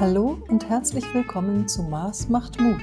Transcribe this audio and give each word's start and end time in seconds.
Hallo 0.00 0.38
und 0.46 0.68
herzlich 0.68 1.02
willkommen 1.12 1.66
zu 1.66 1.82
Mars 1.82 2.28
macht 2.28 2.60
Mut. 2.60 2.80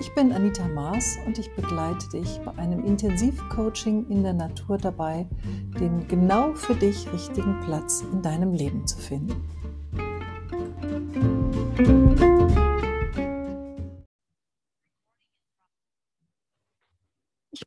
Ich 0.00 0.14
bin 0.14 0.32
Anita 0.32 0.66
Maas 0.66 1.18
und 1.26 1.38
ich 1.38 1.54
begleite 1.54 2.08
dich 2.08 2.40
bei 2.42 2.56
einem 2.56 2.86
Intensivcoaching 2.86 4.06
in 4.08 4.22
der 4.22 4.32
Natur 4.32 4.78
dabei, 4.78 5.28
den 5.78 6.08
genau 6.08 6.54
für 6.54 6.74
dich 6.74 7.12
richtigen 7.12 7.60
Platz 7.66 8.02
in 8.10 8.22
deinem 8.22 8.54
Leben 8.54 8.86
zu 8.86 8.96
finden. 8.96 9.44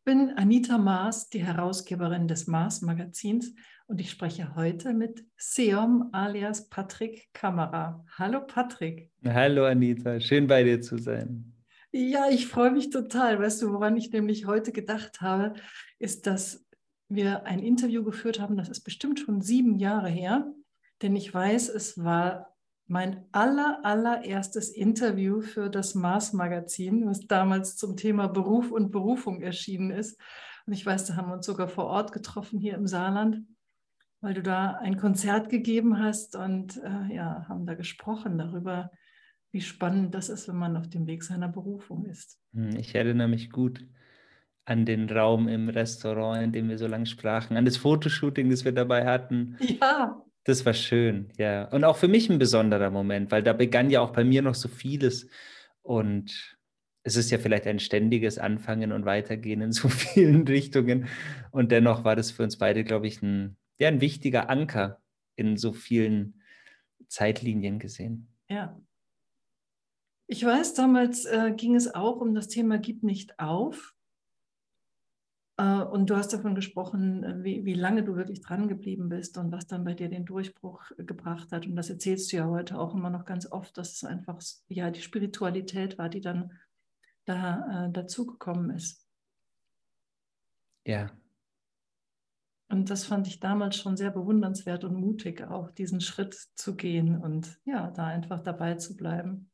Bin 0.09 0.31
Anita 0.37 0.79
Maas, 0.79 1.29
die 1.29 1.45
Herausgeberin 1.45 2.27
des 2.27 2.47
Mars 2.47 2.81
Magazins 2.81 3.53
und 3.85 4.01
ich 4.01 4.09
spreche 4.09 4.55
heute 4.55 4.95
mit 4.95 5.23
Seom 5.37 6.09
alias 6.13 6.67
Patrick 6.67 7.29
Kamera. 7.31 8.03
Hallo 8.17 8.41
Patrick. 8.41 9.11
Hallo 9.23 9.65
Anita, 9.65 10.19
schön 10.19 10.47
bei 10.47 10.63
dir 10.63 10.81
zu 10.81 10.97
sein. 10.97 11.53
Ja, 11.91 12.27
ich 12.27 12.47
freue 12.47 12.71
mich 12.71 12.89
total. 12.89 13.37
Weißt 13.37 13.61
du, 13.61 13.71
woran 13.71 13.97
ich 13.97 14.11
nämlich 14.11 14.47
heute 14.47 14.71
gedacht 14.71 15.21
habe, 15.21 15.53
ist, 15.99 16.25
dass 16.25 16.67
wir 17.07 17.45
ein 17.45 17.59
Interview 17.59 18.03
geführt 18.03 18.39
haben, 18.39 18.57
das 18.57 18.67
ist 18.67 18.81
bestimmt 18.81 19.19
schon 19.19 19.41
sieben 19.41 19.77
Jahre 19.77 20.09
her, 20.09 20.51
denn 21.03 21.15
ich 21.15 21.31
weiß, 21.31 21.69
es 21.69 22.03
war 22.03 22.48
mein 22.89 23.23
aller, 23.31 23.79
allererstes 23.83 24.71
Interview 24.71 25.41
für 25.41 25.69
das 25.69 25.93
Mars 25.93 26.33
Magazin, 26.33 27.05
was 27.05 27.27
damals 27.27 27.77
zum 27.77 27.95
Thema 27.95 28.27
Beruf 28.27 28.71
und 28.71 28.91
Berufung 28.91 29.41
erschienen 29.41 29.91
ist. 29.91 30.19
Und 30.65 30.73
ich 30.73 30.85
weiß, 30.85 31.05
da 31.05 31.15
haben 31.15 31.29
wir 31.29 31.35
uns 31.35 31.45
sogar 31.45 31.67
vor 31.67 31.85
Ort 31.85 32.11
getroffen 32.11 32.59
hier 32.59 32.73
im 32.73 32.87
Saarland, 32.87 33.43
weil 34.21 34.33
du 34.33 34.41
da 34.41 34.71
ein 34.81 34.97
Konzert 34.97 35.49
gegeben 35.49 35.99
hast 35.99 36.35
und 36.35 36.77
äh, 36.77 37.13
ja, 37.13 37.45
haben 37.47 37.67
da 37.67 37.75
gesprochen 37.75 38.39
darüber, 38.39 38.91
wie 39.51 39.61
spannend 39.61 40.15
das 40.15 40.29
ist, 40.29 40.47
wenn 40.47 40.57
man 40.57 40.75
auf 40.75 40.89
dem 40.89 41.05
Weg 41.05 41.23
seiner 41.23 41.47
Berufung 41.47 42.05
ist. 42.05 42.39
Hm, 42.53 42.75
ich 42.75 42.95
erinnere 42.95 43.27
mich 43.27 43.51
gut 43.51 43.85
an 44.65 44.85
den 44.85 45.07
Raum 45.07 45.47
im 45.47 45.69
Restaurant, 45.69 46.43
in 46.43 46.51
dem 46.51 46.69
wir 46.69 46.79
so 46.79 46.87
lange 46.87 47.05
sprachen, 47.05 47.55
an 47.55 47.65
das 47.65 47.77
Fotoshooting, 47.77 48.49
das 48.49 48.65
wir 48.65 48.71
dabei 48.71 49.05
hatten. 49.05 49.57
Ja. 49.59 50.23
Das 50.49 50.65
war 50.65 50.73
schön, 50.73 51.31
ja. 51.37 51.65
Und 51.65 51.83
auch 51.83 51.95
für 51.95 52.07
mich 52.07 52.27
ein 52.27 52.39
besonderer 52.39 52.89
Moment, 52.89 53.29
weil 53.29 53.43
da 53.43 53.53
begann 53.53 53.91
ja 53.91 54.01
auch 54.01 54.09
bei 54.09 54.23
mir 54.23 54.41
noch 54.41 54.55
so 54.55 54.67
vieles. 54.67 55.27
Und 55.83 56.57
es 57.03 57.15
ist 57.17 57.29
ja 57.29 57.37
vielleicht 57.37 57.67
ein 57.67 57.77
ständiges 57.77 58.39
Anfangen 58.39 58.91
und 58.91 59.05
Weitergehen 59.05 59.61
in 59.61 59.71
so 59.71 59.89
vielen 59.89 60.47
Richtungen. 60.47 61.07
Und 61.51 61.71
dennoch 61.71 62.03
war 62.03 62.15
das 62.15 62.31
für 62.31 62.41
uns 62.41 62.57
beide, 62.57 62.83
glaube 62.83 63.05
ich, 63.05 63.21
ein, 63.21 63.57
ja, 63.77 63.89
ein 63.89 64.01
wichtiger 64.01 64.49
Anker 64.49 64.99
in 65.35 65.55
so 65.55 65.71
vielen 65.71 66.41
Zeitlinien 67.07 67.77
gesehen. 67.77 68.29
Ja. 68.49 68.75
Ich 70.25 70.43
weiß, 70.43 70.73
damals 70.73 71.25
äh, 71.25 71.53
ging 71.55 71.75
es 71.75 71.93
auch 71.93 72.21
um 72.21 72.33
das 72.33 72.47
Thema 72.47 72.79
Gib 72.79 73.03
nicht 73.03 73.37
auf. 73.39 73.93
Äh, 75.59 75.83
und 75.83 76.09
du 76.09 76.15
hast 76.15 76.31
davon 76.31 76.55
gesprochen, 76.55 77.23
äh, 77.23 77.43
wie, 77.43 77.65
wie 77.65 77.73
lange 77.73 78.03
du 78.03 78.15
wirklich 78.15 78.41
dran 78.41 78.69
geblieben 78.69 79.09
bist 79.09 79.37
und 79.37 79.51
was 79.51 79.67
dann 79.67 79.83
bei 79.83 79.93
dir 79.93 80.07
den 80.07 80.25
Durchbruch 80.25 80.83
gebracht 80.97 81.51
hat. 81.51 81.67
Und 81.67 81.75
das 81.75 81.89
erzählst 81.89 82.31
du 82.31 82.37
ja 82.37 82.47
heute 82.47 82.79
auch 82.79 82.95
immer 82.95 83.09
noch 83.09 83.25
ganz 83.25 83.51
oft, 83.51 83.77
dass 83.77 83.93
es 83.93 84.03
einfach 84.05 84.39
ja 84.69 84.89
die 84.89 85.01
Spiritualität 85.01 85.97
war, 85.97 86.07
die 86.07 86.21
dann 86.21 86.53
da 87.25 87.87
äh, 87.87 87.91
dazugekommen 87.91 88.69
ist. 88.69 89.05
Ja. 90.87 91.11
Und 92.69 92.89
das 92.89 93.03
fand 93.03 93.27
ich 93.27 93.39
damals 93.39 93.75
schon 93.75 93.97
sehr 93.97 94.11
bewundernswert 94.11 94.85
und 94.85 94.95
mutig, 94.95 95.41
auch 95.41 95.71
diesen 95.71 95.99
Schritt 95.99 96.35
zu 96.55 96.75
gehen 96.75 97.17
und 97.17 97.59
ja, 97.65 97.91
da 97.91 98.05
einfach 98.05 98.39
dabei 98.39 98.75
zu 98.75 98.95
bleiben. 98.95 99.49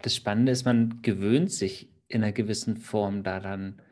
Das 0.00 0.14
Spannende 0.14 0.52
ist, 0.52 0.64
man 0.64 1.02
gewöhnt 1.02 1.50
sich 1.52 1.92
in 2.06 2.22
einer 2.22 2.32
gewissen 2.32 2.76
Form 2.76 3.24
daran, 3.24 3.82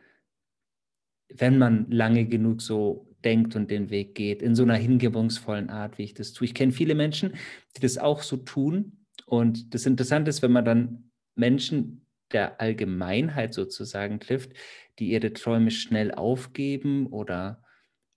wenn 1.35 1.59
man 1.59 1.91
lange 1.91 2.27
genug 2.27 2.63
so 2.63 3.09
denkt 3.25 3.57
und 3.57 3.71
den 3.71 3.91
Weg 3.91 4.15
geht, 4.15 4.43
in 4.43 4.55
so 4.55 4.63
einer 4.63 4.77
hingebungsvollen 4.77 5.71
Art, 5.71 5.99
wie 5.99 6.05
ich 6.05 6.15
das 6.15 6.33
tue. 6.33 6.47
Ich 6.47 6.55
kenne 6.55 6.73
viele 6.73 6.95
Menschen, 6.95 7.35
die 7.77 7.81
das 7.81 7.99
auch 7.99 8.23
so 8.23 8.37
tun. 8.37 9.05
Und 9.27 9.75
das 9.75 9.87
Interessante 9.87 10.31
ist, 10.31 10.43
wenn 10.43 10.53
man 10.53 10.65
dann 10.65 11.11
Menschen 11.35 12.07
der 12.33 12.61
Allgemeinheit 12.61 13.55
sozusagen 13.55 14.21
trifft, 14.21 14.53
die 14.99 15.11
ihre 15.11 15.33
Träume 15.33 15.71
schnell 15.71 16.13
aufgeben 16.13 17.07
oder 17.07 17.63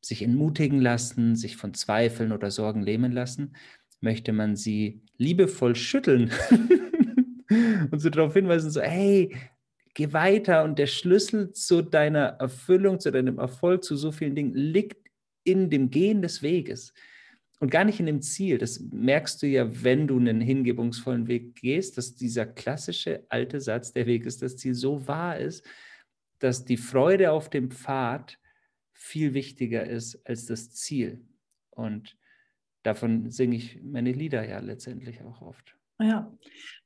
sich 0.02 0.24
entmutigen 0.24 0.80
lassen, 0.80 1.36
sich 1.36 1.58
von 1.58 1.74
Zweifeln 1.74 2.32
oder 2.32 2.52
Sorgen 2.52 2.82
lähmen 2.82 3.12
lassen, 3.12 3.56
möchte 4.02 4.34
man 4.34 4.56
sie 4.56 5.04
liebevoll 5.18 5.76
schütteln 5.76 6.32
und 7.92 8.00
so 8.00 8.10
darauf 8.10 8.34
hinweisen, 8.34 8.72
so, 8.72 8.82
hey, 8.82 9.36
geh 9.94 10.14
weiter 10.14 10.64
und 10.64 10.80
der 10.80 10.88
Schlüssel 10.88 11.52
zu 11.52 11.82
deiner 11.82 12.38
Erfüllung, 12.40 13.00
zu 13.00 13.12
deinem 13.12 13.40
Erfolg, 13.40 13.84
zu 13.84 13.96
so 13.96 14.12
vielen 14.12 14.36
Dingen 14.36 14.54
liegt 14.54 15.10
in 15.44 15.70
dem 15.70 15.90
Gehen 15.90 16.22
des 16.22 16.42
Weges 16.42 16.94
und 17.60 17.70
gar 17.70 17.84
nicht 17.84 18.00
in 18.00 18.08
dem 18.08 18.22
Ziel. 18.22 18.58
Das 18.58 18.80
merkst 18.80 19.42
du 19.42 19.48
ja, 19.48 19.84
wenn 19.84 20.08
du 20.08 20.18
einen 20.18 20.42
hingebungsvollen 20.42 21.28
Weg 21.28 21.56
gehst, 21.56 21.98
dass 21.98 22.16
dieser 22.16 22.46
klassische 22.46 23.26
alte 23.30 23.62
Satz, 23.62 23.94
der 23.94 24.08
Weg 24.08 24.26
ist 24.26 24.42
das 24.42 24.58
Ziel, 24.58 24.74
so 24.74 25.08
wahr 25.08 25.38
ist, 25.38 25.64
dass 26.40 26.66
die 26.66 26.78
Freude 26.78 27.32
auf 27.32 27.50
dem 27.50 27.70
Pfad 27.70 28.40
viel 28.94 29.34
wichtiger 29.34 29.86
ist 29.86 30.28
als 30.28 30.48
das 30.48 30.72
Ziel. 30.72 31.24
Und 31.70 32.18
davon 32.84 33.30
singe 33.30 33.58
ich 33.58 33.80
meine 33.84 34.12
Lieder 34.12 34.48
ja 34.48 34.60
letztendlich 34.60 35.22
auch 35.22 35.42
oft. 35.42 35.78
Ja, 36.02 36.32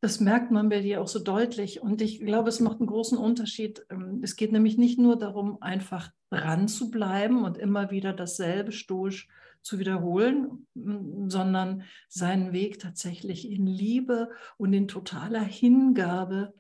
das 0.02 0.20
merkt 0.20 0.52
man 0.52 0.70
bei 0.70 0.82
dir 0.82 1.02
auch 1.02 1.08
so 1.08 1.20
deutlich. 1.20 1.82
Und 1.82 2.02
ich 2.02 2.20
glaube, 2.20 2.50
es 2.50 2.60
macht 2.60 2.80
einen 2.80 2.88
großen 2.88 3.18
Unterschied. 3.18 3.86
Ähm, 3.90 4.20
es 4.24 4.36
geht 4.36 4.52
nämlich 4.52 4.78
nicht 4.78 5.00
nur 5.00 5.18
darum, 5.18 5.62
einfach 5.62 6.12
dran 6.30 6.68
zu 6.68 6.92
bleiben 6.92 7.44
und 7.44 7.58
immer 7.58 7.92
wieder 7.92 8.14
dasselbe 8.14 8.72
stoisch 8.72 9.28
zu 9.62 9.80
wiederholen, 9.80 10.68
sondern 10.76 11.84
seinen 12.08 12.54
Weg 12.54 12.78
tatsächlich 12.78 13.50
in 13.50 13.66
Liebe 13.66 14.30
und 14.58 14.74
in 14.74 14.88
totaler 14.88 15.42
Hingabe 15.42 16.54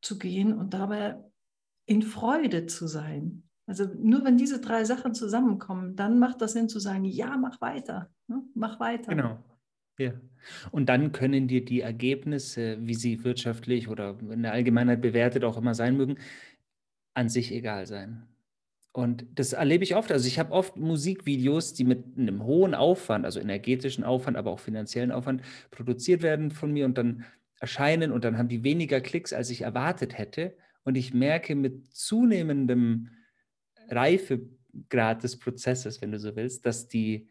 zu 0.00 0.16
gehen 0.16 0.56
und 0.56 0.72
dabei 0.72 1.18
in 1.86 2.02
Freude 2.02 2.66
zu 2.66 2.86
sein. 2.86 3.42
Also 3.66 3.86
nur 3.96 4.24
wenn 4.24 4.36
diese 4.36 4.60
drei 4.60 4.84
Sachen 4.84 5.14
zusammenkommen, 5.14 5.96
dann 5.96 6.20
macht 6.20 6.40
das 6.40 6.52
Sinn 6.52 6.68
zu 6.68 6.78
sagen, 6.78 7.04
ja, 7.04 7.36
mach 7.36 7.60
weiter, 7.60 8.10
ne? 8.28 8.42
mach 8.54 8.78
weiter. 8.78 9.12
Genau. 9.14 9.38
Ja. 9.98 10.12
Und 10.70 10.88
dann 10.88 11.12
können 11.12 11.48
dir 11.48 11.64
die 11.64 11.80
Ergebnisse, 11.80 12.78
wie 12.80 12.94
sie 12.94 13.24
wirtschaftlich 13.24 13.88
oder 13.88 14.18
in 14.30 14.42
der 14.42 14.52
Allgemeinheit 14.52 15.00
bewertet 15.00 15.44
auch 15.44 15.56
immer 15.56 15.74
sein 15.74 15.96
mögen, 15.96 16.16
an 17.14 17.28
sich 17.28 17.52
egal 17.52 17.86
sein. 17.86 18.26
Und 18.92 19.24
das 19.34 19.54
erlebe 19.54 19.84
ich 19.84 19.96
oft. 19.96 20.12
Also 20.12 20.28
ich 20.28 20.38
habe 20.38 20.52
oft 20.52 20.76
Musikvideos, 20.76 21.72
die 21.72 21.84
mit 21.84 22.04
einem 22.18 22.44
hohen 22.44 22.74
Aufwand, 22.74 23.24
also 23.24 23.40
energetischen 23.40 24.04
Aufwand, 24.04 24.36
aber 24.36 24.50
auch 24.50 24.60
finanziellen 24.60 25.12
Aufwand 25.12 25.42
produziert 25.70 26.22
werden 26.22 26.50
von 26.50 26.72
mir 26.72 26.84
und 26.84 26.98
dann 26.98 27.24
erscheinen 27.58 28.12
und 28.12 28.24
dann 28.24 28.36
haben 28.36 28.48
die 28.48 28.64
weniger 28.64 29.00
Klicks, 29.00 29.32
als 29.32 29.48
ich 29.48 29.62
erwartet 29.62 30.18
hätte. 30.18 30.54
Und 30.84 30.96
ich 30.96 31.14
merke 31.14 31.54
mit 31.54 31.94
zunehmendem 31.94 33.08
Reifegrad 33.88 35.22
des 35.22 35.38
Prozesses, 35.38 36.02
wenn 36.02 36.12
du 36.12 36.18
so 36.18 36.36
willst, 36.36 36.66
dass 36.66 36.88
die, 36.88 37.28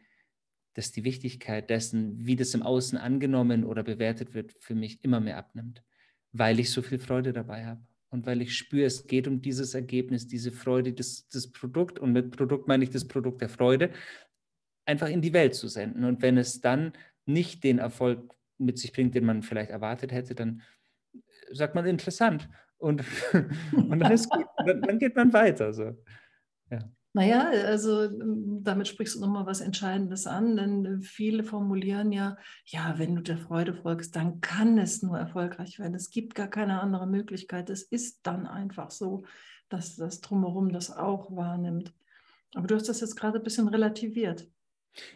dass 0.74 0.92
die 0.92 1.04
Wichtigkeit 1.04 1.70
dessen, 1.70 2.26
wie 2.26 2.36
das 2.36 2.54
im 2.54 2.64
Außen 2.64 2.98
angenommen 2.98 3.64
oder 3.64 3.84
bewertet 3.84 4.34
wird, 4.34 4.54
für 4.60 4.76
mich 4.76 5.04
immer 5.04 5.20
mehr 5.20 5.38
abnimmt, 5.38 5.84
weil 6.32 6.60
ich 6.60 6.72
so 6.72 6.82
viel 6.82 7.00
Freude 7.00 7.34
dabei 7.34 7.66
habe 7.66 7.82
und 8.10 8.26
weil 8.26 8.42
ich 8.42 8.56
spüre, 8.58 8.86
es 8.86 9.08
geht 9.08 9.28
um 9.28 9.42
dieses 9.42 9.74
Ergebnis, 9.74 10.28
diese 10.28 10.52
Freude, 10.52 10.94
das, 10.94 11.28
das 11.30 11.52
Produkt 11.52 12.00
und 12.00 12.14
mit 12.14 12.36
Produkt 12.36 12.68
meine 12.68 12.84
ich 12.84 12.90
das 12.90 13.08
Produkt 13.08 13.42
der 13.42 13.50
Freude, 13.50 13.92
einfach 14.86 15.10
in 15.10 15.22
die 15.22 15.34
Welt 15.34 15.56
zu 15.56 15.68
senden. 15.68 16.04
Und 16.04 16.22
wenn 16.22 16.38
es 16.38 16.62
dann 16.62 16.94
nicht 17.26 17.64
den 17.64 17.80
Erfolg 17.80 18.34
mit 18.58 18.78
sich 18.78 18.94
bringt, 18.94 19.16
den 19.16 19.26
man 19.26 19.44
vielleicht 19.44 19.72
erwartet 19.72 20.12
hätte, 20.12 20.36
dann 20.36 20.62
sagt 21.52 21.76
man 21.76 21.86
interessant 21.86 22.50
und, 22.78 23.04
und 23.72 24.00
dann 24.00 24.12
ist 24.12 24.30
gut. 24.30 24.46
Dann 24.66 25.00
geht 25.00 25.16
man 25.16 25.32
weiter. 25.34 25.74
So. 25.74 25.96
Ja. 27.14 27.22
Naja, 27.22 27.50
also 27.66 28.04
ähm, 28.04 28.64
damit 28.64 28.88
sprichst 28.88 29.16
du 29.16 29.20
nochmal 29.20 29.46
was 29.46 29.62
Entscheidendes 29.62 30.28
an, 30.28 30.56
denn 30.56 31.02
viele 31.02 31.44
formulieren 31.44 32.12
ja, 32.12 32.38
ja, 32.66 32.96
wenn 32.98 33.16
du 33.16 33.22
der 33.22 33.38
Freude 33.38 33.74
folgst, 33.74 34.16
dann 34.16 34.40
kann 34.42 34.78
es 34.78 35.02
nur 35.02 35.18
erfolgreich 35.18 35.80
werden. 35.80 35.96
Es 35.96 36.10
gibt 36.10 36.36
gar 36.36 36.48
keine 36.48 36.82
andere 36.82 37.08
Möglichkeit. 37.08 37.70
Es 37.70 37.84
ist 37.84 38.20
dann 38.24 38.48
einfach 38.48 38.92
so, 38.92 39.24
dass 39.70 39.96
das 39.96 40.22
drumherum 40.22 40.72
das 40.72 40.96
auch 40.96 41.36
wahrnimmt. 41.36 41.94
Aber 42.54 42.68
du 42.68 42.76
hast 42.76 42.90
das 42.90 43.02
jetzt 43.02 43.16
gerade 43.16 43.40
ein 43.40 43.44
bisschen 43.44 43.68
relativiert. 43.68 44.48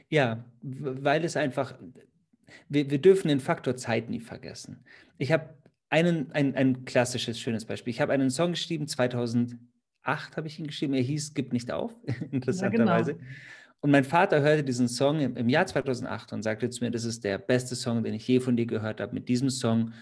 Ja, 0.10 0.46
weil 0.62 1.26
es 1.26 1.36
einfach, 1.36 1.78
wir, 2.70 2.90
wir 2.90 3.00
dürfen 3.00 3.28
den 3.28 3.42
Faktor 3.42 3.76
Zeit 3.76 4.10
nie 4.10 4.22
vergessen. 4.22 4.86
Ich 5.18 5.32
habe 5.32 5.54
einen, 5.90 6.32
ein, 6.32 6.56
ein 6.56 6.86
klassisches, 6.86 7.40
schönes 7.40 7.66
Beispiel. 7.66 7.92
Ich 7.92 8.02
habe 8.02 8.14
einen 8.14 8.30
Song 8.30 8.52
geschrieben, 8.52 8.88
2000 8.88 9.58
8 10.06 10.38
habe 10.38 10.48
ich 10.48 10.60
ihn 10.60 10.68
geschrieben. 10.68 10.94
Er 10.94 11.02
hieß 11.02 11.34
Gib 11.34 11.54
nicht 11.54 11.72
auf, 11.72 11.94
interessanterweise. 12.32 13.12
Ja, 13.18 13.18
genau. 13.18 13.32
Und 13.82 13.92
mein 13.92 14.04
Vater 14.04 14.42
hörte 14.42 14.64
diesen 14.64 14.88
Song 14.88 15.20
im, 15.20 15.38
im 15.38 15.48
Jahr 15.48 15.68
2008 15.68 16.34
und 16.34 16.42
sagte 16.42 16.70
zu 16.72 16.84
mir, 16.84 16.90
das 16.90 17.04
ist 17.04 17.24
der 17.24 17.38
beste 17.38 17.76
Song, 17.76 18.04
den 18.04 18.16
ich 18.16 18.28
je 18.28 18.40
von 18.40 18.58
dir 18.58 18.66
gehört 18.66 19.00
habe. 19.00 19.14
Mit 19.14 19.30
diesem 19.30 19.52
Song 19.52 19.94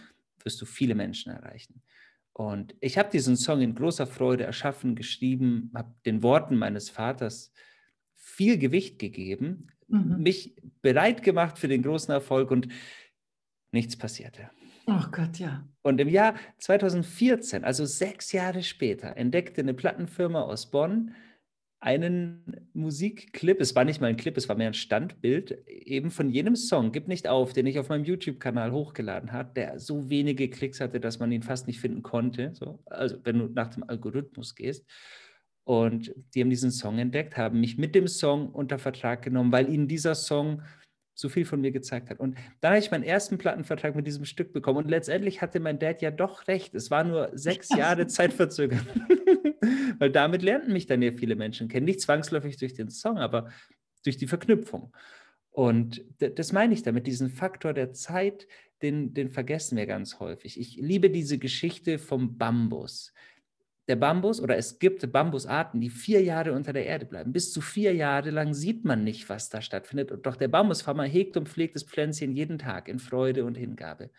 wirst 0.43 0.61
du 0.61 0.65
viele 0.65 0.95
Menschen 0.95 1.33
erreichen. 1.33 1.81
Und 2.31 2.75
ich 2.79 2.97
habe 2.97 3.09
diesen 3.09 3.35
Song 3.35 3.61
in 3.61 3.75
großer 3.75 4.07
Freude 4.07 4.45
erschaffen, 4.45 4.95
geschrieben, 4.95 5.69
habe 5.75 5.93
den 6.05 6.23
Worten 6.23 6.55
meines 6.55 6.89
Vaters 6.89 7.51
viel 8.15 8.57
Gewicht 8.57 8.99
gegeben, 8.99 9.67
mhm. 9.87 10.23
mich 10.23 10.55
bereit 10.81 11.21
gemacht 11.21 11.59
für 11.59 11.67
den 11.67 11.83
großen 11.83 12.11
Erfolg 12.11 12.51
und 12.51 12.69
nichts 13.71 13.97
passierte. 13.97 14.49
Oh 14.87 15.03
Gott, 15.11 15.39
ja. 15.39 15.65
Und 15.81 15.99
im 16.01 16.09
Jahr 16.09 16.35
2014, 16.59 17.63
also 17.63 17.85
sechs 17.85 18.31
Jahre 18.31 18.63
später, 18.63 19.15
entdeckte 19.17 19.61
eine 19.61 19.73
Plattenfirma 19.73 20.41
aus 20.41 20.71
Bonn 20.71 21.15
einen 21.83 22.69
Musikclip, 22.73 23.59
es 23.59 23.75
war 23.75 23.83
nicht 23.83 23.99
mal 23.99 24.07
ein 24.07 24.15
Clip, 24.15 24.37
es 24.37 24.47
war 24.47 24.55
mehr 24.55 24.67
ein 24.67 24.73
Standbild, 24.73 25.67
eben 25.67 26.11
von 26.11 26.29
jenem 26.29 26.55
Song, 26.55 26.93
Gib 26.93 27.09
nicht 27.09 27.27
auf, 27.27 27.51
den 27.51 27.67
ich 27.67 27.77
auf 27.77 27.89
meinem 27.89 28.05
YouTube-Kanal 28.05 28.71
hochgeladen 28.71 29.33
habe, 29.33 29.51
der 29.53 29.79
so 29.79 30.09
wenige 30.09 30.49
Klicks 30.49 30.79
hatte, 30.79 31.01
dass 31.01 31.19
man 31.19 31.31
ihn 31.33 31.43
fast 31.43 31.67
nicht 31.67 31.81
finden 31.81 32.01
konnte. 32.01 32.51
So. 32.53 32.79
Also 32.85 33.17
wenn 33.25 33.37
du 33.37 33.47
nach 33.47 33.67
dem 33.67 33.83
Algorithmus 33.83 34.55
gehst. 34.55 34.85
Und 35.65 36.13
die 36.33 36.41
haben 36.41 36.49
diesen 36.49 36.71
Song 36.71 36.99
entdeckt, 36.99 37.35
haben 37.35 37.59
mich 37.59 37.77
mit 37.77 37.95
dem 37.95 38.07
Song 38.07 38.49
unter 38.49 38.79
Vertrag 38.79 39.21
genommen, 39.21 39.51
weil 39.51 39.69
ihnen 39.69 39.87
dieser 39.87 40.15
Song 40.15 40.61
so 41.13 41.29
viel 41.29 41.45
von 41.45 41.61
mir 41.61 41.71
gezeigt 41.71 42.09
hat. 42.09 42.19
Und 42.19 42.37
dann 42.61 42.71
habe 42.71 42.79
ich 42.79 42.91
meinen 42.91 43.03
ersten 43.03 43.37
Plattenvertrag 43.37 43.95
mit 43.95 44.07
diesem 44.07 44.25
Stück 44.25 44.51
bekommen. 44.51 44.79
Und 44.79 44.89
letztendlich 44.89 45.41
hatte 45.41 45.59
mein 45.59 45.79
Dad 45.79 46.01
ja 46.01 46.11
doch 46.11 46.47
recht. 46.47 46.73
Es 46.73 46.91
war 46.91 47.03
nur 47.03 47.29
sechs 47.33 47.69
Jahre 47.77 48.07
Zeitverzögerung. 48.07 48.85
Weil 49.99 50.11
damit 50.11 50.41
lernten 50.41 50.73
mich 50.73 50.87
dann 50.87 51.01
ja 51.01 51.11
viele 51.11 51.35
Menschen 51.35 51.67
kennen. 51.67 51.85
Nicht 51.85 52.01
zwangsläufig 52.01 52.57
durch 52.57 52.73
den 52.73 52.89
Song, 52.89 53.17
aber 53.17 53.49
durch 54.03 54.17
die 54.17 54.27
Verknüpfung. 54.27 54.91
Und 55.51 56.03
das 56.17 56.51
meine 56.51 56.73
ich 56.73 56.81
damit, 56.81 57.05
diesen 57.05 57.29
Faktor 57.29 57.73
der 57.73 57.93
Zeit, 57.93 58.47
den, 58.81 59.13
den 59.13 59.29
vergessen 59.29 59.77
wir 59.77 59.85
ganz 59.85 60.19
häufig. 60.19 60.59
Ich 60.59 60.77
liebe 60.77 61.11
diese 61.11 61.37
Geschichte 61.37 61.99
vom 61.99 62.37
Bambus 62.37 63.13
der 63.87 63.95
Bambus 63.97 64.39
oder 64.39 64.57
es 64.57 64.79
gibt 64.79 65.11
Bambusarten, 65.11 65.81
die 65.81 65.89
vier 65.89 66.21
Jahre 66.23 66.53
unter 66.53 66.71
der 66.71 66.85
Erde 66.85 67.05
bleiben. 67.05 67.33
Bis 67.33 67.51
zu 67.51 67.59
vier 67.59 67.93
Jahre 67.93 68.29
lang 68.29 68.53
sieht 68.53 68.85
man 68.85 69.03
nicht, 69.03 69.27
was 69.27 69.49
da 69.49 69.61
stattfindet. 69.61 70.11
Doch 70.25 70.37
der 70.37 70.47
Bambusfarmer 70.47 71.03
hegt 71.03 71.35
und 71.35 71.49
pflegt 71.49 71.75
das 71.75 71.83
Pflänzchen 71.83 72.31
jeden 72.31 72.57
Tag 72.57 72.87
in 72.87 72.99
Freude 72.99 73.43
und 73.43 73.55
Hingabe. 73.55 74.09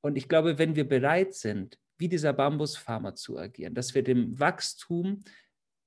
Und 0.00 0.16
ich 0.16 0.28
glaube, 0.28 0.58
wenn 0.58 0.76
wir 0.76 0.86
bereit 0.86 1.34
sind, 1.34 1.78
wie 1.96 2.08
dieser 2.08 2.32
Bambusfarmer 2.32 3.14
zu 3.14 3.38
agieren, 3.38 3.74
dass 3.74 3.94
wir 3.94 4.04
dem 4.04 4.38
Wachstum 4.38 5.24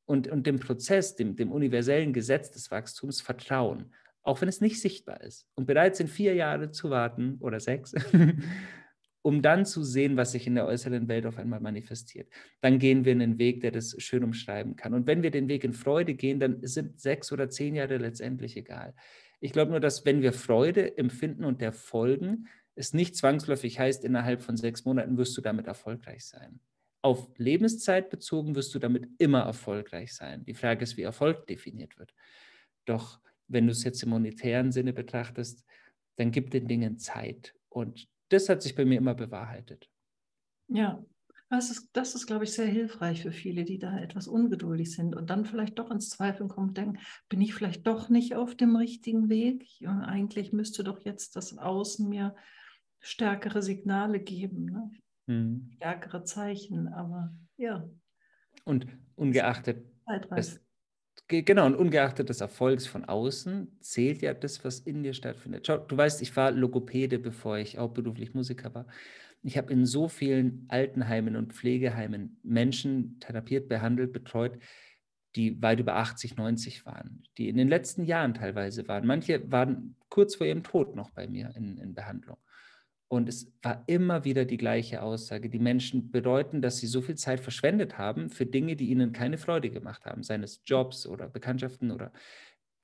und, 0.05 0.27
und 0.27 0.47
dem 0.47 0.59
Prozess, 0.59 1.15
dem, 1.15 1.35
dem 1.35 1.51
universellen 1.51 2.13
Gesetz 2.13 2.51
des 2.51 2.71
Wachstums 2.71 3.21
vertrauen, 3.21 3.93
auch 4.23 4.41
wenn 4.41 4.49
es 4.49 4.61
nicht 4.61 4.81
sichtbar 4.81 5.21
ist, 5.21 5.47
und 5.55 5.67
bereit 5.67 5.95
sind, 5.95 6.09
vier 6.09 6.33
Jahre 6.33 6.71
zu 6.71 6.89
warten 6.89 7.37
oder 7.39 7.59
sechs, 7.59 7.93
um 9.21 9.41
dann 9.41 9.65
zu 9.65 9.83
sehen, 9.83 10.17
was 10.17 10.31
sich 10.31 10.47
in 10.47 10.55
der 10.55 10.65
äußeren 10.65 11.07
Welt 11.07 11.25
auf 11.25 11.37
einmal 11.37 11.59
manifestiert. 11.59 12.29
Dann 12.61 12.79
gehen 12.79 13.05
wir 13.05 13.11
einen 13.11 13.37
Weg, 13.37 13.61
der 13.61 13.71
das 13.71 13.95
schön 13.99 14.23
umschreiben 14.23 14.75
kann. 14.75 14.93
Und 14.93 15.07
wenn 15.07 15.21
wir 15.21 15.31
den 15.31 15.47
Weg 15.47 15.63
in 15.63 15.73
Freude 15.73 16.15
gehen, 16.15 16.39
dann 16.39 16.65
sind 16.65 16.99
sechs 16.99 17.31
oder 17.31 17.49
zehn 17.49 17.75
Jahre 17.75 17.97
letztendlich 17.97 18.57
egal. 18.57 18.95
Ich 19.39 19.51
glaube 19.51 19.71
nur, 19.71 19.79
dass 19.79 20.05
wenn 20.05 20.21
wir 20.21 20.33
Freude 20.33 20.97
empfinden 20.97 21.43
und 21.43 21.61
der 21.61 21.73
folgen, 21.73 22.47
es 22.75 22.93
nicht 22.93 23.15
zwangsläufig 23.15 23.79
heißt, 23.79 24.03
innerhalb 24.03 24.41
von 24.41 24.57
sechs 24.57 24.85
Monaten 24.85 25.17
wirst 25.17 25.37
du 25.37 25.41
damit 25.41 25.67
erfolgreich 25.67 26.25
sein. 26.25 26.59
Auf 27.03 27.27
Lebenszeit 27.37 28.09
bezogen 28.09 28.55
wirst 28.55 28.73
du 28.73 28.79
damit 28.79 29.07
immer 29.17 29.41
erfolgreich 29.41 30.13
sein. 30.13 30.45
Die 30.45 30.53
Frage 30.53 30.83
ist, 30.83 30.97
wie 30.97 31.01
Erfolg 31.01 31.47
definiert 31.47 31.97
wird. 31.97 32.13
Doch 32.85 33.19
wenn 33.47 33.65
du 33.65 33.71
es 33.71 33.83
jetzt 33.83 34.01
im 34.03 34.09
monetären 34.09 34.71
Sinne 34.71 34.93
betrachtest, 34.93 35.65
dann 36.15 36.31
gib 36.31 36.51
den 36.51 36.67
Dingen 36.67 36.97
Zeit. 36.99 37.53
Und 37.69 38.07
das 38.31 38.49
hat 38.49 38.61
sich 38.61 38.75
bei 38.75 38.85
mir 38.85 38.97
immer 38.97 39.15
bewahrheitet. 39.15 39.89
Ja, 40.67 41.03
das 41.49 41.69
ist, 41.69 41.89
das 41.91 42.15
ist, 42.15 42.27
glaube 42.27 42.45
ich, 42.45 42.53
sehr 42.53 42.67
hilfreich 42.67 43.23
für 43.23 43.33
viele, 43.33 43.65
die 43.65 43.77
da 43.77 43.99
etwas 43.99 44.27
ungeduldig 44.27 44.93
sind 44.93 45.15
und 45.15 45.29
dann 45.29 45.45
vielleicht 45.45 45.77
doch 45.79 45.91
ins 45.91 46.09
Zweifeln 46.09 46.47
kommen 46.47 46.69
und 46.69 46.77
denken, 46.77 46.99
bin 47.27 47.41
ich 47.41 47.53
vielleicht 47.53 47.85
doch 47.85 48.07
nicht 48.07 48.35
auf 48.35 48.55
dem 48.55 48.75
richtigen 48.77 49.27
Weg? 49.29 49.67
Ja, 49.81 49.99
eigentlich 49.99 50.53
müsste 50.53 50.85
doch 50.85 51.01
jetzt 51.01 51.35
das 51.35 51.57
Außen 51.57 52.07
mir 52.07 52.35
stärkere 53.01 53.61
Signale 53.61 54.21
geben, 54.21 54.65
ne? 54.65 54.91
hm. 55.27 55.71
stärkere 55.75 56.23
Zeichen, 56.23 56.87
aber 56.87 57.35
ja. 57.57 57.89
Und 58.63 58.87
ungeachtet, 59.15 59.85
es, 60.35 60.61
Genau, 61.27 61.65
und 61.65 61.75
ungeachtet 61.75 62.27
des 62.27 62.41
Erfolgs 62.41 62.87
von 62.87 63.05
außen 63.05 63.79
zählt 63.79 64.21
ja 64.21 64.33
das, 64.33 64.65
was 64.65 64.79
in 64.79 65.01
dir 65.01 65.13
stattfindet. 65.13 65.65
Schau, 65.65 65.77
du 65.77 65.95
weißt, 65.95 66.21
ich 66.21 66.35
war 66.35 66.51
Logopäde, 66.51 67.19
bevor 67.19 67.57
ich 67.57 67.79
auch 67.79 67.91
beruflich 67.91 68.33
Musiker 68.33 68.73
war. 68.73 68.85
Ich 69.41 69.57
habe 69.57 69.71
in 69.71 69.85
so 69.85 70.09
vielen 70.09 70.65
Altenheimen 70.67 71.37
und 71.37 71.53
Pflegeheimen 71.53 72.37
Menschen 72.43 73.19
therapiert, 73.21 73.69
behandelt, 73.69 74.11
betreut, 74.11 74.59
die 75.35 75.61
weit 75.61 75.79
über 75.79 75.95
80, 75.95 76.35
90 76.35 76.85
waren, 76.85 77.23
die 77.37 77.47
in 77.47 77.55
den 77.55 77.69
letzten 77.69 78.03
Jahren 78.03 78.33
teilweise 78.33 78.87
waren. 78.89 79.07
Manche 79.07 79.49
waren 79.51 79.95
kurz 80.09 80.35
vor 80.35 80.45
ihrem 80.47 80.63
Tod 80.63 80.95
noch 80.95 81.11
bei 81.11 81.27
mir 81.27 81.53
in, 81.55 81.77
in 81.77 81.93
Behandlung. 81.93 82.37
Und 83.11 83.27
es 83.27 83.51
war 83.61 83.83
immer 83.87 84.23
wieder 84.23 84.45
die 84.45 84.55
gleiche 84.55 85.01
Aussage. 85.01 85.49
Die 85.49 85.59
Menschen 85.59 86.11
bedeuten, 86.11 86.61
dass 86.61 86.77
sie 86.77 86.87
so 86.87 87.01
viel 87.01 87.15
Zeit 87.15 87.41
verschwendet 87.41 87.97
haben 87.97 88.29
für 88.29 88.45
Dinge, 88.45 88.77
die 88.77 88.89
ihnen 88.89 89.11
keine 89.11 89.37
Freude 89.37 89.69
gemacht 89.69 90.05
haben, 90.05 90.23
seien 90.23 90.43
es 90.43 90.61
Jobs 90.65 91.05
oder 91.05 91.27
Bekanntschaften 91.27 91.91
oder 91.91 92.13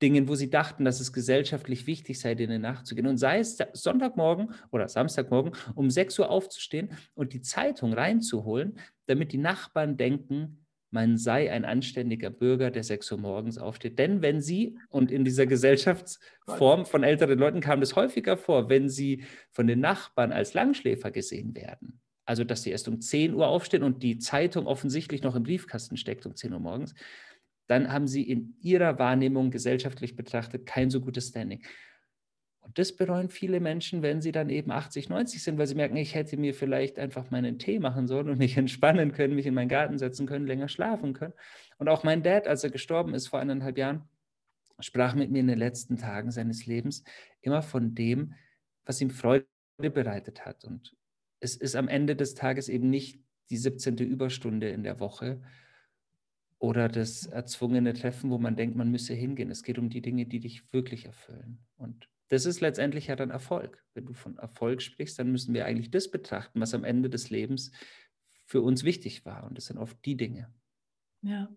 Dingen, 0.01 0.27
wo 0.27 0.35
sie 0.35 0.50
dachten, 0.50 0.83
dass 0.83 1.00
es 1.00 1.13
gesellschaftlich 1.13 1.88
wichtig 1.88 2.19
sei, 2.19 2.35
denen 2.35 2.62
nachzugehen. 2.62 3.07
Und 3.07 3.15
sei 3.15 3.39
es 3.39 3.57
Sonntagmorgen 3.71 4.53
oder 4.69 4.89
Samstagmorgen 4.89 5.53
um 5.75 5.89
6 5.89 6.19
Uhr 6.19 6.30
aufzustehen 6.30 6.89
und 7.15 7.31
die 7.31 7.41
Zeitung 7.41 7.94
reinzuholen, 7.94 8.80
damit 9.06 9.31
die 9.31 9.38
Nachbarn 9.38 9.95
denken, 9.95 10.66
man 10.91 11.17
sei 11.17 11.51
ein 11.51 11.65
anständiger 11.65 12.29
Bürger, 12.29 12.71
der 12.71 12.83
6 12.83 13.11
Uhr 13.11 13.17
morgens 13.17 13.57
aufsteht. 13.57 13.99
Denn 13.99 14.21
wenn 14.21 14.41
Sie, 14.41 14.77
und 14.89 15.11
in 15.11 15.25
dieser 15.25 15.45
Gesellschaftsform 15.45 16.85
von 16.85 17.03
älteren 17.03 17.37
Leuten 17.37 17.59
kam 17.59 17.79
das 17.81 17.95
häufiger 17.95 18.37
vor, 18.37 18.69
wenn 18.69 18.89
Sie 18.89 19.23
von 19.51 19.67
den 19.67 19.79
Nachbarn 19.79 20.31
als 20.31 20.53
Langschläfer 20.53 21.11
gesehen 21.11 21.55
werden, 21.55 21.99
also 22.25 22.43
dass 22.43 22.63
Sie 22.63 22.71
erst 22.71 22.87
um 22.87 23.01
10 23.01 23.33
Uhr 23.33 23.47
aufstehen 23.47 23.83
und 23.83 24.01
die 24.01 24.17
Zeitung 24.17 24.65
offensichtlich 24.65 25.23
noch 25.23 25.35
im 25.35 25.43
Briefkasten 25.43 25.97
steckt 25.97 26.25
um 26.25 26.35
10 26.35 26.53
Uhr 26.53 26.59
morgens, 26.59 26.93
dann 27.67 27.91
haben 27.91 28.07
Sie 28.07 28.23
in 28.23 28.55
Ihrer 28.61 28.97
Wahrnehmung 28.97 29.51
gesellschaftlich 29.51 30.15
betrachtet 30.15 30.65
kein 30.65 30.89
so 30.89 31.01
gutes 31.01 31.27
Standing. 31.29 31.61
Und 32.68 32.78
das 32.78 32.92
bereuen 32.92 33.30
viele 33.30 33.62
Menschen, 33.62 34.02
wenn 34.02 34.21
sie 34.21 34.33
dann 34.33 34.50
eben 34.50 34.71
80, 34.71 35.07
90 35.07 35.42
sind, 35.42 35.57
weil 35.57 35.68
sie 35.68 35.76
merken, 35.76 35.95
ich 35.95 36.16
hätte 36.16 36.36
mir 36.36 36.54
vielleicht 36.54 37.00
einfach 37.00 37.31
meinen 37.31 37.59
Tee 37.59 37.80
machen 37.80 38.07
sollen 38.07 38.30
und 38.30 38.38
mich 38.38 38.57
entspannen 38.57 39.14
können, 39.14 39.36
mich 39.36 39.45
in 39.45 39.54
meinen 39.54 39.69
Garten 39.69 39.97
setzen 39.97 40.28
können, 40.28 40.45
länger 40.45 40.68
schlafen 40.68 41.14
können. 41.14 41.33
Und 41.78 41.88
auch 41.88 42.04
mein 42.04 42.24
Dad, 42.24 42.45
als 42.45 42.66
er 42.66 42.69
gestorben 42.69 43.14
ist 43.14 43.28
vor 43.28 43.40
eineinhalb 43.40 43.78
Jahren, 43.78 44.02
sprach 44.80 45.16
mit 45.16 45.31
mir 45.31 45.40
in 45.40 45.47
den 45.47 45.57
letzten 45.57 45.97
Tagen 45.97 46.30
seines 46.30 46.66
Lebens 46.66 47.06
immer 47.42 47.62
von 47.62 47.95
dem, 47.95 48.33
was 48.86 49.00
ihm 49.00 49.12
Freude 49.12 49.45
bereitet 49.78 50.45
hat. 50.45 50.66
Und 50.66 50.94
es 51.40 51.56
ist 51.56 51.78
am 51.78 51.88
Ende 51.88 52.18
des 52.18 52.33
Tages 52.33 52.68
eben 52.68 52.90
nicht 52.90 53.21
die 53.50 53.57
17. 53.57 53.97
Überstunde 54.00 54.69
in 54.69 54.83
der 54.83 55.00
Woche 55.00 55.42
oder 56.59 56.90
das 56.90 57.28
erzwungene 57.28 57.94
Treffen, 57.94 58.30
wo 58.30 58.38
man 58.40 58.57
denkt, 58.57 58.76
man 58.76 58.92
müsse 58.92 59.14
hingehen. 59.14 59.52
Es 59.52 59.64
geht 59.64 59.80
um 59.80 59.90
die 59.90 60.02
Dinge, 60.02 60.26
die 60.26 60.42
dich 60.42 60.74
wirklich 60.74 61.06
erfüllen. 61.06 61.59
Und 61.78 62.09
das 62.29 62.45
ist 62.45 62.61
letztendlich 62.61 63.07
ja 63.07 63.15
dann 63.15 63.29
Erfolg. 63.29 63.83
Wenn 63.93 64.05
du 64.05 64.13
von 64.13 64.37
Erfolg 64.37 64.81
sprichst, 64.81 65.17
dann 65.19 65.31
müssen 65.31 65.53
wir 65.53 65.65
eigentlich 65.65 65.91
das 65.91 66.11
betrachten, 66.11 66.59
was 66.59 66.73
am 66.73 66.83
Ende 66.83 67.09
des 67.09 67.29
Lebens 67.29 67.71
für 68.45 68.61
uns 68.61 68.83
wichtig 68.83 69.25
war. 69.25 69.45
Und 69.45 69.57
das 69.57 69.67
sind 69.67 69.77
oft 69.77 69.97
die 70.05 70.17
Dinge. 70.17 70.53
Ja. 71.21 71.49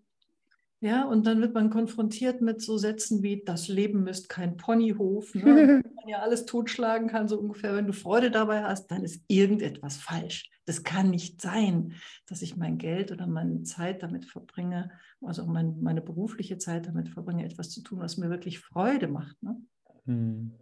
Ja, 0.83 1.05
und 1.05 1.27
dann 1.27 1.43
wird 1.43 1.53
man 1.53 1.69
konfrontiert 1.69 2.41
mit 2.41 2.63
so 2.63 2.79
Sätzen 2.79 3.23
wie, 3.23 3.45
das 3.45 3.69
Leben 3.69 4.07
ist 4.07 4.31
kein 4.31 4.57
Ponyhof, 4.57 5.35
ne? 5.35 5.83
man 5.95 6.09
ja 6.09 6.21
alles 6.21 6.47
totschlagen 6.47 7.09
kann, 7.09 7.29
so 7.29 7.39
ungefähr. 7.39 7.75
Wenn 7.75 7.87
du 7.87 7.93
Freude 7.93 8.31
dabei 8.31 8.63
hast, 8.63 8.91
dann 8.91 9.05
ist 9.05 9.23
irgendetwas 9.29 9.99
falsch. 9.99 10.51
Das 10.65 10.83
kann 10.83 11.11
nicht 11.11 11.43
sein, 11.43 11.95
dass 12.27 12.41
ich 12.41 12.57
mein 12.57 12.79
Geld 12.79 13.13
oder 13.13 13.27
meine 13.27 13.63
Zeit 13.65 14.03
damit 14.03 14.25
verbringe, 14.25 14.91
also 15.21 15.45
mein, 15.45 15.81
meine 15.83 16.01
berufliche 16.01 16.57
Zeit 16.57 16.87
damit 16.87 17.11
verbringe, 17.11 17.45
etwas 17.45 17.69
zu 17.69 17.83
tun, 17.83 18.01
was 18.01 18.17
mir 18.17 18.31
wirklich 18.31 18.59
Freude 18.59 19.09
macht. 19.09 19.43
Ne? 19.43 19.61
Hm. 20.07 20.53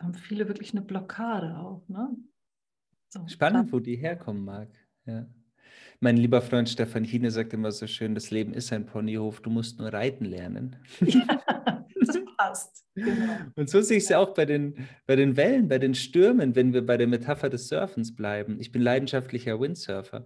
Haben 0.00 0.14
viele 0.14 0.48
wirklich 0.48 0.72
eine 0.72 0.82
Blockade 0.82 1.58
auch. 1.58 1.86
Ne? 1.88 2.16
So, 3.10 3.26
Spannend, 3.28 3.72
wo 3.72 3.80
die 3.80 3.96
herkommen 3.96 4.44
mag. 4.44 4.68
Ja. 5.04 5.26
Mein 6.00 6.16
lieber 6.16 6.40
Freund 6.40 6.68
Stefan 6.68 7.04
Hine 7.04 7.30
sagt 7.30 7.52
immer 7.52 7.70
so 7.70 7.86
schön, 7.86 8.14
das 8.14 8.30
Leben 8.30 8.54
ist 8.54 8.72
ein 8.72 8.86
Ponyhof, 8.86 9.40
du 9.40 9.50
musst 9.50 9.78
nur 9.78 9.92
reiten 9.92 10.24
lernen. 10.24 10.76
Ja, 11.00 11.26
das 12.00 12.18
passt. 12.36 12.86
Genau. 12.94 13.36
Und 13.54 13.68
so 13.68 13.82
sehe 13.82 13.98
ich 13.98 14.04
es 14.04 14.08
ja 14.08 14.18
auch 14.18 14.32
bei 14.32 14.46
den, 14.46 14.88
bei 15.06 15.16
den 15.16 15.36
Wellen, 15.36 15.68
bei 15.68 15.78
den 15.78 15.94
Stürmen, 15.94 16.56
wenn 16.56 16.72
wir 16.72 16.84
bei 16.84 16.96
der 16.96 17.06
Metapher 17.06 17.50
des 17.50 17.68
Surfens 17.68 18.14
bleiben. 18.14 18.58
Ich 18.60 18.72
bin 18.72 18.80
leidenschaftlicher 18.80 19.60
Windsurfer. 19.60 20.24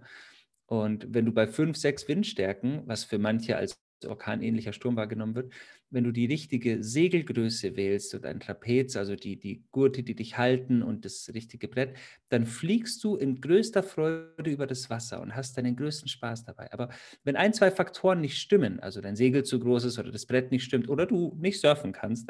Und 0.67 1.13
wenn 1.13 1.25
du 1.25 1.33
bei 1.33 1.47
fünf, 1.47 1.77
sechs 1.77 2.07
Windstärken, 2.07 2.83
was 2.85 3.03
für 3.03 3.19
manche 3.19 3.57
als 3.57 3.77
orkanähnlicher 4.05 4.73
Sturm 4.73 4.95
wahrgenommen 4.95 5.35
wird, 5.35 5.53
wenn 5.89 6.03
du 6.03 6.11
die 6.11 6.25
richtige 6.25 6.83
Segelgröße 6.83 7.75
wählst 7.75 8.13
und 8.15 8.25
ein 8.25 8.39
Trapez, 8.39 8.95
also 8.95 9.15
die, 9.15 9.37
die 9.37 9.63
Gurte, 9.71 10.03
die 10.03 10.15
dich 10.15 10.37
halten 10.37 10.81
und 10.81 11.05
das 11.05 11.31
richtige 11.33 11.67
Brett, 11.67 11.95
dann 12.29 12.45
fliegst 12.45 13.03
du 13.03 13.15
in 13.15 13.39
größter 13.39 13.83
Freude 13.83 14.49
über 14.49 14.67
das 14.67 14.89
Wasser 14.89 15.21
und 15.21 15.35
hast 15.35 15.57
deinen 15.57 15.75
größten 15.75 16.07
Spaß 16.07 16.43
dabei. 16.45 16.71
Aber 16.73 16.89
wenn 17.23 17.35
ein, 17.35 17.53
zwei 17.53 17.71
Faktoren 17.71 18.21
nicht 18.21 18.37
stimmen, 18.37 18.79
also 18.79 19.01
dein 19.01 19.15
Segel 19.15 19.43
zu 19.43 19.59
groß 19.59 19.85
ist 19.85 19.99
oder 19.99 20.11
das 20.11 20.25
Brett 20.25 20.51
nicht 20.51 20.63
stimmt 20.63 20.89
oder 20.89 21.05
du 21.05 21.35
nicht 21.39 21.59
surfen 21.61 21.91
kannst, 21.91 22.29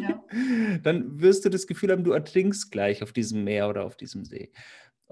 ja. 0.00 0.22
dann 0.82 1.20
wirst 1.20 1.44
du 1.44 1.48
das 1.48 1.66
Gefühl 1.66 1.90
haben, 1.90 2.04
du 2.04 2.12
ertrinkst 2.12 2.70
gleich 2.70 3.02
auf 3.02 3.12
diesem 3.12 3.44
Meer 3.44 3.68
oder 3.68 3.84
auf 3.84 3.96
diesem 3.96 4.24
See. 4.24 4.50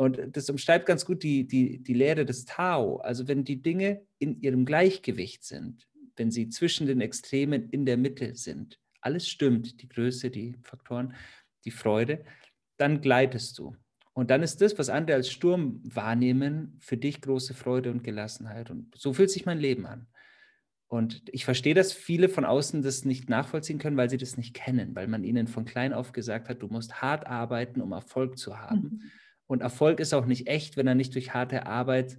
Und 0.01 0.19
das 0.33 0.49
umschreibt 0.49 0.87
ganz 0.87 1.05
gut 1.05 1.23
die, 1.23 1.47
die, 1.47 1.83
die 1.83 1.93
Lehre 1.93 2.25
des 2.25 2.47
Tao. 2.47 2.97
Also 2.99 3.29
wenn 3.29 3.45
die 3.45 3.61
Dinge 3.61 4.01
in 4.19 4.41
ihrem 4.41 4.65
Gleichgewicht 4.65 5.45
sind, 5.45 5.90
wenn 6.21 6.31
sie 6.31 6.51
zwischen 6.51 6.87
den 6.87 7.01
Extremen 7.01 7.71
in 7.71 7.87
der 7.87 7.97
Mitte 7.97 8.37
sind, 8.37 8.79
alles 9.01 9.27
stimmt, 9.27 9.81
die 9.81 9.89
Größe, 9.89 10.31
die 10.31 10.55
Faktoren, 10.63 11.15
die 11.65 11.71
Freude, 11.71 12.25
dann 12.77 13.01
gleitest 13.01 13.59
du. 13.59 13.75
Und 14.13 14.31
dann 14.31 14.43
ist 14.43 14.61
das, 14.61 14.79
was 14.79 14.91
andere 14.91 15.17
als 15.17 15.31
Sturm 15.31 15.81
wahrnehmen, 15.83 16.77
für 16.79 16.99
dich 16.99 17.23
große 17.23 17.55
Freude 17.55 17.91
und 17.91 18.05
Gelassenheit. 18.05 18.71
Und 18.71 18.95
so 18.97 19.15
fühlt 19.15 19.31
sich 19.31 19.47
mein 19.47 19.59
Leben 19.59 19.87
an. 19.87 20.09
Und 20.89 21.23
ich 21.33 21.47
verstehe, 21.47 21.75
dass 21.75 21.93
viele 21.93 22.29
von 22.29 22.45
außen 22.45 22.83
das 22.83 23.07
nicht 23.07 23.31
nachvollziehen 23.31 23.79
können, 23.79 23.97
weil 23.97 24.11
sie 24.11 24.19
das 24.19 24.37
nicht 24.37 24.53
kennen, 24.53 24.95
weil 24.95 25.07
man 25.07 25.25
ihnen 25.25 25.47
von 25.47 25.65
klein 25.65 25.95
auf 25.95 26.13
gesagt 26.13 26.51
hat, 26.51 26.61
du 26.61 26.67
musst 26.67 27.01
hart 27.01 27.27
arbeiten, 27.27 27.81
um 27.81 27.93
Erfolg 27.93 28.37
zu 28.37 28.59
haben. 28.59 28.81
Mhm. 28.83 29.03
Und 29.47 29.63
Erfolg 29.63 30.01
ist 30.01 30.13
auch 30.13 30.27
nicht 30.27 30.49
echt, 30.49 30.77
wenn 30.77 30.87
er 30.87 30.95
nicht 30.95 31.15
durch 31.15 31.33
harte 31.33 31.67
Arbeit 31.67 32.19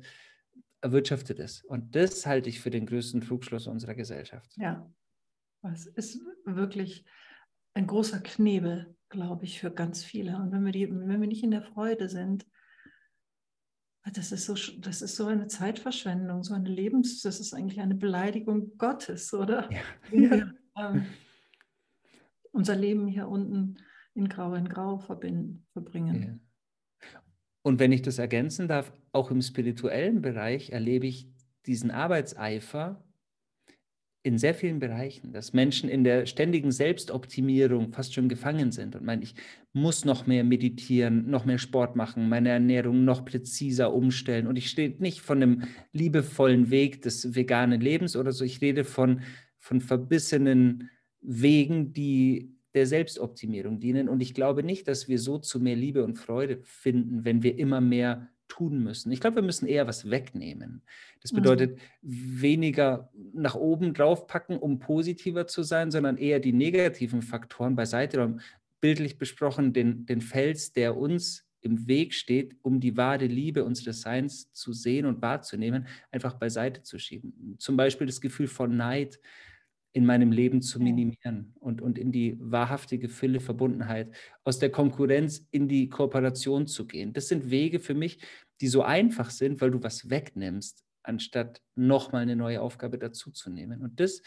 erwirtschaftet 0.81 1.39
ist. 1.39 1.63
Und 1.65 1.95
das 1.95 2.25
halte 2.25 2.49
ich 2.49 2.59
für 2.59 2.69
den 2.69 2.85
größten 2.85 3.21
Trugschluss 3.21 3.67
unserer 3.67 3.95
Gesellschaft. 3.95 4.51
Ja, 4.57 4.91
es 5.71 5.85
ist 5.85 6.19
wirklich 6.45 7.05
ein 7.73 7.87
großer 7.87 8.19
Knebel, 8.19 8.95
glaube 9.09 9.45
ich, 9.45 9.59
für 9.59 9.71
ganz 9.71 10.03
viele. 10.03 10.37
Und 10.37 10.51
wenn 10.51 10.65
wir, 10.65 10.71
die, 10.71 10.89
wenn 10.89 11.21
wir 11.21 11.27
nicht 11.27 11.43
in 11.43 11.51
der 11.51 11.63
Freude 11.63 12.09
sind, 12.09 12.45
das 14.13 14.31
ist 14.31 14.45
so, 14.45 14.55
das 14.79 15.03
ist 15.03 15.15
so 15.15 15.27
eine 15.27 15.47
Zeitverschwendung, 15.47 16.43
so 16.43 16.55
eine 16.55 16.69
Lebens, 16.69 17.21
das 17.21 17.39
ist 17.39 17.53
eigentlich 17.53 17.79
eine 17.79 17.93
Beleidigung 17.93 18.75
Gottes, 18.77 19.31
oder? 19.33 19.69
Ja. 19.71 19.81
Wir, 20.11 20.55
ähm, 20.75 21.05
unser 22.51 22.75
Leben 22.75 23.07
hier 23.07 23.27
unten 23.27 23.77
in 24.15 24.27
Grau 24.27 24.55
in 24.55 24.67
Grau 24.67 24.97
verbinden, 24.97 25.65
verbringen. 25.71 26.23
Ja. 26.23 26.50
Und 27.63 27.79
wenn 27.79 27.91
ich 27.91 28.01
das 28.01 28.17
ergänzen 28.17 28.67
darf, 28.67 28.91
auch 29.11 29.31
im 29.31 29.41
spirituellen 29.41 30.21
Bereich 30.21 30.71
erlebe 30.71 31.07
ich 31.07 31.27
diesen 31.65 31.91
Arbeitseifer 31.91 33.03
in 34.23 34.37
sehr 34.37 34.53
vielen 34.53 34.79
Bereichen, 34.79 35.33
dass 35.33 35.53
Menschen 35.53 35.89
in 35.89 36.03
der 36.03 36.27
ständigen 36.27 36.71
Selbstoptimierung 36.71 37.91
fast 37.91 38.13
schon 38.13 38.29
gefangen 38.29 38.71
sind 38.71 38.95
und 38.95 39.03
meinen, 39.03 39.23
ich 39.23 39.33
muss 39.73 40.05
noch 40.05 40.27
mehr 40.27 40.43
meditieren, 40.43 41.29
noch 41.29 41.45
mehr 41.45 41.57
Sport 41.57 41.95
machen, 41.95 42.29
meine 42.29 42.49
Ernährung 42.49 43.03
noch 43.03 43.25
präziser 43.25 43.93
umstellen. 43.93 44.45
Und 44.45 44.57
ich 44.57 44.69
stehe 44.69 44.95
nicht 44.99 45.21
von 45.21 45.41
einem 45.41 45.63
liebevollen 45.91 46.69
Weg 46.69 47.01
des 47.01 47.33
veganen 47.33 47.81
Lebens 47.81 48.15
oder 48.15 48.31
so, 48.31 48.45
ich 48.45 48.61
rede 48.61 48.83
von, 48.83 49.21
von 49.57 49.81
verbissenen 49.81 50.91
Wegen, 51.21 51.93
die 51.93 52.50
der 52.73 52.87
Selbstoptimierung 52.87 53.79
dienen. 53.79 54.09
Und 54.09 54.21
ich 54.21 54.33
glaube 54.33 54.63
nicht, 54.63 54.87
dass 54.87 55.07
wir 55.07 55.19
so 55.19 55.37
zu 55.37 55.59
mehr 55.59 55.75
Liebe 55.75 56.03
und 56.03 56.17
Freude 56.17 56.59
finden, 56.63 57.25
wenn 57.25 57.43
wir 57.43 57.57
immer 57.57 57.81
mehr 57.81 58.29
tun 58.47 58.83
müssen. 58.83 59.11
Ich 59.11 59.21
glaube, 59.21 59.37
wir 59.37 59.43
müssen 59.43 59.65
eher 59.65 59.87
was 59.87 60.09
wegnehmen. 60.09 60.81
Das 61.21 61.31
mhm. 61.31 61.37
bedeutet 61.37 61.79
weniger 62.01 63.09
nach 63.33 63.55
oben 63.55 63.93
draufpacken, 63.93 64.57
um 64.57 64.79
positiver 64.79 65.47
zu 65.47 65.63
sein, 65.63 65.89
sondern 65.89 66.17
eher 66.17 66.39
die 66.39 66.51
negativen 66.51 67.21
Faktoren 67.21 67.75
beiseite 67.75 68.19
räumen. 68.19 68.41
Bildlich 68.81 69.17
besprochen, 69.17 69.73
den, 69.73 70.05
den 70.05 70.21
Fels, 70.21 70.73
der 70.73 70.97
uns 70.97 71.45
im 71.61 71.87
Weg 71.87 72.13
steht, 72.13 72.57
um 72.61 72.79
die 72.79 72.97
wahre 72.97 73.27
Liebe 73.27 73.63
unseres 73.63 74.01
Seins 74.01 74.51
zu 74.51 74.73
sehen 74.73 75.05
und 75.05 75.21
wahrzunehmen, 75.21 75.87
einfach 76.11 76.33
beiseite 76.33 76.83
zu 76.83 76.99
schieben. 76.99 77.55
Zum 77.59 77.77
Beispiel 77.77 78.07
das 78.07 78.19
Gefühl 78.19 78.47
von 78.47 78.75
Neid, 78.75 79.19
in 79.93 80.05
meinem 80.05 80.31
Leben 80.31 80.61
zu 80.61 80.79
minimieren 80.79 81.53
und, 81.59 81.81
und 81.81 81.97
in 81.97 82.11
die 82.11 82.37
wahrhaftige 82.39 83.09
Fülle, 83.09 83.39
Verbundenheit, 83.39 84.15
aus 84.43 84.59
der 84.59 84.71
Konkurrenz 84.71 85.47
in 85.51 85.67
die 85.67 85.89
Kooperation 85.89 86.67
zu 86.67 86.87
gehen. 86.87 87.13
Das 87.13 87.27
sind 87.27 87.49
Wege 87.49 87.79
für 87.79 87.93
mich, 87.93 88.19
die 88.61 88.67
so 88.67 88.83
einfach 88.83 89.29
sind, 89.29 89.59
weil 89.59 89.71
du 89.71 89.83
was 89.83 90.09
wegnimmst, 90.09 90.85
anstatt 91.03 91.61
nochmal 91.75 92.21
eine 92.21 92.35
neue 92.35 92.61
Aufgabe 92.61 92.97
dazuzunehmen. 92.97 93.81
Und 93.81 93.99
das 93.99 94.21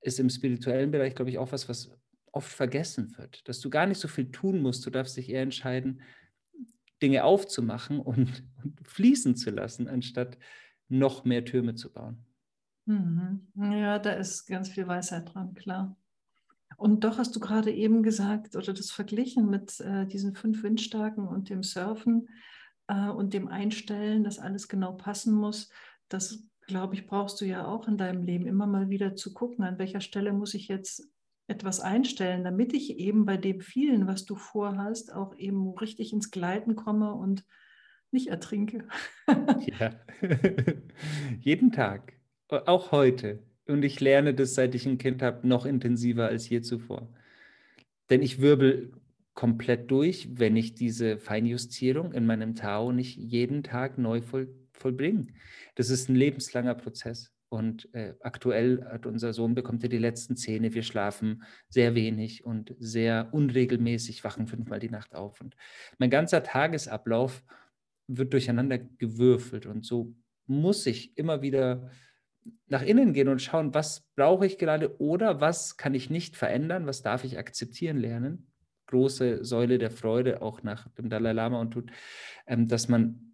ist 0.00 0.18
im 0.18 0.30
spirituellen 0.30 0.90
Bereich, 0.90 1.14
glaube 1.14 1.30
ich, 1.30 1.38
auch 1.38 1.52
was, 1.52 1.68
was 1.68 1.92
oft 2.32 2.50
vergessen 2.50 3.16
wird, 3.16 3.46
dass 3.48 3.60
du 3.60 3.70
gar 3.70 3.86
nicht 3.86 4.00
so 4.00 4.08
viel 4.08 4.30
tun 4.30 4.60
musst. 4.60 4.84
Du 4.86 4.90
darfst 4.90 5.16
dich 5.16 5.28
eher 5.28 5.42
entscheiden, 5.42 6.00
Dinge 7.02 7.24
aufzumachen 7.24 8.00
und, 8.00 8.44
und 8.62 8.86
fließen 8.86 9.36
zu 9.36 9.50
lassen, 9.50 9.88
anstatt 9.88 10.38
noch 10.88 11.24
mehr 11.24 11.44
Türme 11.44 11.74
zu 11.74 11.92
bauen. 11.92 12.24
Mhm. 12.90 13.46
Ja, 13.72 14.00
da 14.00 14.12
ist 14.14 14.46
ganz 14.46 14.68
viel 14.68 14.88
Weisheit 14.88 15.32
dran, 15.32 15.54
klar. 15.54 15.96
Und 16.76 17.04
doch 17.04 17.18
hast 17.18 17.36
du 17.36 17.40
gerade 17.40 17.70
eben 17.70 18.02
gesagt 18.02 18.56
oder 18.56 18.72
das 18.72 18.90
verglichen 18.90 19.48
mit 19.48 19.78
äh, 19.80 20.06
diesen 20.06 20.34
fünf 20.34 20.62
Windstärken 20.64 21.28
und 21.28 21.50
dem 21.50 21.62
Surfen 21.62 22.28
äh, 22.88 23.08
und 23.08 23.32
dem 23.32 23.46
Einstellen, 23.46 24.24
dass 24.24 24.40
alles 24.40 24.66
genau 24.66 24.92
passen 24.92 25.34
muss. 25.34 25.70
Das, 26.08 26.42
glaube 26.66 26.94
ich, 26.94 27.06
brauchst 27.06 27.40
du 27.40 27.44
ja 27.44 27.64
auch 27.64 27.86
in 27.86 27.96
deinem 27.96 28.24
Leben 28.24 28.46
immer 28.46 28.66
mal 28.66 28.90
wieder 28.90 29.14
zu 29.14 29.34
gucken, 29.34 29.64
an 29.64 29.78
welcher 29.78 30.00
Stelle 30.00 30.32
muss 30.32 30.54
ich 30.54 30.66
jetzt 30.66 31.08
etwas 31.46 31.78
einstellen, 31.80 32.42
damit 32.42 32.72
ich 32.72 32.98
eben 32.98 33.24
bei 33.24 33.36
dem 33.36 33.60
vielen, 33.60 34.08
was 34.08 34.24
du 34.24 34.34
vorhast, 34.34 35.12
auch 35.12 35.36
eben 35.36 35.70
richtig 35.74 36.12
ins 36.12 36.30
Gleiten 36.30 36.74
komme 36.74 37.14
und 37.14 37.44
nicht 38.10 38.28
ertrinke. 38.28 38.88
ja, 39.78 39.92
jeden 41.40 41.70
Tag 41.70 42.19
auch 42.52 42.92
heute. 42.92 43.42
Und 43.66 43.84
ich 43.84 44.00
lerne 44.00 44.34
das, 44.34 44.54
seit 44.54 44.74
ich 44.74 44.86
ein 44.86 44.98
Kind 44.98 45.22
habe, 45.22 45.46
noch 45.46 45.64
intensiver 45.64 46.26
als 46.26 46.48
je 46.48 46.60
zuvor. 46.60 47.08
Denn 48.10 48.22
ich 48.22 48.40
wirbel 48.40 48.92
komplett 49.34 49.90
durch, 49.90 50.28
wenn 50.32 50.56
ich 50.56 50.74
diese 50.74 51.18
Feinjustierung 51.18 52.12
in 52.12 52.26
meinem 52.26 52.54
Tao 52.54 52.92
nicht 52.92 53.16
jeden 53.16 53.62
Tag 53.62 53.96
neu 53.96 54.20
voll, 54.20 54.48
vollbringe. 54.72 55.28
Das 55.76 55.90
ist 55.90 56.08
ein 56.08 56.16
lebenslanger 56.16 56.74
Prozess. 56.74 57.32
Und 57.48 57.92
äh, 57.94 58.14
aktuell 58.20 58.84
hat 58.84 59.06
unser 59.06 59.32
Sohn 59.32 59.54
bekommt 59.54 59.82
er 59.82 59.88
die 59.88 59.98
letzten 59.98 60.36
Zähne. 60.36 60.72
Wir 60.72 60.84
schlafen 60.84 61.42
sehr 61.68 61.96
wenig 61.96 62.44
und 62.44 62.76
sehr 62.78 63.28
unregelmäßig, 63.32 64.22
wachen 64.22 64.46
fünfmal 64.46 64.78
die 64.78 64.90
Nacht 64.90 65.14
auf. 65.14 65.40
Und 65.40 65.56
mein 65.98 66.10
ganzer 66.10 66.44
Tagesablauf 66.44 67.42
wird 68.06 68.32
durcheinander 68.32 68.78
gewürfelt. 68.78 69.66
Und 69.66 69.84
so 69.84 70.14
muss 70.46 70.86
ich 70.86 71.16
immer 71.18 71.42
wieder 71.42 71.90
nach 72.68 72.82
innen 72.82 73.12
gehen 73.12 73.28
und 73.28 73.42
schauen, 73.42 73.74
was 73.74 74.06
brauche 74.16 74.46
ich 74.46 74.58
gerade 74.58 75.00
oder 75.00 75.40
was 75.40 75.76
kann 75.76 75.94
ich 75.94 76.10
nicht 76.10 76.36
verändern, 76.36 76.86
was 76.86 77.02
darf 77.02 77.24
ich 77.24 77.38
akzeptieren 77.38 77.98
lernen. 77.98 78.46
Große 78.86 79.44
Säule 79.44 79.78
der 79.78 79.90
Freude, 79.90 80.42
auch 80.42 80.62
nach 80.62 80.88
dem 80.94 81.10
Dalai 81.10 81.32
Lama 81.32 81.60
und 81.60 81.72
tut, 81.72 81.90
ähm, 82.46 82.66
dass 82.66 82.88
man 82.88 83.30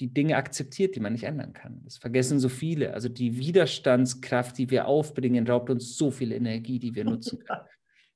die 0.00 0.12
Dinge 0.12 0.36
akzeptiert, 0.36 0.94
die 0.94 1.00
man 1.00 1.12
nicht 1.12 1.24
ändern 1.24 1.52
kann. 1.52 1.80
Das 1.84 1.98
vergessen 1.98 2.38
so 2.38 2.48
viele. 2.48 2.94
Also 2.94 3.08
die 3.08 3.38
Widerstandskraft, 3.38 4.56
die 4.58 4.70
wir 4.70 4.86
aufbringen, 4.86 5.48
raubt 5.48 5.70
uns 5.70 5.96
so 5.96 6.10
viel 6.10 6.32
Energie, 6.32 6.78
die 6.78 6.94
wir 6.94 7.04
nutzen 7.04 7.38
können. 7.44 7.62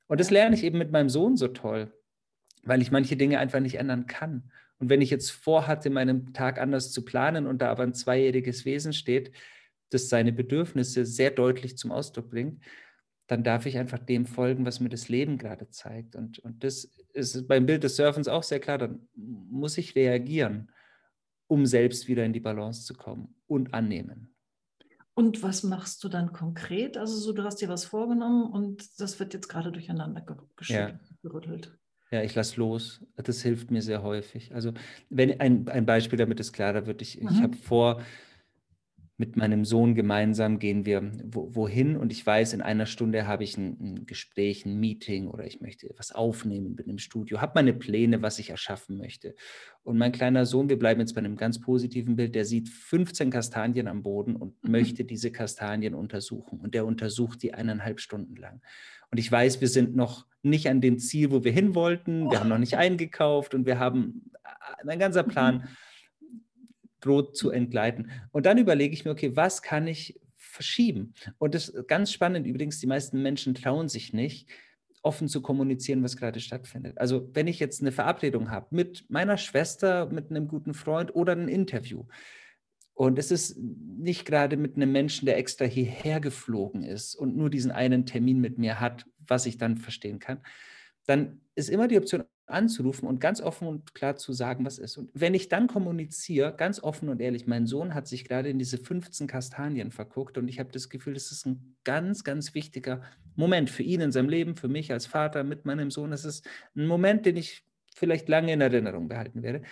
Und 0.06 0.20
das 0.20 0.30
lerne 0.30 0.54
ich 0.54 0.64
eben 0.64 0.78
mit 0.78 0.92
meinem 0.92 1.08
Sohn 1.08 1.37
so 1.37 1.49
toll, 1.49 1.92
weil 2.62 2.82
ich 2.82 2.90
manche 2.90 3.16
Dinge 3.16 3.38
einfach 3.38 3.61
nicht 3.61 3.76
ändern 3.76 4.06
kann. 4.06 4.50
Und 4.78 4.90
wenn 4.90 5.00
ich 5.00 5.11
jetzt 5.11 5.30
vorhatte, 5.30 5.90
meinen 5.90 6.32
Tag 6.34 6.61
anders 6.61 6.92
zu 6.92 7.04
planen 7.04 7.46
und 7.46 7.62
da 7.62 7.70
aber 7.70 7.84
ein 7.84 7.94
zweijähriges 7.94 8.64
Wesen 8.64 8.92
steht, 8.92 9.32
das 9.94 10.08
seine 10.08 10.32
Bedürfnisse 10.32 11.04
sehr 11.04 11.30
deutlich 11.30 11.76
zum 11.76 11.92
Ausdruck 11.92 12.30
bringt, 12.30 12.62
dann 13.26 13.44
darf 13.44 13.66
ich 13.66 13.78
einfach 13.78 13.99
dem 13.99 14.26
folgen, 14.26 14.66
was 14.66 14.80
mir 14.80 14.88
das 14.88 15.08
Leben 15.08 15.38
gerade 15.38 15.70
zeigt. 15.70 16.16
Und, 16.16 16.38
und 16.40 16.64
das 16.64 16.84
ist 17.14 17.49
beim 17.49 17.66
Bild 17.66 17.84
des 17.84 17.96
Surfens 17.96 18.28
auch 18.28 18.42
sehr 18.42 18.61
klar, 18.61 18.78
dann 18.78 19.08
muss 19.14 19.78
ich 19.78 19.94
reagieren, 19.94 20.70
um 21.46 21.66
selbst 21.66 22.08
wieder 22.08 22.25
in 22.25 22.32
die 22.32 22.40
Balance 22.40 22.84
zu 22.84 22.94
kommen 22.94 23.34
und 23.46 23.75
annehmen. 23.75 24.34
Und 25.14 25.42
was 25.42 25.62
machst 25.62 26.02
du 26.04 26.08
dann 26.08 26.32
konkret? 26.32 26.96
Also 26.96 27.16
so, 27.16 27.32
du 27.32 27.44
hast 27.44 27.61
dir 27.61 27.68
was 27.68 27.84
vorgenommen 27.84 28.50
und 28.50 29.00
das 29.00 29.20
wird 29.20 29.34
jetzt 29.34 29.49
gerade 29.49 29.70
durcheinander 29.70 30.25
ja. 30.68 30.99
gerüttelt. 31.22 31.78
Ja, 32.11 32.22
ich 32.22 32.34
lasse 32.34 32.61
los. 32.61 33.00
Das 33.16 33.42
hilft 33.42 33.70
mir 33.70 33.82
sehr 33.82 34.02
häufig. 34.02 34.54
Also 34.54 34.72
wenn 35.08 35.40
ein, 35.40 35.68
ein 35.68 35.87
Beispiel, 35.87 36.18
damit 36.18 36.40
es 36.40 36.52
klarer 36.52 36.87
wird, 36.87 37.02
ich, 37.02 37.20
mhm. 37.20 37.28
ich 37.28 37.42
habe 37.42 37.56
vor, 37.56 38.02
mit 39.23 39.37
meinem 39.37 39.64
Sohn 39.64 39.95
gemeinsam 39.95 40.59
gehen 40.59 40.85
wir 40.85 41.12
wo, 41.23 41.55
wohin 41.55 41.97
und 41.97 42.11
ich 42.11 42.26
weiß, 42.26 42.55
in 42.55 42.61
einer 42.61 42.87
Stunde 42.87 43.29
habe 43.29 43.45
ich 43.45 43.57
ein, 43.57 43.76
ein, 43.81 44.05
Gespräch, 44.05 44.67
ein 44.67 44.81
Meeting 44.81 45.29
oder 45.29 45.47
ich 45.47 45.61
möchte 45.61 45.88
etwas 45.88 46.11
aufnehmen, 46.11 46.75
bin 46.75 46.88
im 46.88 46.99
Studio, 46.99 47.41
habe 47.41 47.52
meine 47.55 47.73
Pläne, 47.73 48.21
was 48.21 48.41
ich 48.41 48.50
erschaffen 48.50 48.99
möchte. 48.99 49.37
Und 49.85 49.97
mein 49.97 50.11
kleiner 50.11 50.45
Sohn, 50.45 50.69
wir 50.69 50.76
bleiben 50.76 50.99
jetzt 50.99 51.14
bei 51.14 51.21
einem 51.21 51.37
ganz 51.37 51.61
positiven 51.61 52.17
Bild, 52.17 52.35
der 52.35 52.45
sieht 52.45 52.69
15 52.69 53.31
Kastanien 53.31 53.87
am 53.87 54.02
Boden 54.02 54.35
und 54.35 54.61
mhm. 54.64 54.73
möchte 54.73 55.05
diese 55.05 55.31
Kastanien 55.31 55.95
untersuchen. 55.95 56.59
Und 56.59 56.75
der 56.75 56.85
untersucht 56.85 57.45
die 57.45 57.55
eineinhalb 57.55 58.00
Stunden 58.00 58.35
lang. 58.35 58.61
Und 59.12 59.19
ich 59.19 59.31
weiß, 59.31 59.61
wir 59.61 59.69
sind 59.69 59.95
noch 59.95 60.26
nicht 60.43 60.69
an 60.69 60.81
dem 60.81 60.99
Ziel, 60.99 61.31
wo 61.31 61.45
wir 61.45 61.52
hin 61.52 61.76
wollten. 61.76 62.29
Wir 62.29 62.41
haben 62.41 62.49
noch 62.49 62.59
nicht 62.59 62.76
eingekauft 62.76 63.55
und 63.55 63.67
wir 63.67 63.79
haben, 63.79 64.33
äh, 64.43 64.85
mein 64.85 64.99
ganzer 64.99 65.23
Plan 65.23 65.59
mhm 65.59 65.69
droht 67.02 67.37
zu 67.37 67.50
entgleiten. 67.50 68.11
Und 68.30 68.47
dann 68.47 68.56
überlege 68.56 68.94
ich 68.94 69.04
mir, 69.04 69.11
okay, 69.11 69.37
was 69.37 69.61
kann 69.61 69.87
ich 69.87 70.18
verschieben? 70.37 71.12
Und 71.38 71.54
das 71.54 71.68
ist 71.68 71.88
ganz 71.88 72.11
spannend 72.11 72.47
übrigens, 72.47 72.80
die 72.80 72.87
meisten 72.87 73.23
Menschen 73.23 73.54
trauen 73.54 73.88
sich 73.88 74.12
nicht, 74.12 74.49
offen 75.02 75.28
zu 75.28 75.42
kommunizieren, 75.42 76.02
was 76.02 76.16
gerade 76.16 76.40
stattfindet. 76.40 76.97
Also 76.99 77.28
wenn 77.35 77.49
ich 77.49 77.59
jetzt 77.59 77.80
eine 77.80 77.92
Verabredung 77.92 78.50
habe 78.50 78.68
mit 78.71 79.04
meiner 79.11 79.37
Schwester, 79.37 80.06
mit 80.06 80.30
einem 80.30 80.49
guten 80.49 80.75
Freund 80.75 81.14
oder 81.14 81.32
ein 81.32 81.49
Interview, 81.49 82.04
und 82.94 83.18
es 83.18 83.30
ist 83.30 83.56
nicht 83.59 84.26
gerade 84.26 84.56
mit 84.56 84.76
einem 84.76 84.92
Menschen, 84.92 85.26
der 85.26 85.38
extra 85.38 85.64
hierher 85.64 86.21
geflogen 86.21 86.82
ist 86.82 87.14
und 87.14 87.37
nur 87.37 87.50
diesen 87.50 87.71
einen 87.71 88.06
Termin 88.06 88.40
mit 88.40 88.59
mir 88.59 88.80
hat, 88.80 89.06
was 89.26 89.47
ich 89.47 89.56
dann 89.56 89.78
verstehen 89.78 90.18
kann, 90.18 90.40
dann 91.06 91.40
ist 91.54 91.71
immer 91.71 91.88
die 91.88 91.99
Option, 91.99 92.25
anzurufen 92.46 93.08
und 93.08 93.20
ganz 93.20 93.40
offen 93.40 93.68
und 93.68 93.94
klar 93.94 94.16
zu 94.16 94.32
sagen, 94.32 94.64
was 94.64 94.78
ist. 94.78 94.96
Und 94.96 95.11
wenn 95.14 95.34
ich 95.34 95.49
dann 95.49 95.68
kommuniziere, 95.68 96.54
ganz 96.54 96.82
offen 96.82 97.08
und 97.08 97.20
ehrlich, 97.20 97.46
mein 97.46 97.66
Sohn 97.66 97.94
hat 97.94 98.06
sich 98.06 98.25
gerade 98.25 98.49
in 98.49 98.58
diese 98.58 98.78
15 98.78 99.26
Kastanien 99.26 99.90
verguckt 99.90 100.38
und 100.38 100.49
ich 100.49 100.58
habe 100.58 100.70
das 100.72 100.88
Gefühl, 100.88 101.14
das 101.14 101.32
ist 101.32 101.46
ein 101.46 101.76
ganz, 101.84 102.25
ganz 102.25 102.54
wichtiger 102.54 103.02
Moment 103.37 103.70
für 103.70 103.82
ihn 103.82 104.00
in 104.00 104.12
seinem 104.12 104.28
Leben, 104.28 104.56
für 104.56 104.68
mich 104.68 104.92
als 104.92 105.06
Vater 105.06 105.44
mit 105.44 105.64
meinem 105.64 105.90
Sohn. 105.90 106.11
Das 106.11 106.25
ist 106.25 106.46
ein 106.76 106.87
Moment, 106.87 107.26
den 107.26 107.37
ich 107.37 107.64
vielleicht 107.94 108.28
lange 108.28 108.52
in 108.52 108.61
Erinnerung 108.61 109.08
behalten 109.08 109.42
werde. 109.42 109.62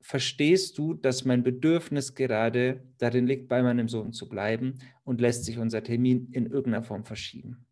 Verstehst 0.00 0.78
du, 0.78 0.94
dass 0.94 1.24
mein 1.24 1.42
Bedürfnis 1.42 2.14
gerade 2.14 2.82
darin 2.98 3.26
liegt, 3.26 3.48
bei 3.48 3.62
meinem 3.62 3.88
Sohn 3.88 4.12
zu 4.12 4.28
bleiben 4.28 4.78
und 5.04 5.20
lässt 5.20 5.44
sich 5.44 5.58
unser 5.58 5.82
Termin 5.82 6.28
in 6.32 6.46
irgendeiner 6.46 6.84
Form 6.84 7.04
verschieben? 7.04 7.67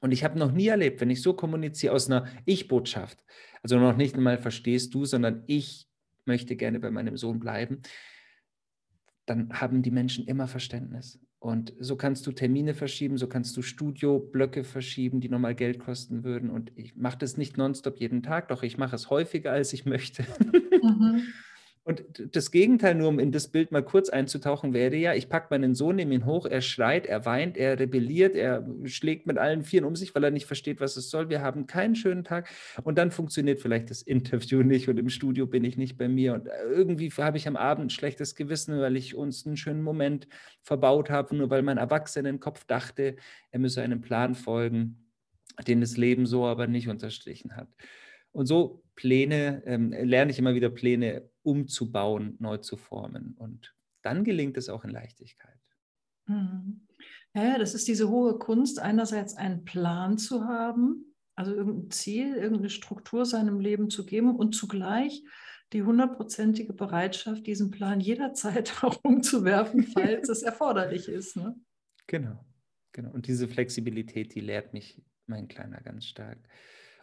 Und 0.00 0.12
ich 0.12 0.24
habe 0.24 0.38
noch 0.38 0.52
nie 0.52 0.68
erlebt, 0.68 1.00
wenn 1.00 1.10
ich 1.10 1.22
so 1.22 1.34
kommuniziere 1.34 1.94
aus 1.94 2.10
einer 2.10 2.26
Ich-Botschaft, 2.44 3.22
also 3.62 3.78
noch 3.78 3.96
nicht 3.96 4.14
einmal 4.14 4.38
verstehst 4.38 4.94
du, 4.94 5.04
sondern 5.04 5.44
ich 5.46 5.88
möchte 6.24 6.56
gerne 6.56 6.80
bei 6.80 6.90
meinem 6.90 7.16
Sohn 7.16 7.40
bleiben, 7.40 7.82
dann 9.26 9.60
haben 9.60 9.82
die 9.82 9.90
Menschen 9.90 10.26
immer 10.26 10.48
Verständnis. 10.48 11.20
Und 11.38 11.72
so 11.78 11.96
kannst 11.96 12.26
du 12.26 12.32
Termine 12.32 12.74
verschieben, 12.74 13.16
so 13.16 13.26
kannst 13.26 13.56
du 13.56 13.62
Studioblöcke 13.62 14.62
verschieben, 14.62 15.20
die 15.20 15.30
nochmal 15.30 15.54
Geld 15.54 15.78
kosten 15.78 16.22
würden. 16.22 16.50
Und 16.50 16.70
ich 16.76 16.96
mache 16.96 17.18
das 17.18 17.38
nicht 17.38 17.56
nonstop 17.56 17.98
jeden 17.98 18.22
Tag, 18.22 18.48
doch 18.48 18.62
ich 18.62 18.76
mache 18.76 18.94
es 18.94 19.08
häufiger, 19.08 19.52
als 19.52 19.72
ich 19.72 19.86
möchte. 19.86 20.24
Mhm. 20.82 21.22
Und 21.82 22.04
das 22.36 22.50
Gegenteil, 22.50 22.94
nur 22.94 23.08
um 23.08 23.18
in 23.18 23.32
das 23.32 23.48
Bild 23.48 23.72
mal 23.72 23.82
kurz 23.82 24.10
einzutauchen, 24.10 24.74
wäre 24.74 24.96
ja, 24.96 25.14
ich 25.14 25.30
packe 25.30 25.46
meinen 25.50 25.74
Sohn, 25.74 25.96
nehme 25.96 26.14
ihn 26.14 26.26
hoch, 26.26 26.44
er 26.44 26.60
schreit, 26.60 27.06
er 27.06 27.24
weint, 27.24 27.56
er 27.56 27.78
rebelliert, 27.78 28.36
er 28.36 28.68
schlägt 28.84 29.26
mit 29.26 29.38
allen 29.38 29.62
Vieren 29.62 29.86
um 29.86 29.96
sich, 29.96 30.14
weil 30.14 30.22
er 30.24 30.30
nicht 30.30 30.44
versteht, 30.44 30.78
was 30.80 30.98
es 30.98 31.08
soll. 31.08 31.30
Wir 31.30 31.40
haben 31.40 31.66
keinen 31.66 31.94
schönen 31.96 32.22
Tag 32.22 32.50
und 32.82 32.98
dann 32.98 33.10
funktioniert 33.10 33.62
vielleicht 33.62 33.88
das 33.88 34.02
Interview 34.02 34.62
nicht 34.62 34.88
und 34.88 34.98
im 34.98 35.08
Studio 35.08 35.46
bin 35.46 35.64
ich 35.64 35.78
nicht 35.78 35.96
bei 35.96 36.06
mir 36.06 36.34
und 36.34 36.48
irgendwie 36.70 37.10
habe 37.10 37.38
ich 37.38 37.48
am 37.48 37.56
Abend 37.56 37.86
ein 37.86 37.90
schlechtes 37.90 38.34
Gewissen, 38.34 38.78
weil 38.78 38.96
ich 38.96 39.14
uns 39.14 39.46
einen 39.46 39.56
schönen 39.56 39.82
Moment 39.82 40.28
verbaut 40.62 41.08
habe, 41.08 41.34
nur 41.34 41.48
weil 41.48 41.62
mein 41.62 41.78
Erwachsenenkopf 41.78 42.64
dachte, 42.64 43.16
er 43.52 43.58
müsse 43.58 43.80
einem 43.80 44.02
Plan 44.02 44.34
folgen, 44.34 45.08
den 45.66 45.80
das 45.80 45.96
Leben 45.96 46.26
so 46.26 46.44
aber 46.44 46.66
nicht 46.66 46.88
unterstrichen 46.88 47.56
hat. 47.56 47.68
Und 48.32 48.46
so 48.46 48.82
Pläne, 48.96 49.62
ähm, 49.64 49.92
lerne 49.92 50.30
ich 50.30 50.38
immer 50.38 50.54
wieder 50.54 50.68
Pläne 50.68 51.29
umzubauen, 51.42 52.36
neu 52.38 52.58
zu 52.58 52.76
formen. 52.76 53.34
Und 53.38 53.74
dann 54.02 54.24
gelingt 54.24 54.56
es 54.56 54.68
auch 54.68 54.84
in 54.84 54.90
Leichtigkeit. 54.90 55.58
Mhm. 56.26 56.86
Ja, 57.34 57.58
das 57.58 57.74
ist 57.74 57.86
diese 57.88 58.08
hohe 58.08 58.38
Kunst, 58.38 58.80
einerseits 58.80 59.36
einen 59.36 59.64
Plan 59.64 60.18
zu 60.18 60.44
haben, 60.44 61.14
also 61.36 61.54
irgendein 61.54 61.90
Ziel, 61.90 62.34
irgendeine 62.34 62.70
Struktur 62.70 63.24
seinem 63.24 63.60
Leben 63.60 63.88
zu 63.88 64.04
geben 64.04 64.36
und 64.36 64.54
zugleich 64.54 65.22
die 65.72 65.82
hundertprozentige 65.82 66.72
Bereitschaft, 66.72 67.46
diesen 67.46 67.70
Plan 67.70 68.00
jederzeit 68.00 68.74
auch 68.82 68.98
umzuwerfen, 69.04 69.84
falls 69.84 70.28
es 70.28 70.42
erforderlich 70.42 71.08
ist. 71.08 71.36
Ne? 71.36 71.54
Genau, 72.06 72.44
genau. 72.92 73.10
Und 73.12 73.26
diese 73.26 73.48
Flexibilität, 73.48 74.34
die 74.34 74.40
lehrt 74.40 74.72
mich 74.72 75.00
mein 75.26 75.46
Kleiner 75.46 75.80
ganz 75.80 76.06
stark. 76.06 76.38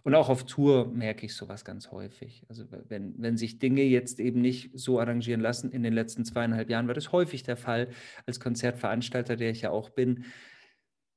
Und 0.08 0.16
auch 0.16 0.30
auf 0.30 0.46
Tour 0.46 0.88
merke 0.88 1.26
ich 1.26 1.36
sowas 1.36 1.66
ganz 1.66 1.92
häufig. 1.92 2.46
Also 2.48 2.64
wenn, 2.88 3.22
wenn 3.22 3.36
sich 3.36 3.60
Dinge 3.60 3.82
jetzt 3.82 4.22
eben 4.22 4.40
nicht 4.40 4.72
so 4.74 5.02
arrangieren 5.02 5.42
lassen, 5.42 5.70
in 5.70 5.84
den 5.84 5.92
letzten 5.92 6.24
zweieinhalb 6.24 6.70
Jahren 6.70 6.88
war 6.88 6.94
das 6.94 7.12
häufig 7.12 7.44
der 7.44 7.58
Fall. 7.58 7.90
Als 8.26 8.40
Konzertveranstalter, 8.40 9.36
der 9.36 9.52
ich 9.52 9.64
ja 9.64 9.72
auch 9.72 9.90
bin, 9.90 10.24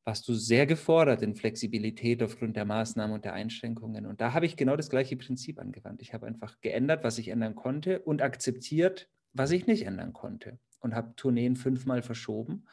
warst 0.05 0.27
du 0.27 0.35
sehr 0.35 0.67
gefordert 0.67 1.23
in 1.23 1.37
Flexibilität 1.37 2.21
aufgrund 2.21 2.57
der 2.57 2.65
Maßnahmen 2.65 3.15
und 3.15 3.25
der 3.25 3.33
Einschränkungen. 3.33 4.07
Und 4.07 4.21
da 4.21 4.33
habe 4.33 4.47
ich 4.47 4.57
genau 4.57 4.75
das 4.75 4.91
gleiche 4.91 5.17
Prinzip 5.17 5.61
angewandt. 5.61 6.03
Ich 6.03 6.13
habe 6.13 6.27
einfach 6.27 6.61
geändert, 6.61 7.05
was 7.05 7.19
ich 7.19 7.29
ändern 7.29 7.55
konnte 7.55 8.01
und 8.01 8.23
akzeptiert, 8.23 9.09
was 9.33 9.53
ich 9.53 9.69
nicht 9.69 9.87
ändern 9.87 10.13
konnte. 10.13 10.59
Und 10.81 10.97
habe 10.97 11.15
Tourneen 11.15 11.55
fünfmal 11.55 12.03
verschoben 12.03 12.65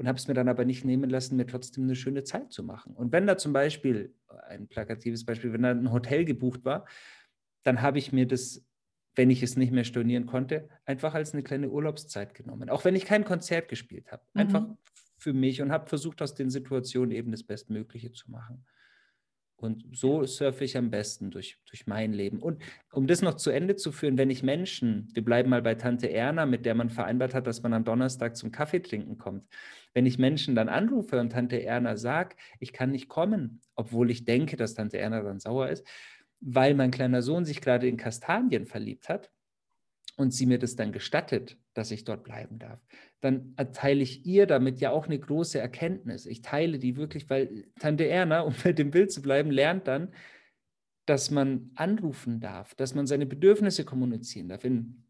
und 0.00 0.08
habe 0.08 0.16
es 0.16 0.26
mir 0.28 0.34
dann 0.34 0.48
aber 0.48 0.64
nicht 0.64 0.82
nehmen 0.82 1.10
lassen, 1.10 1.36
mir 1.36 1.46
trotzdem 1.46 1.84
eine 1.84 1.94
schöne 1.94 2.24
Zeit 2.24 2.52
zu 2.52 2.64
machen. 2.64 2.94
Und 2.94 3.12
wenn 3.12 3.26
da 3.26 3.36
zum 3.36 3.52
Beispiel, 3.52 4.14
ein 4.48 4.66
plakatives 4.66 5.26
Beispiel, 5.26 5.52
wenn 5.52 5.60
da 5.60 5.72
ein 5.72 5.92
Hotel 5.92 6.24
gebucht 6.24 6.64
war, 6.64 6.86
dann 7.64 7.82
habe 7.82 7.98
ich 7.98 8.10
mir 8.10 8.26
das, 8.26 8.64
wenn 9.14 9.28
ich 9.28 9.42
es 9.42 9.58
nicht 9.58 9.72
mehr 9.72 9.84
stornieren 9.84 10.24
konnte, 10.24 10.70
einfach 10.86 11.12
als 11.12 11.34
eine 11.34 11.42
kleine 11.42 11.68
Urlaubszeit 11.68 12.32
genommen. 12.32 12.70
Auch 12.70 12.86
wenn 12.86 12.96
ich 12.96 13.04
kein 13.04 13.26
Konzert 13.26 13.68
gespielt 13.68 14.10
habe. 14.10 14.22
Mhm. 14.32 14.40
Einfach 14.40 14.66
für 15.18 15.34
mich 15.34 15.60
und 15.60 15.70
habe 15.70 15.86
versucht, 15.86 16.22
aus 16.22 16.34
den 16.34 16.48
Situationen 16.48 17.10
eben 17.10 17.30
das 17.30 17.42
Bestmögliche 17.42 18.10
zu 18.10 18.30
machen. 18.30 18.64
Und 19.60 19.84
so 19.92 20.24
surfe 20.24 20.64
ich 20.64 20.76
am 20.76 20.90
besten 20.90 21.30
durch, 21.30 21.58
durch 21.68 21.86
mein 21.86 22.12
Leben. 22.12 22.40
Und 22.40 22.62
um 22.92 23.06
das 23.06 23.20
noch 23.20 23.34
zu 23.34 23.50
Ende 23.50 23.76
zu 23.76 23.92
führen, 23.92 24.16
wenn 24.16 24.30
ich 24.30 24.42
Menschen, 24.42 25.08
wir 25.12 25.24
bleiben 25.24 25.50
mal 25.50 25.62
bei 25.62 25.74
Tante 25.74 26.10
Erna, 26.10 26.46
mit 26.46 26.64
der 26.64 26.74
man 26.74 26.88
vereinbart 26.88 27.34
hat, 27.34 27.46
dass 27.46 27.62
man 27.62 27.74
am 27.74 27.84
Donnerstag 27.84 28.36
zum 28.36 28.52
Kaffee 28.52 28.80
trinken 28.80 29.18
kommt, 29.18 29.46
wenn 29.92 30.06
ich 30.06 30.18
Menschen 30.18 30.54
dann 30.54 30.68
anrufe 30.68 31.20
und 31.20 31.30
Tante 31.30 31.62
Erna 31.62 31.96
sagt, 31.96 32.38
ich 32.58 32.72
kann 32.72 32.90
nicht 32.90 33.08
kommen, 33.08 33.60
obwohl 33.74 34.10
ich 34.10 34.24
denke, 34.24 34.56
dass 34.56 34.74
Tante 34.74 34.98
Erna 34.98 35.22
dann 35.22 35.40
sauer 35.40 35.68
ist, 35.68 35.86
weil 36.40 36.74
mein 36.74 36.90
kleiner 36.90 37.22
Sohn 37.22 37.44
sich 37.44 37.60
gerade 37.60 37.86
in 37.86 37.96
Kastanien 37.96 38.66
verliebt 38.66 39.08
hat, 39.08 39.30
und 40.16 40.32
sie 40.32 40.46
mir 40.46 40.58
das 40.58 40.76
dann 40.76 40.92
gestattet, 40.92 41.56
dass 41.74 41.90
ich 41.90 42.04
dort 42.04 42.24
bleiben 42.24 42.58
darf, 42.58 42.80
dann 43.20 43.54
erteile 43.56 44.02
ich 44.02 44.26
ihr 44.26 44.46
damit 44.46 44.80
ja 44.80 44.90
auch 44.90 45.06
eine 45.06 45.18
große 45.18 45.58
Erkenntnis. 45.58 46.26
Ich 46.26 46.42
teile 46.42 46.78
die 46.78 46.96
wirklich, 46.96 47.30
weil 47.30 47.66
Tante 47.78 48.06
Erna, 48.06 48.40
um 48.40 48.54
mit 48.64 48.78
dem 48.78 48.90
Bild 48.90 49.12
zu 49.12 49.22
bleiben, 49.22 49.50
lernt 49.50 49.88
dann, 49.88 50.12
dass 51.06 51.30
man 51.30 51.70
anrufen 51.74 52.40
darf, 52.40 52.74
dass 52.74 52.94
man 52.94 53.06
seine 53.06 53.26
Bedürfnisse 53.26 53.84
kommunizieren 53.84 54.48
darf. 54.48 54.64
In 54.64 55.04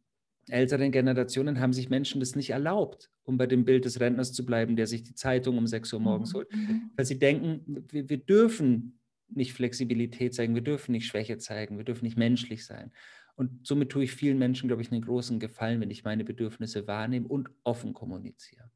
älteren 0.48 0.92
Generationen 0.92 1.60
haben 1.60 1.72
sich 1.72 1.90
Menschen 1.90 2.20
das 2.20 2.36
nicht 2.36 2.50
erlaubt, 2.50 3.10
um 3.24 3.36
bei 3.36 3.46
dem 3.46 3.64
Bild 3.64 3.84
des 3.84 4.00
Rentners 4.00 4.32
zu 4.32 4.46
bleiben, 4.46 4.76
der 4.76 4.86
sich 4.86 5.02
die 5.02 5.14
Zeitung 5.14 5.58
um 5.58 5.66
6 5.66 5.92
Uhr 5.92 6.00
morgens 6.00 6.32
mhm. 6.32 6.36
holt, 6.38 6.52
mhm. 6.54 6.90
weil 6.96 7.04
sie 7.04 7.18
denken, 7.18 7.84
wir, 7.90 8.08
wir 8.08 8.18
dürfen 8.18 8.98
nicht 9.28 9.52
Flexibilität 9.52 10.34
zeigen, 10.34 10.54
wir 10.54 10.62
dürfen 10.62 10.92
nicht 10.92 11.06
Schwäche 11.06 11.38
zeigen, 11.38 11.76
wir 11.76 11.84
dürfen 11.84 12.04
nicht 12.04 12.18
menschlich 12.18 12.64
sein. 12.66 12.92
Und 13.40 13.66
somit 13.66 13.88
tue 13.88 14.04
ich 14.04 14.12
vielen 14.12 14.36
Menschen, 14.36 14.68
glaube 14.68 14.82
ich, 14.82 14.92
einen 14.92 15.00
großen 15.00 15.40
Gefallen, 15.40 15.80
wenn 15.80 15.90
ich 15.90 16.04
meine 16.04 16.24
Bedürfnisse 16.24 16.86
wahrnehme 16.86 17.26
und 17.26 17.48
offen 17.64 17.94
kommuniziere. 17.94 18.70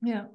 Ja, 0.00 0.28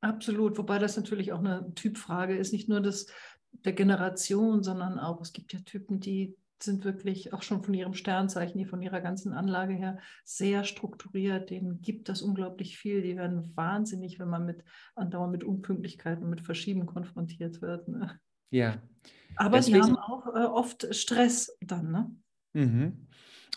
absolut. 0.00 0.58
Wobei 0.58 0.80
das 0.80 0.96
natürlich 0.96 1.30
auch 1.30 1.38
eine 1.38 1.72
Typfrage 1.76 2.36
ist, 2.36 2.52
nicht 2.52 2.68
nur 2.68 2.80
das 2.80 3.06
der 3.52 3.72
Generation, 3.72 4.64
sondern 4.64 4.98
auch, 4.98 5.20
es 5.20 5.32
gibt 5.32 5.52
ja 5.52 5.60
Typen, 5.60 6.00
die 6.00 6.36
sind 6.60 6.84
wirklich 6.84 7.32
auch 7.32 7.42
schon 7.42 7.62
von 7.62 7.72
ihrem 7.72 7.94
Sternzeichen, 7.94 8.58
die 8.58 8.66
von 8.66 8.82
ihrer 8.82 9.00
ganzen 9.00 9.32
Anlage 9.32 9.74
her 9.74 10.00
sehr 10.24 10.64
strukturiert. 10.64 11.50
Denen 11.50 11.82
gibt 11.82 12.08
das 12.08 12.22
unglaublich 12.22 12.78
viel. 12.78 13.00
Die 13.00 13.16
werden 13.16 13.56
wahnsinnig, 13.56 14.18
wenn 14.18 14.28
man 14.28 14.44
mit 14.44 14.64
andauernd 14.96 15.30
mit 15.30 15.44
Unpünktlichkeiten, 15.44 16.28
mit 16.28 16.40
Verschieben 16.40 16.84
konfrontiert 16.84 17.62
wird. 17.62 17.86
Ne? 17.86 18.18
Ja. 18.50 18.82
Aber 19.36 19.58
Deswegen, 19.58 19.76
die 19.76 19.82
haben 19.84 19.96
auch 19.98 20.26
äh, 20.34 20.46
oft 20.46 20.92
Stress 20.92 21.56
dann, 21.60 21.92
ne? 21.92 22.10
Mhm. 22.52 23.06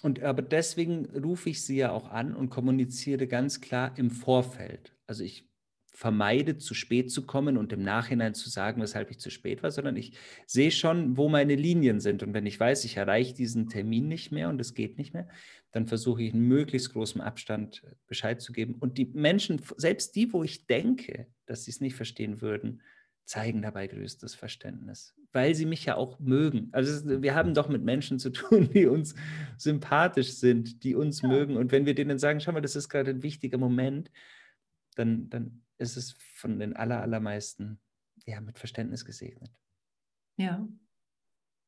Und 0.01 0.21
aber 0.21 0.41
deswegen 0.41 1.05
rufe 1.05 1.49
ich 1.49 1.63
sie 1.63 1.77
ja 1.77 1.91
auch 1.91 2.09
an 2.09 2.35
und 2.35 2.49
kommuniziere 2.49 3.27
ganz 3.27 3.61
klar 3.61 3.97
im 3.97 4.11
Vorfeld. 4.11 4.93
Also 5.07 5.23
ich 5.23 5.49
vermeide, 5.95 6.57
zu 6.57 6.73
spät 6.73 7.11
zu 7.11 7.25
kommen 7.25 7.55
und 7.55 7.71
im 7.71 7.83
Nachhinein 7.83 8.33
zu 8.33 8.49
sagen, 8.49 8.81
weshalb 8.81 9.11
ich 9.11 9.19
zu 9.19 9.29
spät 9.29 9.61
war, 9.61 9.69
sondern 9.69 9.95
ich 9.95 10.17
sehe 10.47 10.71
schon, 10.71 11.17
wo 11.17 11.29
meine 11.29 11.55
Linien 11.55 11.99
sind. 11.99 12.23
Und 12.23 12.33
wenn 12.33 12.47
ich 12.47 12.59
weiß, 12.59 12.83
ich 12.83 12.97
erreiche 12.97 13.35
diesen 13.35 13.69
Termin 13.69 14.07
nicht 14.07 14.31
mehr 14.31 14.49
und 14.49 14.59
es 14.59 14.73
geht 14.73 14.97
nicht 14.97 15.13
mehr, 15.13 15.27
dann 15.71 15.87
versuche 15.87 16.23
ich 16.23 16.33
in 16.33 16.41
möglichst 16.41 16.93
großem 16.93 17.21
Abstand 17.21 17.83
Bescheid 18.07 18.41
zu 18.41 18.53
geben. 18.53 18.75
Und 18.75 18.97
die 18.97 19.05
Menschen, 19.13 19.61
selbst 19.77 20.15
die, 20.15 20.33
wo 20.33 20.43
ich 20.43 20.65
denke, 20.65 21.27
dass 21.45 21.65
sie 21.65 21.71
es 21.71 21.79
nicht 21.79 21.95
verstehen 21.95 22.41
würden, 22.41 22.81
zeigen 23.25 23.61
dabei 23.61 23.87
größtes 23.87 24.35
Verständnis, 24.35 25.15
weil 25.31 25.55
sie 25.55 25.65
mich 25.65 25.85
ja 25.85 25.95
auch 25.95 26.19
mögen. 26.19 26.69
Also 26.71 27.21
wir 27.21 27.35
haben 27.35 27.53
doch 27.53 27.69
mit 27.69 27.83
Menschen 27.83 28.19
zu 28.19 28.31
tun, 28.31 28.69
die 28.73 28.85
uns 28.85 29.15
sympathisch 29.57 30.33
sind, 30.33 30.83
die 30.83 30.95
uns 30.95 31.21
ja. 31.21 31.29
mögen. 31.29 31.57
Und 31.57 31.71
wenn 31.71 31.85
wir 31.85 31.95
denen 31.95 32.19
sagen, 32.19 32.39
schau 32.39 32.51
mal, 32.51 32.61
das 32.61 32.75
ist 32.75 32.89
gerade 32.89 33.11
ein 33.11 33.23
wichtiger 33.23 33.57
Moment, 33.57 34.11
dann, 34.95 35.29
dann 35.29 35.63
ist 35.77 35.97
es 35.97 36.13
von 36.35 36.59
den 36.59 36.75
aller, 36.75 37.01
allermeisten 37.01 37.79
ja, 38.25 38.41
mit 38.41 38.59
Verständnis 38.59 39.05
gesegnet. 39.05 39.51
Ja. 40.37 40.67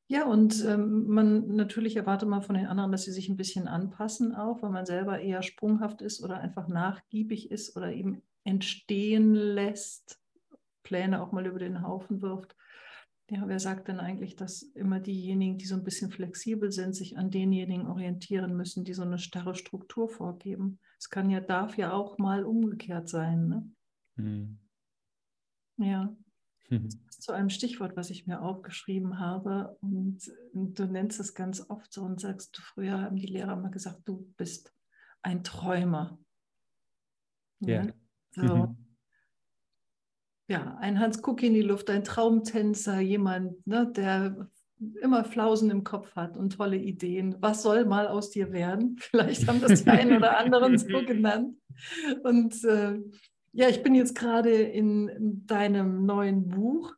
Ja, 0.08 0.26
und 0.26 0.64
ähm, 0.66 1.08
man 1.08 1.56
natürlich 1.56 1.96
erwartet 1.96 2.30
man 2.30 2.44
von 2.44 2.56
den 2.56 2.68
anderen, 2.68 2.92
dass 2.92 3.06
sie 3.06 3.12
sich 3.12 3.28
ein 3.28 3.38
bisschen 3.38 3.68
anpassen 3.68 4.36
auch, 4.36 4.62
weil 4.62 4.70
man 4.70 4.86
selber 4.86 5.20
eher 5.20 5.42
sprunghaft 5.42 6.04
ist 6.04 6.24
oder 6.24 6.38
einfach 6.38 6.68
nachgiebig 6.68 7.50
ist 7.50 7.76
oder 7.76 7.92
eben 7.92 8.22
entstehen 8.44 9.34
lässt, 9.34 10.20
Pläne 10.86 11.22
auch 11.22 11.34
mal 11.34 11.46
über 11.46 11.60
den 11.60 11.82
Haufen 11.82 12.22
wirft. 12.22 12.56
Ja, 13.30 13.48
wer 13.48 13.60
sagt 13.60 13.88
denn 13.88 14.00
eigentlich, 14.00 14.36
dass 14.36 14.62
immer 14.62 15.00
diejenigen, 15.00 15.58
die 15.58 15.66
so 15.66 15.76
ein 15.76 15.84
bisschen 15.84 16.12
flexibel 16.12 16.72
sind, 16.72 16.96
sich 16.96 17.18
an 17.18 17.32
denjenigen 17.32 17.88
orientieren 17.88 18.56
müssen, 18.56 18.86
die 18.86 18.94
so 18.94 19.02
eine 19.02 19.18
starre 19.18 19.56
Struktur 19.56 20.08
vorgeben? 20.08 20.80
Es 21.00 21.10
kann 21.10 21.32
ja, 21.32 21.42
darf 21.42 21.76
ja 21.76 21.92
auch 21.92 22.20
mal 22.20 22.46
umgekehrt 22.46 23.10
sein. 23.10 23.48
Ne? 23.48 23.72
Hm. 24.18 24.60
Ja. 25.78 26.16
Hm. 26.68 26.88
Zu 27.10 27.32
einem 27.32 27.50
Stichwort, 27.50 27.98
was 27.98 28.12
ich 28.12 28.28
mir 28.28 28.44
aufgeschrieben 28.44 29.20
habe. 29.20 29.76
Und 29.82 30.32
du 30.54 30.86
nennst 30.86 31.20
es 31.20 31.34
ganz 31.34 31.68
oft 31.68 31.92
so 31.92 32.04
und 32.04 32.22
sagst, 32.22 32.58
früher 32.58 33.02
haben 33.02 33.16
die 33.16 33.26
Lehrer 33.26 33.56
mal 33.56 33.72
gesagt, 33.72 34.02
du 34.06 34.32
bist 34.38 34.72
ein 35.24 35.44
Träumer. 35.44 36.20
Ja. 37.60 37.88
So. 38.32 38.56
Mhm. 38.56 38.85
Ja, 40.48 40.78
ein 40.80 41.00
Hans 41.00 41.22
Kuck 41.22 41.42
in 41.42 41.54
die 41.54 41.62
Luft, 41.62 41.90
ein 41.90 42.04
Traumtänzer, 42.04 43.00
jemand, 43.00 43.66
ne, 43.66 43.92
der 43.92 44.50
immer 45.02 45.24
Flausen 45.24 45.72
im 45.72 45.84
Kopf 45.84 46.16
hat 46.16 46.38
und 46.38 46.58
tolle 46.58 46.78
Ideen. 46.78 47.36
Was 47.40 47.64
soll 47.64 47.86
mal 47.86 48.08
aus 48.08 48.30
dir 48.30 48.52
werden? 48.52 48.98
Vielleicht 49.00 49.48
haben 49.48 49.62
das 49.62 49.84
die 49.84 49.90
einen 49.90 50.18
oder 50.18 50.38
anderen 50.38 50.78
so 50.78 50.88
genannt. 51.06 51.58
Und 52.24 52.64
äh, 52.64 53.00
ja, 53.54 53.70
ich 53.70 53.82
bin 53.84 53.96
jetzt 53.96 54.16
gerade 54.16 54.52
in, 54.52 55.08
in 55.08 55.46
deinem 55.48 56.06
neuen 56.06 56.48
Buch 56.48 56.94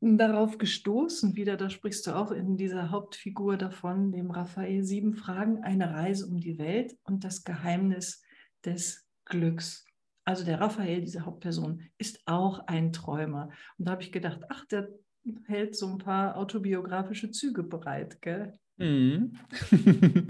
darauf 0.00 0.58
gestoßen, 0.58 1.34
wieder, 1.34 1.56
da 1.56 1.70
sprichst 1.70 2.06
du 2.06 2.12
auch 2.12 2.30
in 2.30 2.56
dieser 2.56 2.90
Hauptfigur 2.90 3.56
davon, 3.56 4.12
dem 4.12 4.30
Raphael, 4.30 4.84
sieben 4.84 5.14
Fragen, 5.14 5.64
eine 5.64 5.92
Reise 5.92 6.26
um 6.26 6.38
die 6.38 6.58
Welt 6.58 6.96
und 7.02 7.24
das 7.24 7.42
Geheimnis 7.42 8.22
des 8.64 9.08
Glücks. 9.24 9.87
Also 10.28 10.44
der 10.44 10.60
Raphael, 10.60 11.00
diese 11.00 11.24
Hauptperson, 11.24 11.80
ist 11.96 12.20
auch 12.26 12.66
ein 12.66 12.92
Träumer. 12.92 13.48
Und 13.78 13.86
da 13.88 13.92
habe 13.92 14.02
ich 14.02 14.12
gedacht, 14.12 14.40
ach, 14.50 14.66
der 14.66 14.90
hält 15.46 15.74
so 15.74 15.86
ein 15.86 15.96
paar 15.96 16.36
autobiografische 16.36 17.30
Züge 17.30 17.62
bereit, 17.62 18.20
gell? 18.20 18.52
Mhm. 18.76 19.38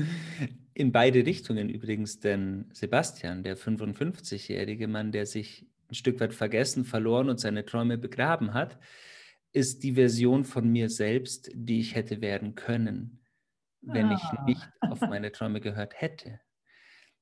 In 0.75 0.93
beide 0.93 1.27
Richtungen 1.27 1.69
übrigens, 1.69 2.21
denn 2.21 2.67
Sebastian, 2.73 3.43
der 3.43 3.59
55-jährige 3.59 4.87
Mann, 4.87 5.11
der 5.11 5.27
sich 5.27 5.67
ein 5.91 5.97
Stück 5.97 6.21
weit 6.21 6.33
vergessen, 6.33 6.85
verloren 6.85 7.29
und 7.29 7.41
seine 7.41 7.65
Träume 7.65 7.99
begraben 7.99 8.55
hat, 8.55 8.79
ist 9.51 9.83
die 9.83 9.95
Version 9.95 10.45
von 10.45 10.71
mir 10.71 10.91
selbst, 10.91 11.51
die 11.53 11.81
ich 11.81 11.97
hätte 11.97 12.21
werden 12.21 12.55
können, 12.55 13.19
wenn 13.81 14.07
ah. 14.07 14.15
ich 14.15 14.47
nicht 14.47 14.71
auf 14.81 15.01
meine 15.01 15.33
Träume 15.33 15.61
gehört 15.61 16.01
hätte. 16.01 16.39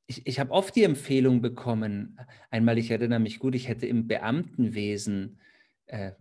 Ich, 0.07 0.27
ich 0.27 0.39
habe 0.39 0.53
oft 0.53 0.77
die 0.77 0.85
Empfehlung 0.85 1.41
bekommen, 1.41 2.19
einmal, 2.51 2.79
ich 2.79 2.91
erinnere 2.91 3.19
mich 3.19 3.39
gut, 3.39 3.55
ich 3.55 3.69
hätte 3.69 3.87
im 3.87 4.07
Beamtenwesen 4.07 5.41
äh, 5.87 6.13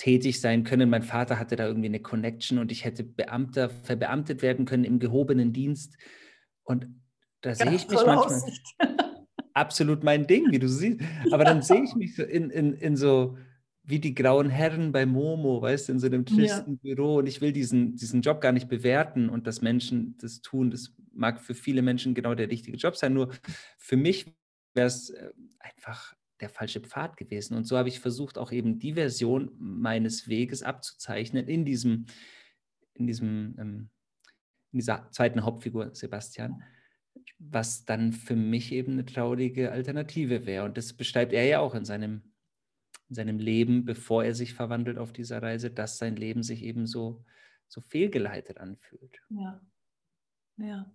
tätig 0.00 0.40
sein 0.40 0.64
können. 0.64 0.88
Mein 0.88 1.02
Vater 1.02 1.38
hatte 1.38 1.56
da 1.56 1.66
irgendwie 1.66 1.88
eine 1.88 2.00
Connection 2.00 2.58
und 2.58 2.72
ich 2.72 2.84
hätte 2.84 3.04
Beamter, 3.04 3.68
verbeamtet 3.68 4.42
werden 4.42 4.64
können 4.64 4.84
im 4.84 4.98
gehobenen 4.98 5.52
Dienst. 5.52 5.96
Und 6.64 6.86
da 7.42 7.54
sehe 7.54 7.74
ich 7.74 7.88
mich 7.88 8.00
manchmal 8.04 8.42
absolut 9.54 10.02
mein 10.02 10.26
Ding, 10.26 10.50
wie 10.50 10.58
du 10.58 10.68
siehst. 10.68 11.00
Aber 11.30 11.44
dann 11.44 11.62
sehe 11.62 11.84
ich 11.84 11.94
mich 11.94 12.16
so 12.16 12.22
in, 12.22 12.50
in, 12.50 12.74
in 12.74 12.96
so 12.96 13.36
wie 13.90 13.98
die 13.98 14.14
grauen 14.14 14.48
Herren 14.48 14.92
bei 14.92 15.04
Momo, 15.06 15.60
weißt 15.60 15.88
du, 15.88 15.92
in 15.92 15.98
so 15.98 16.06
einem 16.06 16.24
tristen 16.24 16.72
ja. 16.82 16.94
Büro. 16.94 17.18
Und 17.18 17.26
ich 17.26 17.40
will 17.40 17.52
diesen, 17.52 17.96
diesen 17.96 18.22
Job 18.22 18.40
gar 18.40 18.52
nicht 18.52 18.68
bewerten 18.68 19.28
und 19.28 19.46
dass 19.46 19.60
Menschen 19.60 20.16
das 20.18 20.40
tun. 20.40 20.70
Das 20.70 20.94
mag 21.12 21.40
für 21.40 21.54
viele 21.54 21.82
Menschen 21.82 22.14
genau 22.14 22.34
der 22.34 22.50
richtige 22.50 22.76
Job 22.76 22.96
sein. 22.96 23.12
Nur 23.12 23.30
für 23.76 23.96
mich 23.96 24.32
wäre 24.74 24.86
es 24.86 25.10
äh, 25.10 25.30
einfach 25.58 26.14
der 26.40 26.48
falsche 26.48 26.80
Pfad 26.80 27.16
gewesen. 27.16 27.56
Und 27.56 27.64
so 27.64 27.76
habe 27.76 27.88
ich 27.88 28.00
versucht, 28.00 28.38
auch 28.38 28.52
eben 28.52 28.78
die 28.78 28.94
Version 28.94 29.50
meines 29.58 30.28
Weges 30.28 30.62
abzuzeichnen 30.62 31.46
in 31.46 31.64
diesem, 31.64 32.06
in 32.94 33.06
diesem, 33.06 33.56
ähm, 33.58 33.90
in 34.72 34.78
dieser 34.78 35.08
zweiten 35.10 35.44
Hauptfigur 35.44 35.94
Sebastian, 35.94 36.62
was 37.38 37.84
dann 37.84 38.12
für 38.12 38.36
mich 38.36 38.72
eben 38.72 38.92
eine 38.92 39.04
traurige 39.04 39.72
Alternative 39.72 40.46
wäre. 40.46 40.64
Und 40.64 40.76
das 40.76 40.92
beschreibt 40.92 41.32
er 41.32 41.44
ja 41.44 41.60
auch 41.60 41.74
in 41.74 41.84
seinem, 41.84 42.22
in 43.10 43.14
seinem 43.14 43.38
Leben, 43.38 43.84
bevor 43.84 44.24
er 44.24 44.34
sich 44.34 44.54
verwandelt 44.54 44.96
auf 44.96 45.12
dieser 45.12 45.42
Reise, 45.42 45.70
dass 45.70 45.98
sein 45.98 46.16
Leben 46.16 46.42
sich 46.42 46.62
eben 46.62 46.86
so, 46.86 47.24
so 47.68 47.80
fehlgeleitet 47.80 48.58
anfühlt. 48.58 49.20
Ja. 49.28 49.60
Ja. 50.56 50.94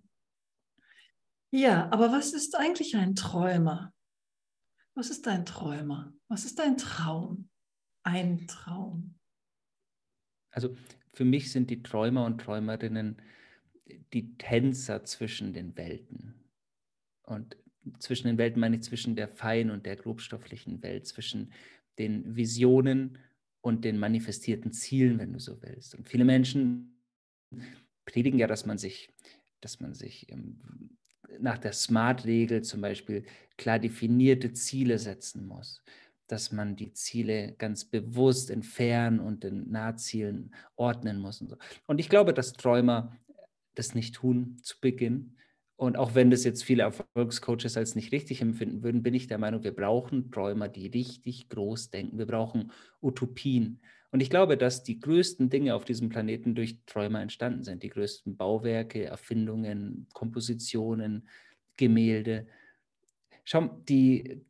Ja, 1.50 1.90
aber 1.92 2.10
was 2.10 2.32
ist 2.32 2.56
eigentlich 2.56 2.96
ein 2.96 3.14
Träumer? 3.14 3.94
Was 4.94 5.10
ist 5.10 5.26
dein 5.26 5.44
Träumer? 5.44 6.12
Was 6.28 6.44
ist 6.44 6.58
dein 6.58 6.76
Traum? 6.76 7.50
Ein 8.02 8.46
Traum. 8.46 9.18
Also 10.50 10.74
für 11.12 11.24
mich 11.24 11.52
sind 11.52 11.70
die 11.70 11.82
Träumer 11.82 12.24
und 12.24 12.40
Träumerinnen 12.40 13.20
die 14.12 14.36
Tänzer 14.38 15.04
zwischen 15.04 15.52
den 15.52 15.76
Welten. 15.76 16.50
Und 17.22 17.56
zwischen 17.98 18.26
den 18.26 18.38
Welten 18.38 18.60
meine 18.60 18.76
ich 18.76 18.82
zwischen 18.82 19.16
der 19.16 19.28
feinen 19.28 19.70
und 19.70 19.86
der 19.86 19.96
grobstofflichen 19.96 20.82
Welt, 20.82 21.06
zwischen 21.06 21.52
den 21.98 22.36
Visionen 22.36 23.18
und 23.60 23.84
den 23.84 23.98
manifestierten 23.98 24.72
Zielen, 24.72 25.18
wenn 25.18 25.32
du 25.32 25.40
so 25.40 25.60
willst. 25.62 25.94
Und 25.94 26.08
viele 26.08 26.24
Menschen 26.24 27.02
predigen 28.04 28.38
ja, 28.38 28.46
dass 28.46 28.66
man 28.66 28.78
sich, 28.78 29.10
dass 29.60 29.80
man 29.80 29.94
sich 29.94 30.26
nach 31.38 31.58
der 31.58 31.72
SMART-Regel 31.72 32.62
zum 32.62 32.80
Beispiel 32.80 33.24
klar 33.56 33.78
definierte 33.78 34.52
Ziele 34.52 34.98
setzen 34.98 35.46
muss, 35.46 35.82
dass 36.26 36.52
man 36.52 36.76
die 36.76 36.92
Ziele 36.92 37.54
ganz 37.58 37.84
bewusst 37.84 38.50
in 38.50 38.62
Fern- 38.62 39.20
und 39.20 39.44
in 39.44 39.70
Nahzielen 39.70 40.54
ordnen 40.76 41.20
muss. 41.20 41.40
Und, 41.40 41.50
so. 41.50 41.56
und 41.86 41.98
ich 41.98 42.08
glaube, 42.08 42.34
dass 42.34 42.52
Träumer 42.52 43.16
das 43.74 43.94
nicht 43.94 44.14
tun 44.14 44.58
zu 44.62 44.80
Beginn. 44.80 45.36
Und 45.76 45.98
auch 45.98 46.14
wenn 46.14 46.30
das 46.30 46.44
jetzt 46.44 46.64
viele 46.64 46.84
Erfolgscoaches 46.84 47.76
als 47.76 47.94
nicht 47.94 48.10
richtig 48.10 48.40
empfinden 48.40 48.82
würden, 48.82 49.02
bin 49.02 49.12
ich 49.12 49.26
der 49.26 49.36
Meinung, 49.36 49.62
wir 49.62 49.76
brauchen 49.76 50.30
Träumer, 50.30 50.68
die 50.68 50.86
richtig 50.86 51.50
groß 51.50 51.90
denken. 51.90 52.18
Wir 52.18 52.26
brauchen 52.26 52.72
Utopien. 53.02 53.80
Und 54.10 54.20
ich 54.20 54.30
glaube, 54.30 54.56
dass 54.56 54.82
die 54.82 54.98
größten 54.98 55.50
Dinge 55.50 55.74
auf 55.74 55.84
diesem 55.84 56.08
Planeten 56.08 56.54
durch 56.54 56.80
Träumer 56.86 57.20
entstanden 57.20 57.62
sind. 57.62 57.82
Die 57.82 57.90
größten 57.90 58.38
Bauwerke, 58.38 59.04
Erfindungen, 59.04 60.06
Kompositionen, 60.14 61.28
Gemälde. 61.76 62.46
Schau, 63.44 63.68
die, 63.86 64.40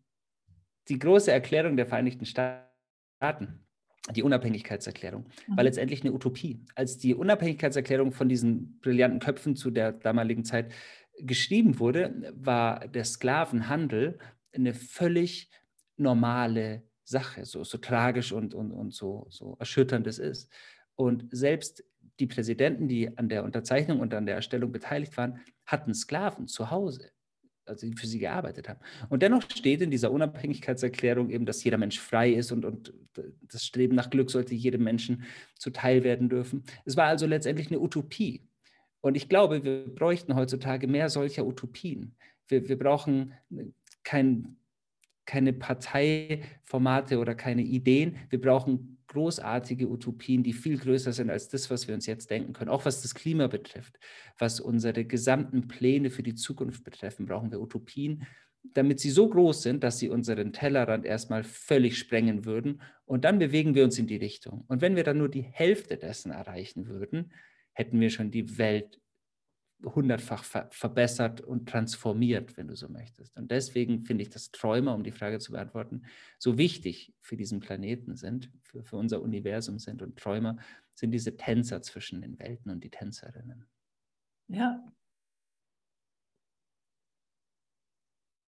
die 0.88 0.98
große 1.00 1.32
Erklärung 1.32 1.76
der 1.76 1.86
Vereinigten 1.86 2.26
Staaten, 2.26 3.66
die 4.14 4.22
Unabhängigkeitserklärung, 4.22 5.24
war 5.48 5.56
mhm. 5.56 5.64
letztendlich 5.64 6.02
eine 6.02 6.12
Utopie. 6.12 6.60
Als 6.76 6.98
die 6.98 7.16
Unabhängigkeitserklärung 7.16 8.12
von 8.12 8.28
diesen 8.28 8.78
brillanten 8.78 9.18
Köpfen 9.18 9.56
zu 9.56 9.72
der 9.72 9.90
damaligen 9.90 10.44
Zeit 10.44 10.72
geschrieben 11.18 11.78
wurde, 11.78 12.32
war 12.34 12.86
der 12.88 13.04
Sklavenhandel 13.04 14.18
eine 14.52 14.74
völlig 14.74 15.50
normale 15.96 16.82
Sache, 17.04 17.44
so, 17.44 17.64
so 17.64 17.78
tragisch 17.78 18.32
und, 18.32 18.54
und, 18.54 18.72
und 18.72 18.92
so, 18.92 19.26
so 19.30 19.56
erschütternd 19.58 20.06
es 20.06 20.18
ist. 20.18 20.50
Und 20.96 21.26
selbst 21.30 21.84
die 22.18 22.26
Präsidenten, 22.26 22.88
die 22.88 23.16
an 23.16 23.28
der 23.28 23.44
Unterzeichnung 23.44 24.00
und 24.00 24.12
an 24.14 24.26
der 24.26 24.36
Erstellung 24.36 24.72
beteiligt 24.72 25.16
waren, 25.16 25.40
hatten 25.66 25.94
Sklaven 25.94 26.48
zu 26.48 26.70
Hause, 26.70 27.10
also 27.66 27.86
die 27.86 27.94
für 27.94 28.06
sie 28.06 28.18
gearbeitet 28.18 28.68
haben. 28.68 28.80
Und 29.08 29.22
dennoch 29.22 29.42
steht 29.42 29.82
in 29.82 29.90
dieser 29.90 30.10
Unabhängigkeitserklärung 30.10 31.30
eben, 31.30 31.46
dass 31.46 31.62
jeder 31.62 31.78
Mensch 31.78 32.00
frei 32.00 32.32
ist 32.32 32.52
und, 32.52 32.64
und 32.64 32.94
das 33.42 33.64
Streben 33.64 33.94
nach 33.94 34.10
Glück 34.10 34.30
sollte 34.30 34.54
jedem 34.54 34.84
Menschen 34.84 35.24
zuteil 35.54 36.04
werden 36.04 36.28
dürfen. 36.28 36.64
Es 36.84 36.96
war 36.96 37.06
also 37.06 37.26
letztendlich 37.26 37.68
eine 37.68 37.80
Utopie. 37.80 38.48
Und 39.06 39.16
ich 39.16 39.28
glaube, 39.28 39.62
wir 39.62 39.86
bräuchten 39.86 40.34
heutzutage 40.34 40.88
mehr 40.88 41.08
solcher 41.08 41.46
Utopien. 41.46 42.16
Wir, 42.48 42.68
wir 42.68 42.76
brauchen 42.76 43.34
kein 44.02 44.56
keine 45.26 45.52
Parteiformate 45.52 47.18
oder 47.18 47.36
keine 47.36 47.62
Ideen. 47.62 48.16
Wir 48.30 48.40
brauchen 48.40 48.98
großartige 49.06 49.88
Utopien, 49.88 50.42
die 50.42 50.52
viel 50.52 50.76
größer 50.78 51.12
sind 51.12 51.30
als 51.30 51.48
das, 51.48 51.70
was 51.70 51.86
wir 51.86 51.94
uns 51.94 52.06
jetzt 52.06 52.30
denken 52.30 52.52
können. 52.52 52.70
Auch 52.70 52.84
was 52.84 53.02
das 53.02 53.14
Klima 53.14 53.46
betrifft, 53.46 53.96
was 54.38 54.58
unsere 54.58 55.04
gesamten 55.04 55.68
Pläne 55.68 56.10
für 56.10 56.24
die 56.24 56.34
Zukunft 56.34 56.82
betreffen, 56.82 57.26
brauchen 57.26 57.52
wir 57.52 57.60
Utopien, 57.60 58.26
damit 58.74 58.98
sie 58.98 59.10
so 59.10 59.28
groß 59.28 59.62
sind, 59.62 59.84
dass 59.84 60.00
sie 60.00 60.08
unseren 60.08 60.52
Tellerrand 60.52 61.04
erstmal 61.04 61.44
völlig 61.44 61.96
sprengen 61.96 62.44
würden. 62.44 62.80
Und 63.04 63.24
dann 63.24 63.38
bewegen 63.38 63.76
wir 63.76 63.84
uns 63.84 64.00
in 64.00 64.08
die 64.08 64.16
Richtung. 64.16 64.64
Und 64.66 64.80
wenn 64.80 64.96
wir 64.96 65.04
dann 65.04 65.18
nur 65.18 65.28
die 65.28 65.42
Hälfte 65.42 65.96
dessen 65.96 66.32
erreichen 66.32 66.88
würden, 66.88 67.30
hätten 67.76 68.00
wir 68.00 68.10
schon 68.10 68.30
die 68.30 68.58
Welt 68.58 69.00
hundertfach 69.84 70.42
ver 70.42 70.68
verbessert 70.72 71.42
und 71.42 71.68
transformiert, 71.68 72.56
wenn 72.56 72.68
du 72.68 72.74
so 72.74 72.88
möchtest. 72.88 73.36
Und 73.36 73.50
deswegen 73.50 74.04
finde 74.04 74.22
ich, 74.22 74.30
dass 74.30 74.50
Träumer, 74.50 74.94
um 74.94 75.04
die 75.04 75.12
Frage 75.12 75.38
zu 75.38 75.52
beantworten, 75.52 76.02
so 76.38 76.56
wichtig 76.56 77.12
für 77.20 77.36
diesen 77.36 77.60
Planeten 77.60 78.16
sind, 78.16 78.50
für, 78.62 78.82
für 78.82 78.96
unser 78.96 79.20
Universum 79.20 79.78
sind. 79.78 80.00
Und 80.00 80.18
Träumer 80.18 80.56
sind 80.94 81.10
diese 81.10 81.36
Tänzer 81.36 81.82
zwischen 81.82 82.22
den 82.22 82.38
Welten 82.38 82.70
und 82.70 82.82
die 82.82 82.90
Tänzerinnen. 82.90 83.66
Ja. 84.48 84.82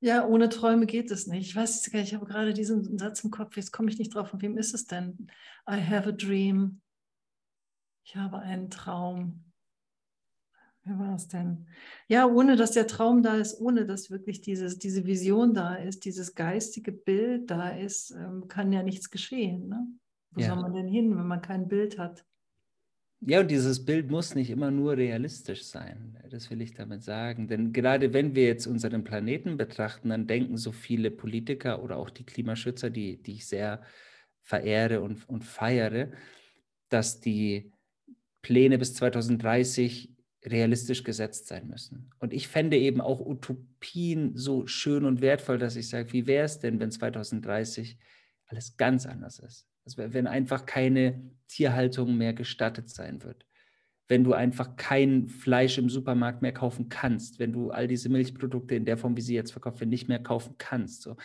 Ja, 0.01 0.27
ohne 0.27 0.49
Träume 0.49 0.87
geht 0.87 1.11
es 1.11 1.27
nicht. 1.27 1.49
Ich 1.49 1.57
weiß 1.57 1.93
nicht, 1.93 2.03
ich 2.03 2.15
habe 2.15 2.25
gerade 2.25 2.55
diesen 2.55 2.97
Satz 2.99 3.23
im 3.25 3.31
Kopf, 3.31 3.57
jetzt 3.57 3.73
komme 3.73 3.91
ich 3.91 3.99
nicht 3.99 4.15
drauf. 4.15 4.31
Von 4.31 4.41
wem 4.41 4.57
ist 4.57 4.73
es 4.73 4.87
denn? 4.87 5.29
I 5.69 5.75
have 5.75 6.09
a 6.09 6.13
dream. 6.13 6.81
Ich 8.09 8.17
habe 8.17 8.39
einen 8.39 8.71
Traum. 8.71 9.45
Wer 10.83 10.99
war 10.99 11.15
es 11.15 11.29
denn? 11.29 11.67
Ja, 12.07 12.27
ohne 12.27 12.57
dass 12.57 12.71
der 12.71 12.87
Traum 12.87 13.23
da 13.23 13.35
ist, 13.35 13.61
ohne 13.61 13.85
dass 13.85 14.11
wirklich 14.11 14.41
dieses, 14.41 14.79
diese 14.79 15.05
Vision 15.05 15.53
da 15.53 15.75
ist, 15.75 16.07
dieses 16.07 16.35
geistige 16.35 16.91
Bild 16.91 17.51
da 17.51 17.69
ist, 17.69 18.13
ähm, 18.13 18.49
kann 18.49 18.73
ja 18.73 18.83
nichts 18.83 19.11
geschehen. 19.11 19.69
Ne? 19.69 19.87
Wo 20.31 20.41
ja. 20.41 20.49
soll 20.49 20.63
man 20.63 20.73
denn 20.73 20.89
hin, 20.89 21.19
wenn 21.19 21.27
man 21.27 21.43
kein 21.43 21.69
Bild 21.69 21.99
hat? 21.99 22.25
Ja, 23.21 23.41
und 23.41 23.51
dieses 23.51 23.85
Bild 23.85 24.11
muss 24.11 24.35
nicht 24.35 24.49
immer 24.49 24.71
nur 24.71 24.97
realistisch 24.97 25.65
sein. 25.65 26.19
Das 26.31 26.51
will 26.51 26.63
ich 26.63 26.73
damit 26.73 27.03
sagen. 27.03 27.47
Denn 27.47 27.75
gerade 27.75 28.15
wenn 28.15 28.35
wir 28.35 28.47
jetzt 28.47 28.67
unseren 28.67 29.05
Planeten 29.05 29.59
betrachten, 29.59 30.09
dann 30.09 30.27
denken 30.27 30.57
so 30.57 30.73
viele 30.73 31.11
Politiker 31.11 31.83
oder 31.83 31.99
auch 31.99 32.09
die 32.09 32.25
Klimaschützer, 32.25 32.89
die, 32.89 33.23
die 33.23 33.35
ich 33.35 33.47
sehr 33.47 33.83
verehre 34.41 35.03
und, 35.03 35.29
und 35.29 35.45
feiere, 35.45 36.13
dass 36.89 37.21
die 37.21 37.71
Pläne 38.43 38.79
bis 38.79 38.95
2030 38.95 40.15
realistisch 40.45 41.05
gesetzt 41.05 41.49
sein 41.49 41.69
müssen. 41.69 42.11
Und 42.19 42.33
ich 42.33 42.49
fände 42.49 42.77
eben 42.77 43.01
auch 43.01 43.21
Utopien 43.21 44.37
so 44.37 44.67
schön 44.67 45.05
und 45.05 45.21
wertvoll, 45.21 45.59
dass 45.59 45.77
ich 45.77 45.89
sage, 45.89 46.13
wie 46.13 46.27
wäre 46.27 46.45
es 46.45 46.59
denn, 46.59 46.81
wenn 46.81 46.91
2030 46.91 47.99
alles 48.47 48.77
ganz 48.77 49.07
anders 49.07 49.39
ist? 49.41 49.67
Also 49.85 50.13
wenn 50.13 50.27
einfach 50.27 50.67
keine 50.67 51.23
Tierhaltung 51.49 52.17
mehr 52.17 52.35
gestattet 52.35 52.91
sein 52.91 53.23
wird. 53.23 53.47
Wenn 54.07 54.25
du 54.25 54.33
einfach 54.33 54.77
kein 54.77 55.29
Fleisch 55.29 55.77
im 55.77 55.91
Supermarkt 55.91 56.41
mehr 56.41 56.53
kaufen 56.53 56.89
kannst, 56.89 57.39
wenn 57.39 57.53
du 57.53 57.71
all 57.71 57.89
diese 57.89 58.09
Milchprodukte 58.09 58.75
in 58.75 58.87
der 58.87 58.97
Form, 58.97 59.17
wie 59.17 59.23
sie 59.23 59.35
jetzt 59.35 59.53
verkauft 59.53 59.81
werden, 59.81 59.91
nicht 59.91 60.09
mehr 60.09 60.23
kaufen 60.23 60.55
kannst. 60.57 61.03
So. 61.03 61.17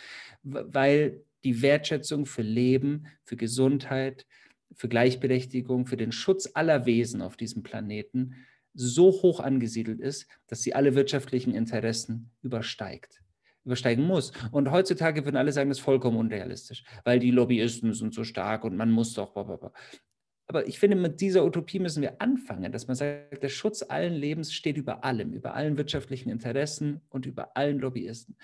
Weil 0.42 1.22
die 1.44 1.62
Wertschätzung 1.62 2.26
für 2.26 2.42
Leben, 2.42 3.06
für 3.22 3.36
Gesundheit, 3.36 4.26
für 4.74 4.88
Gleichberechtigung, 4.88 5.86
für 5.86 5.96
den 5.96 6.12
Schutz 6.12 6.50
aller 6.54 6.86
Wesen 6.86 7.22
auf 7.22 7.36
diesem 7.36 7.62
Planeten 7.62 8.34
so 8.74 9.10
hoch 9.10 9.40
angesiedelt 9.40 10.00
ist, 10.00 10.26
dass 10.48 10.62
sie 10.62 10.74
alle 10.74 10.94
wirtschaftlichen 10.94 11.54
Interessen 11.54 12.30
übersteigt 12.42 13.20
übersteigen 13.64 14.04
muss. 14.04 14.32
Und 14.50 14.70
heutzutage 14.70 15.24
würden 15.24 15.36
alle 15.36 15.52
sagen, 15.52 15.70
das 15.70 15.78
ist 15.78 15.84
vollkommen 15.84 16.18
unrealistisch, 16.18 16.84
weil 17.04 17.18
die 17.18 17.30
Lobbyisten 17.30 17.92
sind 17.94 18.14
so 18.14 18.24
stark 18.24 18.64
und 18.64 18.76
man 18.76 18.90
muss 18.90 19.14
doch. 19.14 19.32
Blablabla. 19.32 19.72
Aber 20.46 20.68
ich 20.68 20.78
finde, 20.78 20.96
mit 20.96 21.20
dieser 21.20 21.44
Utopie 21.44 21.78
müssen 21.78 22.02
wir 22.02 22.20
anfangen, 22.20 22.70
dass 22.70 22.86
man 22.86 22.96
sagt, 22.96 23.42
der 23.42 23.48
Schutz 23.48 23.82
allen 23.82 24.12
Lebens 24.12 24.52
steht 24.52 24.76
über 24.76 25.02
allem, 25.02 25.32
über 25.32 25.54
allen 25.54 25.78
wirtschaftlichen 25.78 26.28
Interessen 26.28 27.00
und 27.08 27.24
über 27.24 27.56
allen 27.56 27.78
Lobbyisten. 27.78 28.36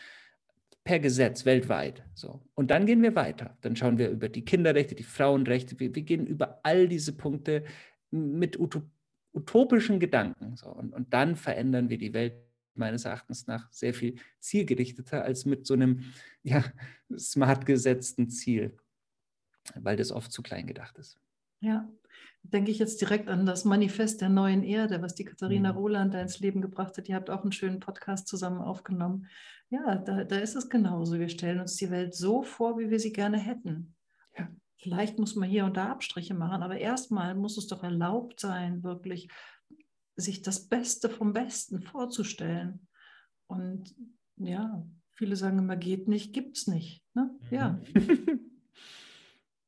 Per 0.85 0.99
Gesetz 0.99 1.45
weltweit. 1.45 2.03
So. 2.15 2.41
Und 2.55 2.71
dann 2.71 2.87
gehen 2.87 3.03
wir 3.03 3.15
weiter. 3.15 3.57
Dann 3.61 3.77
schauen 3.77 3.99
wir 3.99 4.11
über 4.11 4.29
die 4.29 4.45
Kinderrechte, 4.45 4.95
die 4.95 5.03
Frauenrechte. 5.03 5.79
Wir, 5.79 5.95
wir 5.95 6.03
gehen 6.03 6.27
über 6.27 6.61
all 6.63 6.89
diese 6.89 7.13
Punkte 7.13 7.65
mit 8.11 8.59
utopischen 8.59 10.01
Gedanken. 10.01 10.57
So. 10.57 10.71
Und, 10.71 10.93
und 10.93 11.13
dann 11.13 11.37
verändern 11.37 11.91
wir 11.91 11.99
die 11.99 12.15
Welt 12.15 12.35
meines 12.75 13.05
Erachtens 13.05 13.47
nach 13.47 13.71
sehr 13.71 13.95
viel 13.95 14.17
zielgerichteter 14.41 15.23
als 15.23 15.45
mit 15.45 15.67
so 15.67 15.75
einem 15.75 16.05
ja, 16.43 16.65
smart 17.17 17.67
gesetzten 17.67 18.29
Ziel, 18.31 18.77
weil 19.75 19.97
das 19.97 20.13
oft 20.13 20.33
zu 20.33 20.43
klein 20.43 20.67
gedacht 20.67 20.99
ist. 20.99 21.21
Ja, 21.61 21.89
denke 22.43 22.71
ich 22.71 22.79
jetzt 22.79 23.01
direkt 23.01 23.29
an 23.29 23.47
das 23.47 23.65
Manifest 23.65 24.21
der 24.21 24.29
neuen 24.29 24.63
Erde, 24.63 25.03
was 25.03 25.15
die 25.15 25.25
Katharina 25.25 25.73
mhm. 25.73 25.79
Roland 25.79 26.15
da 26.15 26.21
ins 26.21 26.41
Leben 26.41 26.61
gebracht 26.61 26.97
hat. 26.97 27.09
Ihr 27.09 27.15
habt 27.15 27.31
auch 27.31 27.43
einen 27.43 27.53
schönen 27.53 27.81
Podcast 27.81 28.29
zusammen 28.29 28.61
aufgenommen. 28.61 29.27
Ja, 29.69 29.97
da, 29.97 30.25
da 30.25 30.39
ist 30.39 30.57
es 30.57 30.69
genauso. 30.69 31.19
Wir 31.19 31.29
stellen 31.29 31.61
uns 31.61 31.77
die 31.77 31.91
Welt 31.91 32.15
so 32.15 32.43
vor, 32.43 32.79
wie 32.79 32.91
wir 32.91 32.99
sie 32.99 33.13
gerne 33.13 33.39
hätten. 33.39 33.95
Ja. 34.37 34.49
Vielleicht 34.79 35.19
muss 35.19 35.37
man 35.37 35.49
hier 35.49 35.65
und 35.65 35.77
da 35.77 35.91
Abstriche 35.91 36.35
machen, 36.35 36.63
aber 36.63 36.79
erstmal 36.79 37.35
muss 37.35 37.57
es 37.57 37.67
doch 37.67 37.83
erlaubt 37.83 38.41
sein, 38.41 38.83
wirklich 38.83 39.29
sich 40.17 40.43
das 40.43 40.69
Beste 40.69 41.09
vom 41.09 41.33
Besten 41.33 41.83
vorzustellen. 41.83 42.89
Und 43.47 43.95
ja, 44.37 44.85
viele 45.13 45.37
sagen 45.37 45.59
immer, 45.59 45.77
geht 45.77 46.09
nicht, 46.09 46.33
gibt 46.33 46.57
es 46.57 46.67
nicht. 46.67 47.05
Ne? 47.15 47.31
Ja. 47.51 47.81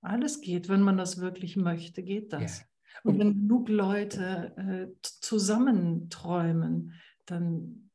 Alles 0.03 0.41
geht, 0.41 0.69
wenn 0.69 0.83
man 0.83 0.97
das 0.97 1.21
wirklich 1.21 1.57
möchte, 1.57 2.03
geht 2.03 2.33
das. 2.33 2.61
Ja. 2.61 2.67
Und 3.05 3.19
wenn 3.19 3.35
genug 3.35 3.69
Leute 3.69 4.53
äh, 4.57 4.89
zusammenträumen, 5.03 6.93
dann 7.25 7.91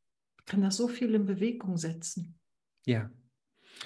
kann 0.46 0.62
das 0.62 0.78
so 0.78 0.88
viel 0.88 1.14
in 1.14 1.26
Bewegung 1.26 1.78
setzen. 1.78 2.40
Ja, 2.86 3.12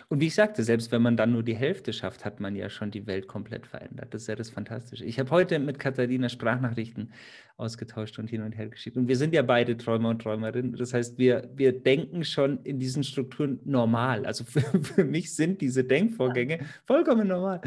und 0.10 0.22
wie 0.22 0.28
ich 0.28 0.36
sagte, 0.36 0.64
selbst 0.64 0.92
wenn 0.92 1.02
man 1.02 1.18
dann 1.18 1.32
nur 1.32 1.44
die 1.44 1.56
Hälfte 1.56 1.94
schafft, 1.94 2.26
hat 2.26 2.40
man 2.40 2.56
ja 2.56 2.70
schon 2.70 2.92
die 2.92 3.08
Welt 3.08 3.28
komplett 3.28 3.68
verändert. 3.68 4.14
Das 4.14 4.24
ist 4.24 4.28
ja 4.28 4.36
das 4.36 4.50
Fantastische. 4.50 5.06
Ich 5.06 5.20
habe 5.20 5.30
heute 5.32 5.60
mit 5.60 5.80
Katharina 5.80 6.30
Sprachnachrichten 6.30 7.14
ausgetauscht 7.58 8.20
und 8.20 8.30
hin 8.30 8.42
und 8.42 8.54
her 8.54 8.68
geschickt. 8.68 8.98
Und 8.98 9.08
wir 9.08 9.18
sind 9.18 9.34
ja 9.34 9.42
beide 9.42 9.78
Träumer 9.78 10.10
und 10.10 10.22
Träumerinnen. 10.22 10.76
Das 10.76 10.94
heißt, 10.94 11.18
wir, 11.18 11.50
wir 11.56 11.80
denken 11.80 12.24
schon 12.24 12.64
in 12.64 12.80
diesen 12.80 13.04
Strukturen 13.04 13.60
normal. 13.66 14.26
Also 14.26 14.44
für, 14.46 14.62
für 14.84 15.04
mich 15.04 15.36
sind 15.36 15.62
diese 15.62 15.84
Denkvorgänge 15.84 16.60
vollkommen 16.86 17.28
normal. 17.28 17.62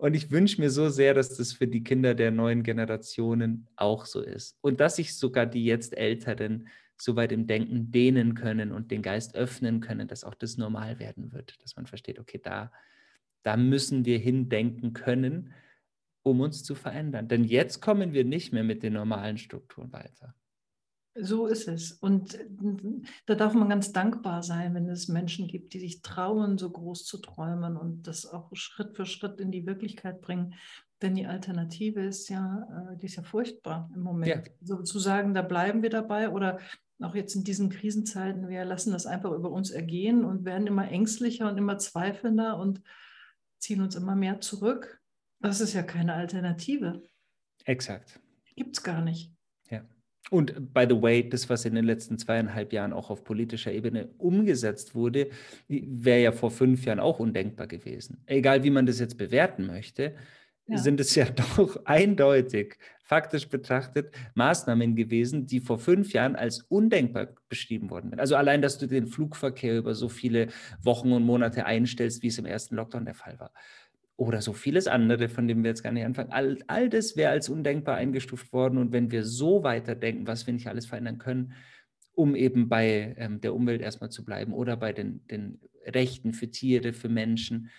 Und 0.00 0.14
ich 0.14 0.30
wünsche 0.30 0.62
mir 0.62 0.70
so 0.70 0.88
sehr, 0.88 1.12
dass 1.12 1.36
das 1.36 1.52
für 1.52 1.66
die 1.66 1.84
Kinder 1.84 2.14
der 2.14 2.30
neuen 2.30 2.62
Generationen 2.62 3.68
auch 3.76 4.06
so 4.06 4.22
ist. 4.22 4.56
Und 4.62 4.80
dass 4.80 4.96
sich 4.96 5.14
sogar 5.14 5.44
die 5.44 5.66
jetzt 5.66 5.94
Älteren 5.94 6.68
so 6.96 7.16
weit 7.16 7.32
im 7.32 7.46
Denken 7.46 7.90
dehnen 7.90 8.34
können 8.34 8.72
und 8.72 8.90
den 8.90 9.02
Geist 9.02 9.34
öffnen 9.34 9.80
können, 9.80 10.08
dass 10.08 10.24
auch 10.24 10.34
das 10.34 10.56
normal 10.56 10.98
werden 10.98 11.32
wird, 11.32 11.62
dass 11.62 11.76
man 11.76 11.86
versteht, 11.86 12.18
okay, 12.18 12.40
da, 12.42 12.72
da 13.42 13.58
müssen 13.58 14.06
wir 14.06 14.18
hindenken 14.18 14.94
können, 14.94 15.52
um 16.22 16.40
uns 16.40 16.64
zu 16.64 16.74
verändern. 16.74 17.28
Denn 17.28 17.44
jetzt 17.44 17.82
kommen 17.82 18.14
wir 18.14 18.24
nicht 18.24 18.54
mehr 18.54 18.64
mit 18.64 18.82
den 18.82 18.94
normalen 18.94 19.36
Strukturen 19.36 19.92
weiter. 19.92 20.34
So 21.14 21.46
ist 21.46 21.66
es. 21.66 21.92
Und 21.92 22.38
da 23.26 23.34
darf 23.34 23.52
man 23.54 23.68
ganz 23.68 23.92
dankbar 23.92 24.42
sein, 24.42 24.74
wenn 24.74 24.88
es 24.88 25.08
Menschen 25.08 25.48
gibt, 25.48 25.74
die 25.74 25.80
sich 25.80 26.02
trauen, 26.02 26.56
so 26.56 26.70
groß 26.70 27.04
zu 27.04 27.18
träumen 27.18 27.76
und 27.76 28.06
das 28.06 28.26
auch 28.26 28.48
Schritt 28.54 28.96
für 28.96 29.06
Schritt 29.06 29.40
in 29.40 29.50
die 29.50 29.66
Wirklichkeit 29.66 30.20
bringen. 30.20 30.54
Denn 31.02 31.14
die 31.14 31.26
Alternative 31.26 32.00
ist 32.02 32.28
ja, 32.28 32.92
äh, 32.92 32.96
die 32.96 33.06
ist 33.06 33.16
ja 33.16 33.22
furchtbar 33.22 33.90
im 33.94 34.02
Moment. 34.02 34.46
Ja. 34.46 34.52
So 34.62 34.82
zu 34.82 34.98
sagen, 34.98 35.34
da 35.34 35.42
bleiben 35.42 35.82
wir 35.82 35.90
dabei 35.90 36.30
oder 36.30 36.60
auch 37.00 37.14
jetzt 37.14 37.34
in 37.34 37.44
diesen 37.44 37.70
Krisenzeiten, 37.70 38.48
wir 38.48 38.64
lassen 38.64 38.92
das 38.92 39.06
einfach 39.06 39.32
über 39.32 39.50
uns 39.50 39.70
ergehen 39.70 40.24
und 40.24 40.44
werden 40.44 40.66
immer 40.66 40.88
ängstlicher 40.90 41.48
und 41.48 41.56
immer 41.56 41.78
zweifelnder 41.78 42.58
und 42.58 42.82
ziehen 43.58 43.80
uns 43.80 43.96
immer 43.96 44.14
mehr 44.14 44.40
zurück. 44.40 45.00
Das 45.40 45.60
ist 45.60 45.72
ja 45.72 45.82
keine 45.82 46.14
Alternative. 46.14 47.02
Exakt. 47.64 48.20
Gibt 48.54 48.76
es 48.76 48.82
gar 48.82 49.00
nicht. 49.00 49.32
Und 50.30 50.72
by 50.74 50.86
the 50.88 51.00
way, 51.00 51.28
das, 51.28 51.48
was 51.48 51.64
in 51.64 51.74
den 51.74 51.84
letzten 51.84 52.18
zweieinhalb 52.18 52.72
Jahren 52.72 52.92
auch 52.92 53.10
auf 53.10 53.24
politischer 53.24 53.72
Ebene 53.72 54.10
umgesetzt 54.18 54.94
wurde, 54.94 55.30
wäre 55.66 56.22
ja 56.22 56.32
vor 56.32 56.50
fünf 56.50 56.84
Jahren 56.84 57.00
auch 57.00 57.18
undenkbar 57.18 57.66
gewesen. 57.66 58.22
Egal, 58.26 58.62
wie 58.62 58.70
man 58.70 58.86
das 58.86 59.00
jetzt 59.00 59.18
bewerten 59.18 59.66
möchte 59.66 60.14
ja. 60.70 60.78
sind 60.78 61.00
es 61.00 61.14
ja 61.14 61.24
doch 61.56 61.84
eindeutig, 61.84 62.78
faktisch 63.02 63.48
betrachtet, 63.48 64.14
Maßnahmen 64.34 64.94
gewesen, 64.94 65.46
die 65.46 65.60
vor 65.60 65.78
fünf 65.78 66.12
Jahren 66.12 66.36
als 66.36 66.62
undenkbar 66.68 67.28
beschrieben 67.48 67.90
worden 67.90 68.10
sind. 68.10 68.20
Also 68.20 68.36
allein, 68.36 68.62
dass 68.62 68.78
du 68.78 68.86
den 68.86 69.06
Flugverkehr 69.06 69.76
über 69.76 69.94
so 69.94 70.08
viele 70.08 70.48
Wochen 70.82 71.12
und 71.12 71.24
Monate 71.24 71.66
einstellst, 71.66 72.22
wie 72.22 72.28
es 72.28 72.38
im 72.38 72.46
ersten 72.46 72.76
Lockdown 72.76 73.04
der 73.04 73.14
Fall 73.14 73.38
war. 73.40 73.52
Oder 74.20 74.42
so 74.42 74.52
vieles 74.52 74.86
andere, 74.86 75.30
von 75.30 75.48
dem 75.48 75.62
wir 75.62 75.70
jetzt 75.70 75.82
gar 75.82 75.92
nicht 75.92 76.04
anfangen. 76.04 76.30
All, 76.30 76.58
all 76.66 76.90
das 76.90 77.16
wäre 77.16 77.30
als 77.30 77.48
undenkbar 77.48 77.96
eingestuft 77.96 78.52
worden. 78.52 78.76
Und 78.76 78.92
wenn 78.92 79.10
wir 79.10 79.24
so 79.24 79.62
weiterdenken, 79.62 80.26
was 80.26 80.46
wir 80.46 80.52
nicht 80.52 80.66
alles 80.66 80.84
verändern 80.84 81.16
können, 81.16 81.54
um 82.12 82.36
eben 82.36 82.68
bei 82.68 83.14
ähm, 83.16 83.40
der 83.40 83.54
Umwelt 83.54 83.80
erstmal 83.80 84.10
zu 84.10 84.22
bleiben 84.22 84.52
oder 84.52 84.76
bei 84.76 84.92
den, 84.92 85.26
den 85.28 85.58
Rechten 85.86 86.34
für 86.34 86.50
Tiere, 86.50 86.92
für 86.92 87.08
Menschen, 87.08 87.70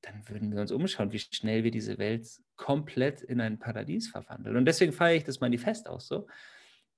dann 0.00 0.26
würden 0.30 0.50
wir 0.54 0.62
uns 0.62 0.72
umschauen, 0.72 1.12
wie 1.12 1.18
schnell 1.18 1.62
wir 1.62 1.70
diese 1.70 1.98
Welt 1.98 2.26
komplett 2.56 3.20
in 3.20 3.42
ein 3.42 3.58
Paradies 3.58 4.08
verwandeln. 4.08 4.56
Und 4.56 4.64
deswegen 4.64 4.94
feiere 4.94 5.16
ich 5.16 5.24
das 5.24 5.40
Manifest 5.40 5.90
auch 5.90 6.00
so, 6.00 6.26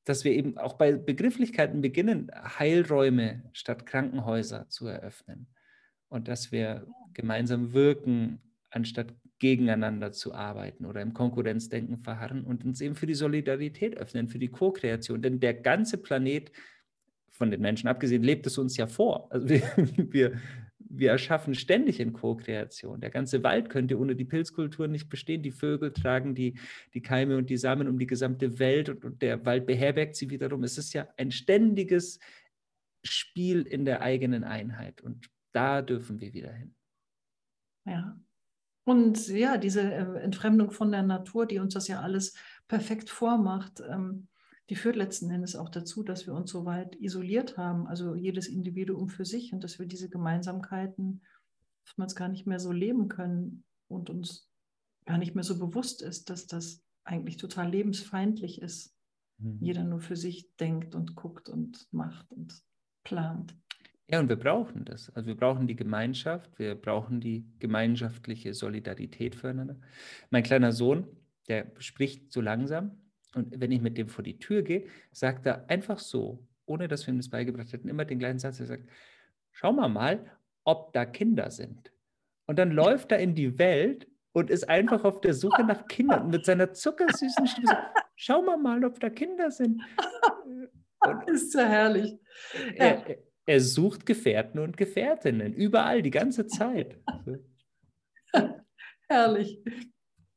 dass 0.04 0.22
wir 0.22 0.30
eben 0.30 0.56
auch 0.56 0.74
bei 0.74 0.92
Begrifflichkeiten 0.92 1.80
beginnen, 1.80 2.30
Heilräume 2.32 3.42
statt 3.52 3.86
Krankenhäuser 3.86 4.68
zu 4.68 4.86
eröffnen. 4.86 5.48
Und 6.08 6.28
dass 6.28 6.52
wir 6.52 6.86
gemeinsam 7.12 7.72
wirken, 7.72 8.40
anstatt 8.70 9.14
gegeneinander 9.38 10.12
zu 10.12 10.34
arbeiten 10.34 10.84
oder 10.84 11.00
im 11.00 11.14
Konkurrenzdenken 11.14 11.98
verharren 11.98 12.44
und 12.44 12.64
uns 12.64 12.80
eben 12.80 12.94
für 12.94 13.06
die 13.06 13.14
Solidarität 13.14 13.96
öffnen, 13.96 14.28
für 14.28 14.38
die 14.38 14.48
Co-Kreation. 14.48 15.22
Denn 15.22 15.40
der 15.40 15.54
ganze 15.54 15.98
Planet, 15.98 16.52
von 17.30 17.50
den 17.50 17.60
Menschen 17.60 17.88
abgesehen, 17.88 18.22
lebt 18.22 18.46
es 18.46 18.58
uns 18.58 18.76
ja 18.76 18.86
vor. 18.86 19.30
Also 19.30 19.48
wir, 19.48 19.62
wir, 20.12 20.40
wir 20.78 21.10
erschaffen 21.10 21.54
ständig 21.54 22.00
in 22.00 22.12
Co-Kreation. 22.12 23.00
Der 23.00 23.10
ganze 23.10 23.42
Wald 23.42 23.70
könnte 23.70 23.98
ohne 23.98 24.16
die 24.16 24.24
Pilzkultur 24.24 24.88
nicht 24.88 25.08
bestehen. 25.08 25.42
Die 25.42 25.50
Vögel 25.50 25.92
tragen 25.92 26.34
die, 26.34 26.58
die 26.94 27.02
Keime 27.02 27.36
und 27.36 27.50
die 27.50 27.56
Samen 27.56 27.88
um 27.88 27.98
die 27.98 28.06
gesamte 28.06 28.58
Welt 28.58 28.88
und, 28.88 29.04
und 29.04 29.22
der 29.22 29.44
Wald 29.46 29.66
beherbergt 29.66 30.16
sie 30.16 30.30
wiederum. 30.30 30.64
Es 30.64 30.78
ist 30.78 30.92
ja 30.94 31.08
ein 31.16 31.30
ständiges 31.30 32.18
Spiel 33.04 33.62
in 33.62 33.84
der 33.84 34.02
eigenen 34.02 34.44
Einheit 34.44 35.00
und 35.00 35.30
da 35.52 35.82
dürfen 35.82 36.20
wir 36.20 36.34
wieder 36.34 36.52
hin. 36.52 36.74
Ja. 37.86 38.18
Und 38.88 39.28
ja, 39.28 39.58
diese 39.58 39.82
äh, 39.82 40.22
Entfremdung 40.22 40.70
von 40.70 40.90
der 40.90 41.02
Natur, 41.02 41.44
die 41.44 41.58
uns 41.58 41.74
das 41.74 41.88
ja 41.88 42.00
alles 42.00 42.32
perfekt 42.68 43.10
vormacht, 43.10 43.82
ähm, 43.86 44.28
die 44.70 44.76
führt 44.76 44.96
letzten 44.96 45.30
Endes 45.30 45.56
auch 45.56 45.68
dazu, 45.68 46.02
dass 46.02 46.26
wir 46.26 46.32
uns 46.32 46.50
so 46.50 46.64
weit 46.64 46.96
isoliert 46.96 47.58
haben, 47.58 47.86
also 47.86 48.14
jedes 48.14 48.48
Individuum 48.48 49.10
für 49.10 49.26
sich 49.26 49.52
und 49.52 49.62
dass 49.62 49.78
wir 49.78 49.84
diese 49.84 50.08
Gemeinsamkeiten 50.08 51.20
oftmals 51.84 52.14
gar 52.14 52.28
nicht 52.28 52.46
mehr 52.46 52.60
so 52.60 52.72
leben 52.72 53.10
können 53.10 53.62
und 53.88 54.08
uns 54.08 54.48
gar 55.04 55.18
nicht 55.18 55.34
mehr 55.34 55.44
so 55.44 55.58
bewusst 55.58 56.00
ist, 56.00 56.30
dass 56.30 56.46
das 56.46 56.82
eigentlich 57.04 57.36
total 57.36 57.70
lebensfeindlich 57.70 58.62
ist. 58.62 58.94
Mhm. 59.36 59.58
Jeder 59.60 59.84
nur 59.84 60.00
für 60.00 60.16
sich 60.16 60.56
denkt 60.56 60.94
und 60.94 61.14
guckt 61.14 61.50
und 61.50 61.86
macht 61.92 62.32
und 62.32 62.62
plant. 63.04 63.54
Ja, 64.10 64.20
und 64.20 64.28
wir 64.28 64.36
brauchen 64.36 64.84
das. 64.84 65.10
Also 65.14 65.28
wir 65.28 65.36
brauchen 65.36 65.66
die 65.66 65.76
Gemeinschaft, 65.76 66.58
wir 66.58 66.74
brauchen 66.74 67.20
die 67.20 67.44
gemeinschaftliche 67.58 68.54
Solidarität 68.54 69.34
füreinander. 69.34 69.76
Mein 70.30 70.42
kleiner 70.42 70.72
Sohn, 70.72 71.06
der 71.48 71.66
spricht 71.78 72.32
so 72.32 72.40
langsam, 72.40 73.02
und 73.34 73.60
wenn 73.60 73.70
ich 73.70 73.82
mit 73.82 73.98
dem 73.98 74.08
vor 74.08 74.24
die 74.24 74.38
Tür 74.38 74.62
gehe, 74.62 74.86
sagt 75.12 75.44
er 75.44 75.68
einfach 75.68 75.98
so, 75.98 76.46
ohne 76.64 76.88
dass 76.88 77.06
wir 77.06 77.12
ihm 77.12 77.18
das 77.18 77.28
beigebracht 77.28 77.72
hätten, 77.72 77.88
immer 77.88 78.06
den 78.06 78.18
gleichen 78.18 78.38
Satz. 78.38 78.58
Er 78.60 78.66
sagt, 78.66 78.88
schau 79.52 79.72
mal 79.72 79.88
mal, 79.88 80.24
ob 80.64 80.94
da 80.94 81.04
Kinder 81.04 81.50
sind. 81.50 81.92
Und 82.46 82.58
dann 82.58 82.70
läuft 82.70 83.12
er 83.12 83.18
in 83.18 83.34
die 83.34 83.58
Welt 83.58 84.08
und 84.32 84.48
ist 84.48 84.68
einfach 84.68 85.04
auf 85.04 85.20
der 85.20 85.34
Suche 85.34 85.64
nach 85.64 85.86
Kindern 85.86 86.30
mit 86.30 86.46
seiner 86.46 86.72
zuckersüßen 86.72 87.46
Stimme 87.46 87.78
schau 88.18 88.42
mal 88.42 88.58
mal, 88.58 88.84
ob 88.84 89.00
da 89.00 89.08
Kinder 89.08 89.50
sind. 89.50 89.80
Und 91.00 91.30
ist 91.30 91.54
ja 91.54 91.64
herrlich. 91.64 92.18
Er, 92.74 93.04
er 93.48 93.62
sucht 93.62 94.04
Gefährten 94.04 94.60
und 94.60 94.76
Gefährtinnen, 94.76 95.54
überall, 95.54 96.02
die 96.02 96.10
ganze 96.10 96.46
Zeit. 96.46 96.98
herrlich. 99.08 99.58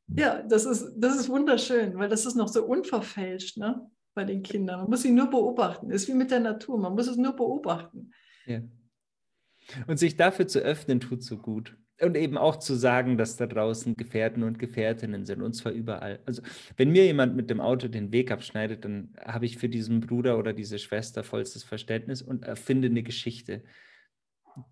Ja, 0.08 0.42
das 0.42 0.64
ist, 0.66 0.94
das 0.96 1.18
ist 1.18 1.28
wunderschön, 1.28 1.98
weil 1.98 2.08
das 2.08 2.26
ist 2.26 2.36
noch 2.36 2.48
so 2.48 2.66
unverfälscht 2.66 3.58
ne? 3.58 3.92
bei 4.14 4.24
den 4.24 4.44
Kindern. 4.44 4.82
Man 4.82 4.90
muss 4.90 5.02
sie 5.02 5.12
nur 5.12 5.30
beobachten. 5.30 5.92
ist 5.92 6.08
wie 6.08 6.14
mit 6.14 6.32
der 6.32 6.40
Natur, 6.40 6.80
man 6.80 6.94
muss 6.94 7.08
es 7.08 7.18
nur 7.18 7.36
beobachten. 7.36 8.12
Ja. 8.46 8.62
Und 9.88 9.98
sich 9.98 10.16
dafür 10.16 10.48
zu 10.48 10.60
öffnen, 10.60 11.02
tut 11.02 11.22
so 11.22 11.38
gut. 11.38 11.78
Und 12.02 12.18
eben 12.18 12.38
auch 12.38 12.58
zu 12.58 12.74
sagen, 12.76 13.18
dass 13.18 13.38
da 13.38 13.46
draußen 13.46 13.96
Gefährten 13.96 14.44
und 14.44 14.58
Gefährtinnen 14.58 15.26
sind, 15.26 15.42
und 15.42 15.54
zwar 15.54 15.72
überall. 15.72 16.20
Also, 16.26 16.42
wenn 16.76 16.92
mir 16.92 17.06
jemand 17.06 17.36
mit 17.36 17.50
dem 17.50 17.62
Auto 17.62 17.88
den 17.88 18.12
Weg 18.12 18.32
abschneidet, 18.32 18.86
dann 18.86 19.14
habe 19.24 19.46
ich 19.46 19.58
für 19.58 19.70
diesen 19.70 20.02
Bruder 20.02 20.40
oder 20.40 20.54
diese 20.54 20.80
Schwester 20.80 21.24
vollstes 21.24 21.64
Verständnis 21.64 22.22
und 22.22 22.44
erfinde 22.44 22.88
eine 22.88 23.04
Geschichte 23.04 23.62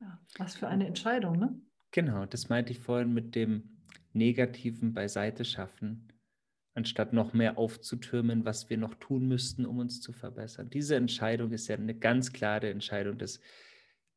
Ja, 0.02 0.20
was 0.38 0.56
für 0.56 0.68
eine 0.68 0.86
Entscheidung, 0.86 1.40
ne? 1.40 1.60
Genau, 1.92 2.26
das 2.26 2.50
meinte 2.50 2.72
ich 2.72 2.80
vorhin 2.80 3.14
mit 3.14 3.36
dem 3.36 3.80
negativen 4.12 4.94
Beiseite 4.94 5.46
schaffen, 5.46 6.12
anstatt 6.76 7.14
noch 7.14 7.34
mehr 7.34 7.58
aufzutürmen, 7.58 8.46
was 8.46 8.70
wir 8.70 8.78
noch 8.78 8.96
tun 8.96 9.28
müssten, 9.28 9.66
um 9.66 9.80
uns 9.80 10.02
zu 10.02 10.12
verbessern. 10.12 10.70
Diese 10.70 10.96
Entscheidung 10.96 11.52
ist 11.52 11.68
ja 11.68 11.78
eine 11.78 11.96
ganz 11.96 12.34
klare 12.34 12.70
Entscheidung 12.70 13.18
des 13.18 13.40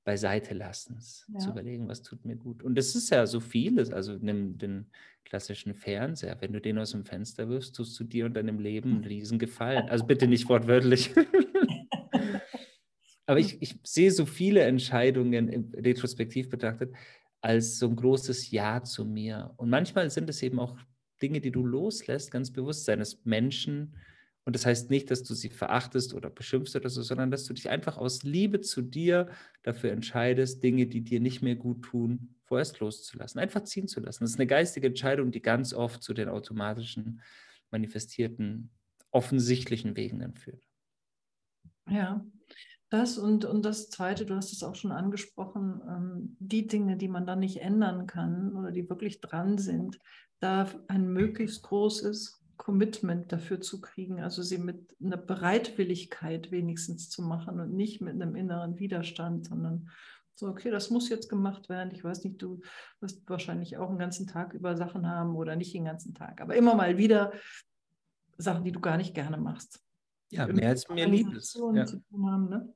beiseite 0.07 0.55
lassens, 0.55 1.27
ja. 1.35 1.41
zu 1.41 1.51
überlegen, 1.51 1.89
was 1.89 2.01
tut 2.01 2.25
mir 2.25 2.37
gut. 2.37 2.63
Und 2.63 2.77
das 2.77 2.95
ist 2.95 3.11
ja 3.11 3.27
so 3.27 3.41
vieles. 3.41 3.91
Also 3.91 4.17
nimm 4.21 4.57
den 4.57 4.87
klassischen 5.25 5.75
Fernseher. 5.75 6.41
Wenn 6.41 6.53
du 6.53 6.61
den 6.61 6.79
aus 6.79 6.93
dem 6.93 7.05
Fenster 7.05 7.49
wirfst, 7.49 7.75
tust 7.75 7.99
du 7.99 8.05
dir 8.05 8.27
und 8.27 8.35
deinem 8.35 8.61
Leben 8.61 8.95
einen 8.95 9.05
riesen 9.05 9.41
Gefallen. 9.41 9.89
Also 9.89 10.07
bitte 10.07 10.29
nicht 10.29 10.49
wortwörtlich. 10.49 11.11
Aber 13.27 13.41
ich, 13.41 13.61
ich 13.61 13.81
sehe 13.83 14.13
so 14.13 14.27
viele 14.27 14.61
Entscheidungen 14.61 15.73
retrospektiv 15.75 16.49
betrachtet 16.49 16.95
als 17.41 17.81
so 17.81 17.89
ein 17.89 17.97
großes 17.97 18.53
Ja 18.53 18.85
zu 18.85 19.05
mir. 19.05 19.55
Und 19.57 19.71
manchmal 19.71 20.09
sind 20.11 20.31
es 20.31 20.41
eben 20.41 20.61
auch 20.61 20.79
Dinge, 21.21 21.41
die 21.41 21.51
du 21.51 21.67
loslässt, 21.67 22.31
ganz 22.31 22.53
bewusst 22.53 22.85
seines 22.85 23.25
Menschen, 23.25 23.97
und 24.47 24.55
das 24.55 24.65
heißt 24.65 24.91
nicht, 24.91 25.11
dass 25.11 25.25
du 25.25 25.35
sie 25.35 25.51
verachtest 25.51 26.15
oder 26.15 26.31
beschimpfst 26.31 26.77
oder 26.77 26.89
so, 26.89 27.03
sondern 27.03 27.33
dass 27.33 27.45
du 27.45 27.53
dich 27.53 27.69
einfach 27.69 27.97
aus 27.97 28.23
Liebe 28.23 28.61
zu 28.61 28.81
dir 28.81 29.29
dafür 29.65 29.91
entscheidest, 29.91 30.63
Dinge, 30.63 30.87
die 30.87 31.03
dir 31.03 31.21
nicht 31.21 31.43
mehr 31.43 31.57
gut 31.57 31.83
tun, 31.83 32.37
vorerst 32.45 32.79
loszulassen, 32.79 33.41
einfach 33.41 33.65
ziehen 33.65 33.89
zu 33.89 33.99
lassen. 33.99 34.23
Das 34.23 34.31
ist 34.31 34.39
eine 34.39 34.47
geistige 34.47 34.87
Entscheidung, 34.87 35.33
die 35.33 35.43
ganz 35.43 35.75
oft 35.75 36.01
zu 36.01 36.15
den 36.15 36.29
automatischen, 36.29 37.23
manifestierten, 37.73 38.71
offensichtlichen 39.11 39.97
Wegen 39.97 40.21
dann 40.21 40.35
führt. 40.37 40.63
Ja, 41.89 42.25
Das 42.89 43.19
und, 43.19 43.45
und 43.45 43.65
das 43.65 43.91
Zweite, 43.91 44.27
du 44.27 44.37
hast 44.37 44.53
es 44.53 44.63
auch 44.63 44.77
schon 44.77 44.93
angesprochen, 44.93 45.81
ähm, 45.89 46.37
die 46.39 46.69
Dinge, 46.69 46.97
die 46.97 47.09
man 47.09 47.27
dann 47.27 47.41
nicht 47.41 47.57
ändern 47.63 48.07
kann 48.07 48.55
oder 48.55 48.71
die 48.71 48.89
wirklich 48.89 49.21
dran 49.21 49.59
sind, 49.59 49.99
da 50.39 50.69
ein 50.87 51.13
möglichst 51.13 51.63
großes 51.65 52.46
Commitment 52.57 53.33
dafür 53.33 53.61
zu 53.61 53.81
kriegen, 53.81 54.21
also 54.21 54.43
sie 54.43 54.59
mit 54.59 54.97
einer 55.03 55.17
Bereitwilligkeit 55.17 56.51
wenigstens 56.51 57.11
zu 57.11 57.23
machen 57.23 57.61
und 57.61 57.75
nicht 57.75 58.01
mit 58.01 58.15
einem 58.15 58.35
inneren 58.35 58.79
Widerstand, 58.79 59.47
sondern 59.47 59.91
so, 60.35 60.49
okay, 60.49 60.71
das 60.71 60.91
muss 60.91 61.09
jetzt 61.09 61.29
gemacht 61.29 61.69
werden. 61.69 61.93
Ich 61.95 62.05
weiß 62.05 62.25
nicht, 62.25 62.41
du 62.43 62.61
wirst 63.01 63.29
wahrscheinlich 63.29 63.79
auch 63.79 63.89
einen 63.89 63.99
ganzen 63.99 64.27
Tag 64.27 64.53
über 64.53 64.77
Sachen 64.77 65.09
haben 65.09 65.35
oder 65.35 65.57
nicht 65.57 65.75
den 65.75 65.87
ganzen 65.87 66.15
Tag, 66.15 66.41
aber 66.41 66.55
immer 66.57 66.75
mal 66.75 66.99
wieder 66.99 67.33
Sachen, 68.37 68.65
die 68.65 68.73
du 68.73 68.81
gar 68.81 68.99
nicht 68.99 69.15
gerne 69.15 69.39
machst. 69.39 69.83
Ja, 70.31 70.47
mehr 70.47 70.71
als 70.71 70.89
mir 70.89 71.07
lieb 71.07 71.33
ist. 71.33 71.55
Ja. 71.55 71.87
Haben, 71.87 72.49
ne? 72.49 72.75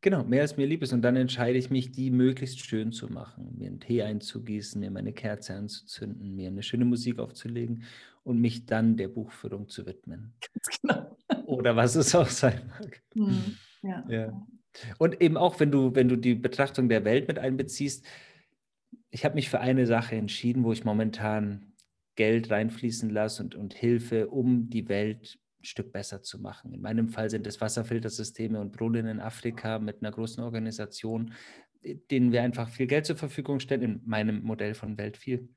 Genau, 0.00 0.22
mehr 0.22 0.42
als 0.42 0.56
mir 0.56 0.66
lieb 0.66 0.82
ist. 0.82 0.92
Und 0.92 1.02
dann 1.02 1.16
entscheide 1.16 1.58
ich 1.58 1.70
mich, 1.70 1.90
die 1.90 2.10
möglichst 2.10 2.60
schön 2.60 2.92
zu 2.92 3.08
machen, 3.12 3.56
mir 3.58 3.66
einen 3.66 3.80
Tee 3.80 4.02
einzugießen, 4.02 4.80
mir 4.80 4.90
meine 4.90 5.12
Kerze 5.12 5.54
anzuzünden, 5.54 6.36
mir 6.36 6.48
eine 6.48 6.62
schöne 6.62 6.84
Musik 6.84 7.18
aufzulegen 7.18 7.82
und 8.22 8.40
mich 8.40 8.66
dann 8.66 8.96
der 8.96 9.08
Buchführung 9.08 9.68
zu 9.68 9.86
widmen. 9.86 10.34
Ganz 10.54 10.80
genau. 10.80 11.16
Oder 11.46 11.74
was 11.74 11.96
es 11.96 12.14
auch 12.14 12.28
sein 12.28 12.60
mag. 12.68 13.02
Hm, 13.14 13.56
ja. 13.82 14.04
ja. 14.08 14.46
Und 14.98 15.20
eben 15.20 15.36
auch, 15.36 15.58
wenn 15.58 15.72
du, 15.72 15.94
wenn 15.94 16.08
du 16.08 16.16
die 16.16 16.36
Betrachtung 16.36 16.88
der 16.88 17.04
Welt 17.04 17.26
mit 17.26 17.38
einbeziehst, 17.38 18.06
ich 19.10 19.24
habe 19.24 19.34
mich 19.34 19.48
für 19.48 19.60
eine 19.60 19.86
Sache 19.86 20.14
entschieden, 20.14 20.62
wo 20.62 20.72
ich 20.72 20.84
momentan 20.84 21.72
Geld 22.14 22.50
reinfließen 22.50 23.10
lasse 23.10 23.42
und, 23.42 23.54
und 23.54 23.74
Hilfe, 23.74 24.28
um 24.28 24.70
die 24.70 24.88
Welt 24.88 25.38
ein 25.60 25.64
Stück 25.64 25.92
besser 25.92 26.22
zu 26.22 26.38
machen. 26.38 26.72
In 26.72 26.80
meinem 26.80 27.08
Fall 27.08 27.30
sind 27.30 27.46
es 27.46 27.60
Wasserfiltersysteme 27.60 28.60
und 28.60 28.72
Brunnen 28.72 29.06
in 29.06 29.20
Afrika 29.20 29.78
mit 29.78 30.02
einer 30.02 30.12
großen 30.12 30.42
Organisation, 30.42 31.34
denen 31.82 32.32
wir 32.32 32.42
einfach 32.42 32.68
viel 32.68 32.86
Geld 32.86 33.06
zur 33.06 33.16
Verfügung 33.16 33.60
stellen, 33.60 33.82
in 33.82 34.02
meinem 34.04 34.42
Modell 34.42 34.74
von 34.74 34.98
Welt 34.98 35.16
viel, 35.16 35.48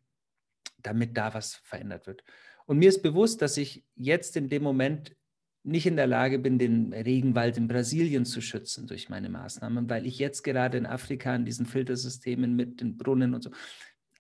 damit 0.82 1.18
da 1.18 1.34
was 1.34 1.56
verändert 1.56 2.08
wird. 2.08 2.24
Und 2.66 2.78
mir 2.78 2.90
ist 2.90 3.02
bewusst, 3.02 3.42
dass 3.42 3.58
ich 3.58 3.84
jetzt 3.96 4.38
in 4.38 4.50
dem 4.50 4.64
Moment 4.64 5.16
nicht 5.64 5.86
in 5.86 5.96
der 5.96 6.08
Lage 6.08 6.40
bin, 6.40 6.58
den 6.58 6.92
Regenwald 6.94 7.58
in 7.58 7.68
Brasilien 7.68 8.26
zu 8.26 8.42
schützen 8.42 8.88
durch 8.88 9.10
meine 9.10 9.30
Maßnahmen, 9.30 9.90
weil 9.90 10.08
ich 10.08 10.18
jetzt 10.18 10.44
gerade 10.44 10.78
in 10.78 10.88
Afrika 10.88 11.34
an 11.34 11.46
diesen 11.46 11.68
Filtersystemen 11.68 12.56
mit 12.56 12.82
den 12.82 12.98
Brunnen 12.98 13.36
und 13.36 13.44
so 13.44 13.52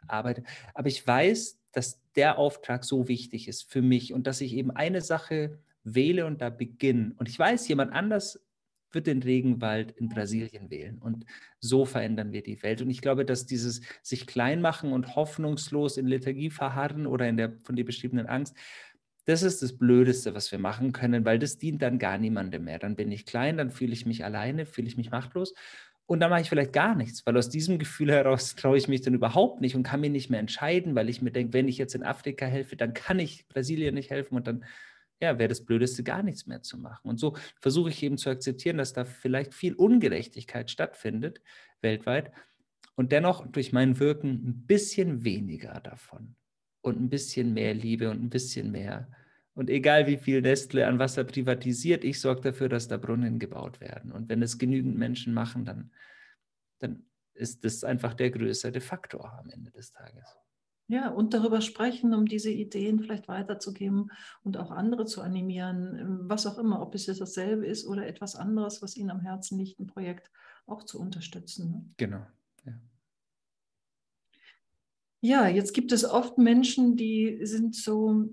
arbeite. 0.07 0.43
Aber 0.73 0.87
ich 0.87 1.05
weiß, 1.05 1.59
dass 1.71 2.01
der 2.15 2.37
Auftrag 2.37 2.83
so 2.83 3.07
wichtig 3.07 3.47
ist 3.47 3.71
für 3.71 3.81
mich 3.81 4.13
und 4.13 4.27
dass 4.27 4.41
ich 4.41 4.53
eben 4.53 4.71
eine 4.71 5.01
Sache 5.01 5.59
wähle 5.83 6.25
und 6.25 6.41
da 6.41 6.49
beginne. 6.49 7.13
Und 7.17 7.29
ich 7.29 7.37
weiß, 7.37 7.67
jemand 7.67 7.93
anders 7.93 8.39
wird 8.91 9.07
den 9.07 9.23
Regenwald 9.23 9.91
in 9.91 10.09
Brasilien 10.09 10.69
wählen. 10.69 10.97
Und 10.97 11.25
so 11.59 11.85
verändern 11.85 12.33
wir 12.33 12.43
die 12.43 12.61
Welt. 12.61 12.81
Und 12.81 12.89
ich 12.89 13.01
glaube, 13.01 13.25
dass 13.25 13.45
dieses 13.45 13.81
sich 14.01 14.27
klein 14.27 14.61
machen 14.61 14.91
und 14.91 15.15
hoffnungslos 15.15 15.97
in 15.97 16.07
Liturgie 16.07 16.49
verharren 16.49 17.07
oder 17.07 17.27
in 17.27 17.37
der 17.37 17.53
von 17.63 17.75
dir 17.75 17.85
beschriebenen 17.85 18.27
Angst, 18.27 18.55
das 19.25 19.43
ist 19.43 19.61
das 19.61 19.77
Blödeste, 19.77 20.33
was 20.33 20.51
wir 20.51 20.59
machen 20.59 20.91
können, 20.91 21.25
weil 21.25 21.39
das 21.39 21.57
dient 21.57 21.81
dann 21.81 21.99
gar 21.99 22.17
niemandem 22.17 22.65
mehr. 22.65 22.79
Dann 22.79 22.95
bin 22.95 23.11
ich 23.11 23.25
klein, 23.25 23.57
dann 23.57 23.71
fühle 23.71 23.93
ich 23.93 24.05
mich 24.05 24.25
alleine, 24.25 24.65
fühle 24.65 24.87
ich 24.87 24.97
mich 24.97 25.11
machtlos 25.11 25.53
und 26.11 26.19
dann 26.19 26.29
mache 26.29 26.41
ich 26.41 26.49
vielleicht 26.49 26.73
gar 26.73 26.95
nichts, 26.95 27.25
weil 27.25 27.37
aus 27.37 27.47
diesem 27.47 27.79
Gefühl 27.79 28.11
heraus 28.11 28.55
traue 28.55 28.77
ich 28.77 28.87
mich 28.87 29.01
dann 29.01 29.13
überhaupt 29.13 29.61
nicht 29.61 29.75
und 29.75 29.83
kann 29.83 30.01
mir 30.01 30.09
nicht 30.09 30.29
mehr 30.29 30.39
entscheiden, 30.39 30.95
weil 30.95 31.07
ich 31.07 31.21
mir 31.21 31.31
denke, 31.31 31.53
wenn 31.53 31.67
ich 31.67 31.77
jetzt 31.77 31.95
in 31.95 32.03
Afrika 32.03 32.45
helfe, 32.45 32.75
dann 32.75 32.93
kann 32.93 33.19
ich 33.19 33.47
Brasilien 33.47 33.95
nicht 33.95 34.09
helfen 34.09 34.35
und 34.35 34.47
dann 34.47 34.65
ja, 35.21 35.37
wäre 35.37 35.49
das 35.49 35.63
Blödeste, 35.63 36.03
gar 36.03 36.23
nichts 36.23 36.47
mehr 36.47 36.61
zu 36.61 36.77
machen. 36.77 37.07
Und 37.07 37.19
so 37.19 37.37
versuche 37.59 37.89
ich 37.89 38.01
eben 38.03 38.17
zu 38.17 38.29
akzeptieren, 38.29 38.77
dass 38.77 38.93
da 38.93 39.05
vielleicht 39.05 39.53
viel 39.53 39.75
Ungerechtigkeit 39.75 40.71
stattfindet 40.71 41.41
weltweit 41.81 42.31
und 42.95 43.11
dennoch 43.11 43.47
durch 43.47 43.71
mein 43.71 43.99
Wirken 43.99 44.29
ein 44.29 44.65
bisschen 44.67 45.23
weniger 45.23 45.79
davon 45.79 46.35
und 46.81 46.99
ein 46.99 47.09
bisschen 47.09 47.53
mehr 47.53 47.73
Liebe 47.73 48.09
und 48.09 48.21
ein 48.21 48.29
bisschen 48.29 48.71
mehr. 48.71 49.09
Und 49.53 49.69
egal 49.69 50.07
wie 50.07 50.17
viel 50.17 50.41
Nestle 50.41 50.87
an 50.87 50.99
Wasser 50.99 51.23
privatisiert, 51.23 52.03
ich 52.03 52.19
sorge 52.19 52.41
dafür, 52.41 52.69
dass 52.69 52.87
da 52.87 52.97
Brunnen 52.97 53.37
gebaut 53.37 53.79
werden. 53.79 54.11
Und 54.11 54.29
wenn 54.29 54.41
es 54.41 54.57
genügend 54.57 54.97
Menschen 54.97 55.33
machen, 55.33 55.65
dann, 55.65 55.91
dann 56.79 57.05
ist 57.33 57.63
das 57.63 57.83
einfach 57.83 58.13
der 58.13 58.31
größere 58.31 58.81
Faktor 58.81 59.37
am 59.39 59.49
Ende 59.49 59.71
des 59.71 59.91
Tages. 59.91 60.37
Ja, 60.91 61.07
und 61.07 61.33
darüber 61.33 61.61
sprechen, 61.61 62.13
um 62.13 62.25
diese 62.25 62.49
Ideen 62.49 62.99
vielleicht 62.99 63.29
weiterzugeben 63.29 64.11
und 64.43 64.57
auch 64.57 64.71
andere 64.71 65.05
zu 65.05 65.21
animieren, 65.21 66.27
was 66.27 66.45
auch 66.45 66.57
immer, 66.57 66.81
ob 66.81 66.95
es 66.95 67.05
jetzt 67.05 67.21
dasselbe 67.21 67.65
ist 67.65 67.87
oder 67.87 68.05
etwas 68.05 68.35
anderes, 68.35 68.81
was 68.81 68.97
ihnen 68.97 69.09
am 69.09 69.21
Herzen 69.21 69.57
liegt, 69.57 69.79
ein 69.79 69.87
Projekt 69.87 70.29
auch 70.67 70.83
zu 70.83 70.99
unterstützen. 70.99 71.71
Ne? 71.71 71.85
Genau. 71.95 72.27
Ja. 72.65 72.73
ja, 75.21 75.47
jetzt 75.47 75.73
gibt 75.73 75.93
es 75.93 76.03
oft 76.03 76.37
Menschen, 76.37 76.97
die 76.97 77.39
sind 77.45 77.73
so 77.73 78.25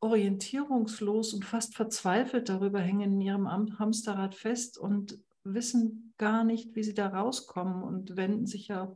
orientierungslos 0.00 1.32
und 1.32 1.46
fast 1.46 1.74
verzweifelt 1.74 2.50
darüber, 2.50 2.80
hängen 2.80 3.12
in 3.14 3.20
ihrem 3.22 3.48
Hamsterrad 3.78 4.34
fest 4.34 4.76
und 4.76 5.18
wissen 5.42 6.12
gar 6.18 6.44
nicht, 6.44 6.76
wie 6.76 6.82
sie 6.82 6.92
da 6.92 7.06
rauskommen 7.08 7.82
und 7.82 8.14
wenden 8.14 8.44
sich 8.44 8.68
ja 8.68 8.94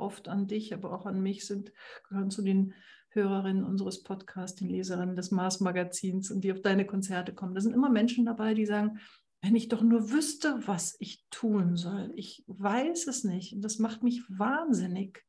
oft 0.00 0.28
an 0.28 0.46
dich, 0.46 0.74
aber 0.74 0.92
auch 0.92 1.06
an 1.06 1.22
mich, 1.22 1.46
sind, 1.46 1.72
gehören 2.08 2.30
zu 2.30 2.42
den 2.42 2.74
Hörerinnen 3.10 3.64
unseres 3.64 4.02
Podcasts, 4.02 4.58
den 4.58 4.68
Leserinnen 4.68 5.16
des 5.16 5.30
Mars-Magazins 5.30 6.30
und 6.30 6.42
die 6.42 6.52
auf 6.52 6.62
deine 6.62 6.86
Konzerte 6.86 7.34
kommen. 7.34 7.54
Da 7.54 7.60
sind 7.60 7.74
immer 7.74 7.90
Menschen 7.90 8.24
dabei, 8.24 8.54
die 8.54 8.66
sagen, 8.66 9.00
wenn 9.42 9.56
ich 9.56 9.68
doch 9.68 9.82
nur 9.82 10.10
wüsste, 10.10 10.66
was 10.66 10.96
ich 11.00 11.24
tun 11.30 11.76
soll. 11.76 12.12
Ich 12.14 12.44
weiß 12.46 13.06
es 13.06 13.24
nicht 13.24 13.54
und 13.54 13.62
das 13.62 13.78
macht 13.78 14.02
mich 14.02 14.22
wahnsinnig. 14.28 15.24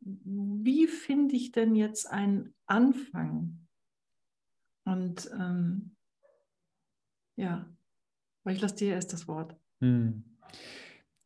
Wie 0.00 0.86
finde 0.86 1.36
ich 1.36 1.52
denn 1.52 1.74
jetzt 1.74 2.10
einen 2.10 2.54
Anfang? 2.66 3.66
Und 4.84 5.30
ähm, 5.38 5.96
ja, 7.36 7.68
weil 8.42 8.56
ich 8.56 8.62
lasse 8.62 8.76
dir 8.76 8.94
erst 8.94 9.12
das 9.12 9.28
Wort. 9.28 9.54
Hm. 9.80 10.24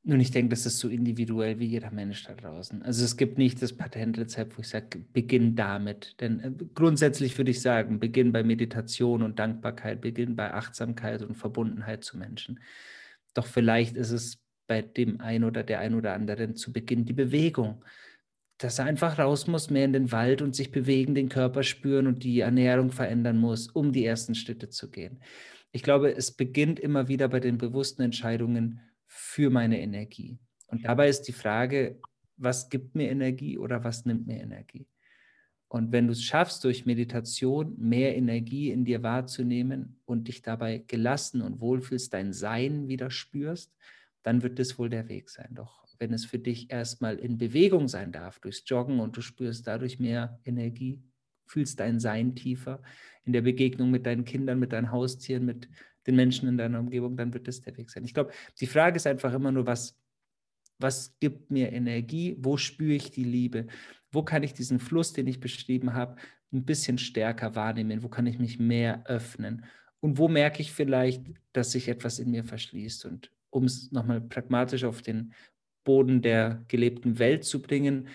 Nun, 0.06 0.20
ich 0.20 0.30
denke, 0.30 0.50
das 0.50 0.66
ist 0.66 0.80
so 0.80 0.88
individuell 0.88 1.58
wie 1.58 1.64
jeder 1.64 1.90
Mensch 1.90 2.24
da 2.24 2.34
draußen. 2.34 2.82
Also 2.82 3.06
es 3.06 3.16
gibt 3.16 3.38
nicht 3.38 3.62
das 3.62 3.72
Patentrezept, 3.72 4.58
wo 4.58 4.60
ich 4.60 4.68
sage, 4.68 4.98
beginn 5.14 5.56
damit. 5.56 6.20
Denn 6.20 6.40
äh, 6.40 6.52
grundsätzlich 6.74 7.38
würde 7.38 7.52
ich 7.52 7.62
sagen, 7.62 8.00
beginn 8.00 8.30
bei 8.30 8.42
Meditation 8.42 9.22
und 9.22 9.38
Dankbarkeit, 9.38 10.02
beginn 10.02 10.36
bei 10.36 10.52
Achtsamkeit 10.52 11.22
und 11.22 11.36
Verbundenheit 11.36 12.04
zu 12.04 12.18
Menschen. 12.18 12.60
Doch 13.32 13.46
vielleicht 13.46 13.96
ist 13.96 14.10
es 14.10 14.42
bei 14.66 14.82
dem 14.82 15.22
einen 15.22 15.44
oder 15.44 15.62
der 15.62 15.80
einen 15.80 15.94
oder 15.94 16.12
anderen 16.12 16.54
zu 16.54 16.70
Beginn 16.70 17.06
die 17.06 17.14
Bewegung. 17.14 17.82
Dass 18.58 18.78
er 18.78 18.84
einfach 18.84 19.18
raus 19.18 19.46
muss, 19.46 19.70
mehr 19.70 19.86
in 19.86 19.94
den 19.94 20.12
Wald 20.12 20.42
und 20.42 20.54
sich 20.54 20.70
bewegen, 20.70 21.14
den 21.14 21.30
Körper 21.30 21.62
spüren 21.62 22.06
und 22.06 22.24
die 22.24 22.40
Ernährung 22.40 22.90
verändern 22.90 23.38
muss, 23.38 23.68
um 23.68 23.90
die 23.90 24.04
ersten 24.04 24.34
Schritte 24.34 24.68
zu 24.68 24.90
gehen. 24.90 25.20
Ich 25.72 25.82
glaube, 25.82 26.14
es 26.14 26.30
beginnt 26.30 26.78
immer 26.78 27.08
wieder 27.08 27.28
bei 27.28 27.40
den 27.40 27.56
bewussten 27.56 28.02
Entscheidungen, 28.02 28.80
für 29.16 29.48
meine 29.48 29.80
Energie. 29.80 30.38
Und 30.66 30.84
dabei 30.84 31.08
ist 31.08 31.22
die 31.22 31.32
Frage, 31.32 32.00
was 32.36 32.68
gibt 32.68 32.96
mir 32.96 33.10
Energie 33.10 33.56
oder 33.56 33.84
was 33.84 34.04
nimmt 34.04 34.26
mir 34.26 34.40
Energie? 34.40 34.88
Und 35.68 35.92
wenn 35.92 36.08
du 36.08 36.12
es 36.12 36.22
schaffst, 36.22 36.64
durch 36.64 36.84
Meditation 36.84 37.76
mehr 37.78 38.16
Energie 38.16 38.70
in 38.70 38.84
dir 38.84 39.04
wahrzunehmen 39.04 40.00
und 40.04 40.26
dich 40.26 40.42
dabei 40.42 40.78
gelassen 40.78 41.42
und 41.42 41.60
wohlfühlst, 41.60 42.12
dein 42.12 42.32
Sein 42.32 42.88
wieder 42.88 43.10
spürst, 43.10 43.72
dann 44.24 44.42
wird 44.42 44.58
das 44.58 44.78
wohl 44.78 44.88
der 44.88 45.08
Weg 45.08 45.30
sein. 45.30 45.50
Doch 45.52 45.84
wenn 45.98 46.12
es 46.12 46.24
für 46.24 46.40
dich 46.40 46.72
erstmal 46.72 47.16
in 47.16 47.38
Bewegung 47.38 47.86
sein 47.86 48.10
darf, 48.10 48.40
durchs 48.40 48.64
Joggen 48.66 48.98
und 48.98 49.16
du 49.16 49.20
spürst 49.20 49.66
dadurch 49.68 50.00
mehr 50.00 50.40
Energie, 50.44 51.00
fühlst 51.46 51.78
dein 51.78 52.00
Sein 52.00 52.34
tiefer 52.34 52.82
in 53.24 53.32
der 53.32 53.42
Begegnung 53.42 53.92
mit 53.92 54.06
deinen 54.06 54.24
Kindern, 54.24 54.58
mit 54.58 54.72
deinen 54.72 54.90
Haustieren, 54.90 55.44
mit 55.44 55.68
den 56.06 56.16
Menschen 56.16 56.48
in 56.48 56.58
deiner 56.58 56.80
Umgebung, 56.80 57.16
dann 57.16 57.32
wird 57.32 57.48
das 57.48 57.60
der 57.60 57.76
Weg 57.76 57.90
sein. 57.90 58.04
Ich 58.04 58.14
glaube, 58.14 58.32
die 58.60 58.66
Frage 58.66 58.96
ist 58.96 59.06
einfach 59.06 59.32
immer 59.32 59.52
nur, 59.52 59.66
was, 59.66 59.98
was 60.78 61.16
gibt 61.20 61.50
mir 61.50 61.72
Energie? 61.72 62.36
Wo 62.38 62.56
spüre 62.56 62.94
ich 62.94 63.10
die 63.10 63.24
Liebe? 63.24 63.66
Wo 64.10 64.22
kann 64.22 64.42
ich 64.42 64.52
diesen 64.52 64.78
Fluss, 64.78 65.12
den 65.12 65.26
ich 65.26 65.40
beschrieben 65.40 65.94
habe, 65.94 66.16
ein 66.52 66.64
bisschen 66.64 66.98
stärker 66.98 67.54
wahrnehmen? 67.54 68.02
Wo 68.02 68.08
kann 68.08 68.26
ich 68.26 68.38
mich 68.38 68.58
mehr 68.58 69.04
öffnen? 69.06 69.64
Und 70.00 70.18
wo 70.18 70.28
merke 70.28 70.60
ich 70.60 70.72
vielleicht, 70.72 71.22
dass 71.52 71.72
sich 71.72 71.88
etwas 71.88 72.18
in 72.18 72.30
mir 72.30 72.44
verschließt? 72.44 73.06
Und 73.06 73.30
um 73.50 73.64
es 73.64 73.90
nochmal 73.92 74.20
pragmatisch 74.20 74.84
auf 74.84 75.00
den 75.00 75.32
Boden 75.84 76.22
der 76.22 76.64
gelebten 76.68 77.18
Welt 77.18 77.44
zu 77.44 77.62
bringen, 77.62 78.08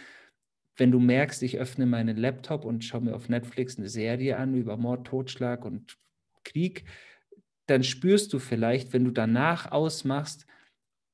wenn 0.76 0.92
du 0.92 1.00
merkst, 1.00 1.44
ich 1.44 1.58
öffne 1.58 1.86
meinen 1.86 2.18
Laptop 2.18 2.64
und 2.64 2.84
schaue 2.84 3.02
mir 3.02 3.16
auf 3.16 3.30
Netflix 3.30 3.78
eine 3.78 3.90
Serie 3.90 4.38
an 4.38 4.56
über 4.56 4.78
Mord, 4.78 5.08
Totschlag 5.08 5.66
und 5.66 5.98
Krieg, 6.44 6.86
dann 7.70 7.84
spürst 7.84 8.34
du 8.34 8.40
vielleicht, 8.40 8.94
wenn 8.94 9.06
du 9.06 9.12
danach 9.12 9.72
ausmachst, 9.72 10.46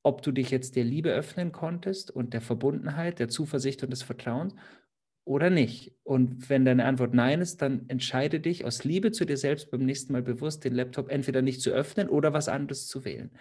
ob 0.03 0.21
du 0.21 0.31
dich 0.31 0.51
jetzt 0.51 0.75
der 0.75 0.83
Liebe 0.83 1.09
öffnen 1.09 1.51
konntest 1.51 2.11
und 2.11 2.33
der 2.33 2.41
Verbundenheit, 2.41 3.19
der 3.19 3.27
Zuversicht 3.27 3.83
und 3.83 3.89
des 3.89 4.03
Vertrauens 4.03 4.53
oder 5.25 5.49
nicht? 5.49 5.95
Und 6.03 6.49
wenn 6.49 6.65
deine 6.65 6.85
Antwort 6.85 7.13
nein 7.13 7.41
ist, 7.41 7.61
dann 7.61 7.89
entscheide 7.89 8.39
dich 8.39 8.65
aus 8.65 8.83
Liebe 8.83 9.11
zu 9.11 9.25
dir 9.25 9.37
selbst 9.37 9.71
beim 9.71 9.83
nächsten 9.83 10.13
Mal 10.13 10.21
bewusst, 10.21 10.63
den 10.63 10.75
Laptop 10.75 11.09
entweder 11.09 11.41
nicht 11.41 11.61
zu 11.61 11.71
öffnen 11.71 12.07
oder 12.07 12.33
was 12.33 12.47
anderes 12.47 12.87
zu 12.87 13.03
wählen. 13.03 13.31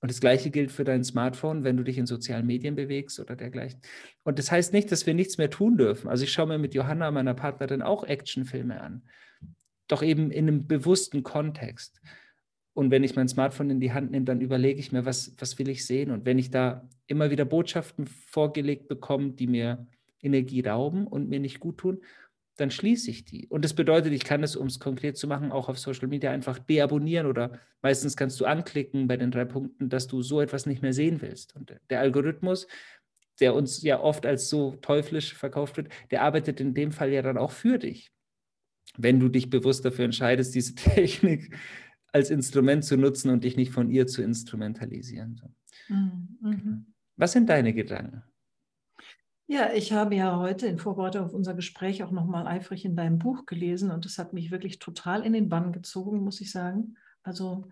Und 0.00 0.10
das 0.10 0.20
Gleiche 0.20 0.50
gilt 0.50 0.72
für 0.72 0.84
dein 0.84 1.04
Smartphone, 1.04 1.62
wenn 1.62 1.76
du 1.76 1.82
dich 1.84 1.98
in 1.98 2.06
sozialen 2.06 2.46
Medien 2.46 2.74
bewegst 2.74 3.20
oder 3.20 3.36
dergleichen. 3.36 3.80
Und 4.22 4.38
das 4.38 4.50
heißt 4.50 4.72
nicht, 4.72 4.90
dass 4.90 5.06
wir 5.06 5.14
nichts 5.14 5.36
mehr 5.36 5.50
tun 5.50 5.76
dürfen. 5.76 6.08
Also 6.08 6.24
ich 6.24 6.32
schaue 6.32 6.46
mir 6.46 6.58
mit 6.58 6.74
Johanna, 6.74 7.10
meiner 7.10 7.34
Partnerin, 7.34 7.82
auch 7.82 8.04
Actionfilme 8.04 8.80
an. 8.80 9.02
Doch 9.88 10.02
eben 10.02 10.30
in 10.30 10.48
einem 10.48 10.66
bewussten 10.66 11.22
Kontext. 11.22 12.00
Und 12.72 12.90
wenn 12.90 13.04
ich 13.04 13.16
mein 13.16 13.28
Smartphone 13.28 13.70
in 13.70 13.80
die 13.80 13.92
Hand 13.92 14.10
nehme, 14.10 14.24
dann 14.24 14.40
überlege 14.40 14.78
ich 14.78 14.92
mir, 14.92 15.04
was, 15.04 15.34
was 15.38 15.58
will 15.58 15.68
ich 15.68 15.84
sehen? 15.84 16.10
Und 16.10 16.24
wenn 16.24 16.38
ich 16.38 16.50
da 16.50 16.88
immer 17.06 17.30
wieder 17.30 17.44
Botschaften 17.44 18.06
vorgelegt 18.06 18.88
bekomme, 18.88 19.32
die 19.32 19.48
mir 19.48 19.86
Energie 20.22 20.60
rauben 20.60 21.06
und 21.06 21.28
mir 21.28 21.40
nicht 21.40 21.60
gut 21.60 21.78
tun, 21.78 22.00
dann 22.60 22.70
schließe 22.70 23.10
ich 23.10 23.24
die. 23.24 23.48
Und 23.48 23.64
das 23.64 23.74
bedeutet, 23.74 24.12
ich 24.12 24.24
kann 24.24 24.42
es, 24.42 24.54
um 24.54 24.66
es 24.66 24.78
konkret 24.78 25.16
zu 25.16 25.26
machen, 25.26 25.50
auch 25.50 25.68
auf 25.68 25.78
Social 25.78 26.08
Media 26.08 26.30
einfach 26.30 26.58
deabonnieren 26.58 27.26
oder 27.26 27.58
meistens 27.80 28.16
kannst 28.16 28.38
du 28.38 28.44
anklicken 28.44 29.08
bei 29.08 29.16
den 29.16 29.30
drei 29.30 29.46
Punkten, 29.46 29.88
dass 29.88 30.06
du 30.06 30.22
so 30.22 30.40
etwas 30.40 30.66
nicht 30.66 30.82
mehr 30.82 30.92
sehen 30.92 31.22
willst. 31.22 31.56
Und 31.56 31.74
der 31.88 32.00
Algorithmus, 32.00 32.66
der 33.40 33.54
uns 33.54 33.82
ja 33.82 34.00
oft 34.00 34.26
als 34.26 34.50
so 34.50 34.76
teuflisch 34.82 35.34
verkauft 35.34 35.78
wird, 35.78 35.88
der 36.10 36.22
arbeitet 36.22 36.60
in 36.60 36.74
dem 36.74 36.92
Fall 36.92 37.10
ja 37.10 37.22
dann 37.22 37.38
auch 37.38 37.50
für 37.50 37.78
dich. 37.78 38.12
Wenn 38.98 39.20
du 39.20 39.28
dich 39.28 39.48
bewusst 39.48 39.84
dafür 39.84 40.04
entscheidest, 40.04 40.54
diese 40.54 40.74
Technik 40.76 41.56
als 42.12 42.30
Instrument 42.30 42.84
zu 42.84 42.96
nutzen 42.96 43.30
und 43.30 43.44
dich 43.44 43.56
nicht 43.56 43.72
von 43.72 43.90
ihr 43.90 44.06
zu 44.06 44.22
instrumentalisieren. 44.22 45.40
Mhm. 45.88 46.38
Genau. 46.42 46.78
Was 47.16 47.32
sind 47.32 47.48
deine 47.48 47.74
Gedanken? 47.74 48.22
Ja, 49.46 49.72
ich 49.72 49.92
habe 49.92 50.14
ja 50.14 50.38
heute 50.38 50.68
in 50.68 50.78
Vorbereitung 50.78 51.24
auf 51.24 51.34
unser 51.34 51.54
Gespräch 51.54 52.04
auch 52.04 52.12
nochmal 52.12 52.46
eifrig 52.46 52.84
in 52.84 52.94
deinem 52.94 53.18
Buch 53.18 53.46
gelesen 53.46 53.90
und 53.90 54.06
es 54.06 54.16
hat 54.16 54.32
mich 54.32 54.52
wirklich 54.52 54.78
total 54.78 55.26
in 55.26 55.32
den 55.32 55.48
Bann 55.48 55.72
gezogen, 55.72 56.20
muss 56.20 56.40
ich 56.40 56.52
sagen. 56.52 56.96
Also 57.24 57.66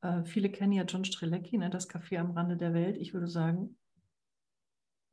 äh, 0.00 0.24
viele 0.24 0.50
kennen 0.50 0.72
ja 0.72 0.82
John 0.82 1.04
Strelecki, 1.04 1.58
ne, 1.58 1.70
das 1.70 1.88
Café 1.88 2.18
am 2.18 2.32
Rande 2.32 2.56
der 2.56 2.74
Welt. 2.74 2.96
Ich 2.96 3.14
würde 3.14 3.28
sagen, 3.28 3.78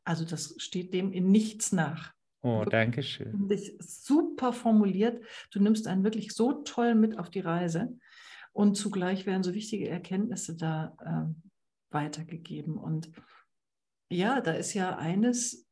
also 0.04 0.26
das 0.26 0.56
steht 0.58 0.96
dem 0.96 1.12
in 1.12 1.30
nichts 1.30 1.72
nach. 1.72 2.14
Oh, 2.42 2.66
danke 2.68 3.04
schön. 3.04 3.48
Dich 3.48 3.78
super 3.80 4.52
formuliert. 4.52 5.24
Du 5.52 5.62
nimmst 5.62 5.88
einen 5.88 6.04
wirklich 6.04 6.34
so 6.34 6.64
toll 6.64 6.96
mit 6.96 7.20
auf 7.20 7.30
die 7.30 7.42
Reise 7.42 8.00
und 8.54 8.76
zugleich 8.76 9.26
werden 9.26 9.44
so 9.44 9.54
wichtige 9.54 9.90
Erkenntnisse 9.90 10.56
da 10.56 10.96
äh, 11.00 11.94
weitergegeben. 11.94 12.78
Und 12.78 13.12
ja, 14.10 14.42
da 14.42 14.52
ist 14.54 14.74
ja 14.74 14.98
eines, 14.98 15.68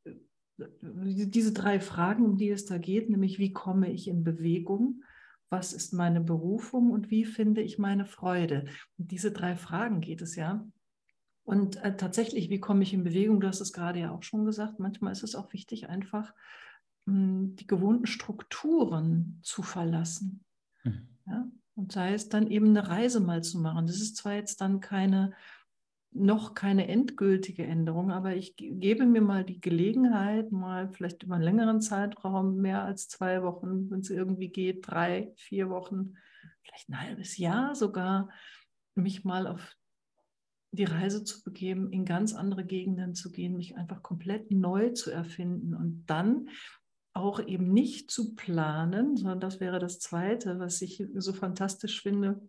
diese 0.81 1.53
drei 1.53 1.79
Fragen, 1.79 2.25
um 2.25 2.37
die 2.37 2.49
es 2.49 2.65
da 2.65 2.77
geht, 2.77 3.09
nämlich 3.09 3.39
wie 3.39 3.53
komme 3.53 3.91
ich 3.91 4.07
in 4.07 4.23
Bewegung, 4.23 5.03
was 5.49 5.73
ist 5.73 5.93
meine 5.93 6.21
Berufung 6.21 6.91
und 6.91 7.09
wie 7.09 7.25
finde 7.25 7.61
ich 7.61 7.77
meine 7.77 8.05
Freude. 8.05 8.65
Und 8.97 9.11
diese 9.11 9.31
drei 9.31 9.55
Fragen 9.55 10.01
geht 10.01 10.21
es 10.21 10.35
ja. 10.35 10.67
Und 11.43 11.77
äh, 11.77 11.95
tatsächlich, 11.95 12.49
wie 12.49 12.59
komme 12.59 12.83
ich 12.83 12.93
in 12.93 13.05
Bewegung? 13.05 13.39
Du 13.39 13.47
hast 13.47 13.61
es 13.61 13.71
gerade 13.71 13.99
ja 13.99 14.11
auch 14.11 14.23
schon 14.23 14.43
gesagt. 14.43 14.79
Manchmal 14.79 15.13
ist 15.13 15.23
es 15.23 15.35
auch 15.35 15.53
wichtig, 15.53 15.87
einfach 15.87 16.33
mh, 17.05 17.15
hm, 17.15 17.55
die 17.55 17.67
gewohnten 17.67 18.05
Strukturen 18.05 19.39
zu 19.41 19.63
verlassen. 19.63 20.43
Mhm. 20.83 21.07
Ja? 21.25 21.49
Und 21.77 21.91
sei 21.91 22.13
es 22.13 22.27
dann 22.27 22.47
eben 22.47 22.69
eine 22.69 22.89
Reise 22.89 23.19
mal 23.19 23.43
zu 23.43 23.59
machen. 23.59 23.85
Das 23.85 23.97
ist 23.97 24.17
zwar 24.17 24.33
jetzt 24.33 24.61
dann 24.61 24.79
keine 24.79 25.33
noch 26.11 26.53
keine 26.53 26.87
endgültige 26.87 27.65
Änderung, 27.65 28.11
aber 28.11 28.35
ich 28.35 28.55
gebe 28.55 29.05
mir 29.05 29.21
mal 29.21 29.43
die 29.43 29.61
Gelegenheit, 29.61 30.51
mal 30.51 30.89
vielleicht 30.91 31.23
über 31.23 31.35
einen 31.35 31.43
längeren 31.43 31.81
Zeitraum, 31.81 32.57
mehr 32.57 32.83
als 32.83 33.07
zwei 33.07 33.43
Wochen, 33.43 33.89
wenn 33.91 33.99
es 33.99 34.09
irgendwie 34.09 34.49
geht, 34.49 34.87
drei, 34.87 35.31
vier 35.35 35.69
Wochen, 35.69 36.13
vielleicht 36.63 36.89
ein 36.89 37.01
halbes 37.01 37.37
Jahr 37.37 37.75
sogar, 37.75 38.29
mich 38.95 39.23
mal 39.23 39.47
auf 39.47 39.75
die 40.71 40.85
Reise 40.85 41.23
zu 41.23 41.43
begeben, 41.43 41.91
in 41.91 42.05
ganz 42.05 42.33
andere 42.33 42.65
Gegenden 42.65 43.13
zu 43.13 43.31
gehen, 43.31 43.55
mich 43.55 43.77
einfach 43.77 44.01
komplett 44.01 44.51
neu 44.51 44.89
zu 44.91 45.11
erfinden 45.11 45.73
und 45.73 46.05
dann 46.07 46.49
auch 47.17 47.45
eben 47.45 47.73
nicht 47.73 48.11
zu 48.11 48.35
planen, 48.35 49.17
sondern 49.17 49.39
das 49.39 49.59
wäre 49.59 49.79
das 49.79 49.99
Zweite, 49.99 50.59
was 50.59 50.81
ich 50.81 51.03
so 51.15 51.33
fantastisch 51.33 52.01
finde, 52.01 52.47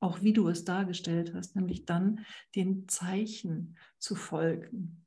auch 0.00 0.20
wie 0.22 0.32
du 0.32 0.48
es 0.48 0.64
dargestellt 0.64 1.32
hast, 1.34 1.54
nämlich 1.56 1.86
dann 1.86 2.20
den 2.54 2.88
Zeichen 2.88 3.76
zu 3.98 4.16
folgen. 4.16 5.06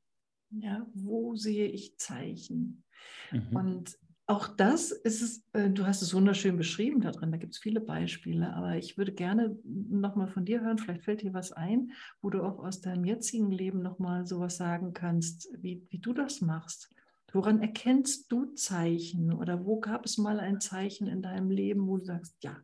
Ja, 0.50 0.86
wo 0.94 1.36
sehe 1.36 1.68
ich 1.68 1.98
Zeichen? 1.98 2.82
Mhm. 3.30 3.56
Und 3.56 3.98
auch 4.26 4.48
das 4.48 4.90
ist 4.90 5.22
es, 5.22 5.44
äh, 5.52 5.70
du 5.70 5.86
hast 5.86 6.02
es 6.02 6.14
wunderschön 6.14 6.56
beschrieben 6.56 7.00
da 7.00 7.12
drin, 7.12 7.30
da 7.30 7.38
gibt 7.38 7.54
es 7.54 7.60
viele 7.60 7.80
Beispiele, 7.80 8.54
aber 8.54 8.76
ich 8.76 8.98
würde 8.98 9.12
gerne 9.12 9.56
nochmal 9.64 10.28
von 10.28 10.44
dir 10.44 10.62
hören, 10.62 10.78
vielleicht 10.78 11.04
fällt 11.04 11.22
dir 11.22 11.32
was 11.32 11.52
ein, 11.52 11.92
wo 12.20 12.30
du 12.30 12.42
auch 12.42 12.58
aus 12.58 12.80
deinem 12.80 13.04
jetzigen 13.04 13.50
Leben 13.50 13.82
nochmal 13.82 14.26
sowas 14.26 14.56
sagen 14.56 14.92
kannst, 14.92 15.48
wie, 15.58 15.86
wie 15.90 15.98
du 15.98 16.12
das 16.12 16.40
machst. 16.40 16.90
Woran 17.32 17.60
erkennst 17.60 18.32
du 18.32 18.46
Zeichen 18.54 19.32
oder 19.32 19.64
wo 19.64 19.80
gab 19.80 20.06
es 20.06 20.16
mal 20.16 20.40
ein 20.40 20.60
Zeichen 20.60 21.06
in 21.06 21.22
deinem 21.22 21.50
Leben, 21.50 21.86
wo 21.86 21.98
du 21.98 22.04
sagst, 22.04 22.36
ja, 22.42 22.56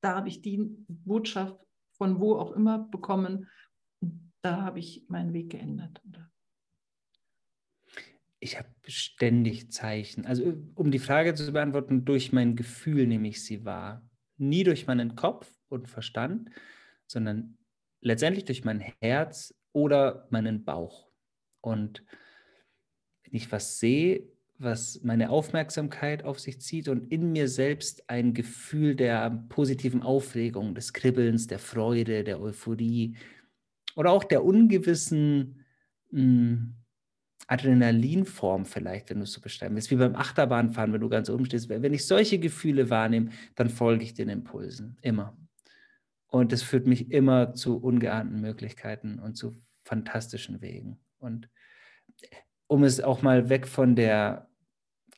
da 0.00 0.16
habe 0.16 0.28
ich 0.28 0.40
die 0.40 0.58
Botschaft 0.88 1.58
von 1.92 2.20
wo 2.20 2.36
auch 2.36 2.52
immer 2.52 2.78
bekommen. 2.78 3.48
Da 4.42 4.62
habe 4.62 4.78
ich 4.78 5.04
meinen 5.08 5.32
Weg 5.32 5.50
geändert. 5.50 6.00
Ich 8.38 8.58
habe 8.58 8.68
ständig 8.86 9.72
Zeichen. 9.72 10.26
Also 10.26 10.54
um 10.74 10.90
die 10.90 10.98
Frage 10.98 11.34
zu 11.34 11.52
beantworten, 11.52 12.04
durch 12.04 12.32
mein 12.32 12.54
Gefühl 12.54 13.06
nehme 13.06 13.28
ich 13.28 13.44
sie 13.44 13.64
wahr. 13.64 14.08
Nie 14.36 14.62
durch 14.62 14.86
meinen 14.86 15.16
Kopf 15.16 15.50
und 15.68 15.88
Verstand, 15.88 16.50
sondern 17.06 17.58
letztendlich 18.00 18.44
durch 18.44 18.64
mein 18.64 18.80
Herz 19.00 19.54
oder 19.72 20.28
meinen 20.30 20.64
Bauch. 20.64 21.10
Und 21.60 22.04
wenn 23.26 23.36
ich 23.36 23.52
was 23.52 23.78
sehe, 23.78 24.22
was 24.58 25.02
meine 25.02 25.30
Aufmerksamkeit 25.30 26.24
auf 26.24 26.40
sich 26.40 26.60
zieht 26.60 26.88
und 26.88 27.12
in 27.12 27.32
mir 27.32 27.48
selbst 27.48 28.08
ein 28.08 28.32
Gefühl 28.32 28.94
der 28.94 29.30
positiven 29.48 30.02
Aufregung, 30.02 30.74
des 30.74 30.92
Kribbelns, 30.92 31.46
der 31.46 31.58
Freude, 31.58 32.24
der 32.24 32.40
Euphorie 32.40 33.16
oder 33.96 34.10
auch 34.10 34.24
der 34.24 34.44
ungewissen 34.44 35.64
mh, 36.10 36.20
hm, 36.20 36.74
Adrenalinform 37.48 38.64
vielleicht, 38.64 39.10
wenn 39.10 39.18
du 39.18 39.24
es 39.24 39.32
so 39.32 39.40
beschreiben 39.40 39.76
willst, 39.76 39.90
wie 39.90 39.96
beim 39.96 40.16
Achterbahnfahren, 40.16 40.92
wenn 40.92 41.00
du 41.00 41.08
ganz 41.08 41.30
oben 41.30 41.44
stehst. 41.44 41.68
Wenn 41.68 41.94
ich 41.94 42.04
solche 42.04 42.40
Gefühle 42.40 42.90
wahrnehme, 42.90 43.30
dann 43.54 43.70
folge 43.70 44.02
ich 44.02 44.14
den 44.14 44.28
Impulsen, 44.28 44.96
immer. 45.02 45.36
Und 46.26 46.50
das 46.50 46.62
führt 46.62 46.86
mich 46.86 47.12
immer 47.12 47.54
zu 47.54 47.76
ungeahnten 47.76 48.40
Möglichkeiten 48.40 49.20
und 49.20 49.36
zu 49.36 49.54
fantastischen 49.84 50.60
Wegen. 50.60 50.98
Und 51.18 51.48
um 52.68 52.84
es 52.84 53.00
auch 53.00 53.22
mal 53.22 53.48
weg 53.48 53.66
von 53.66 53.96
der 53.96 54.48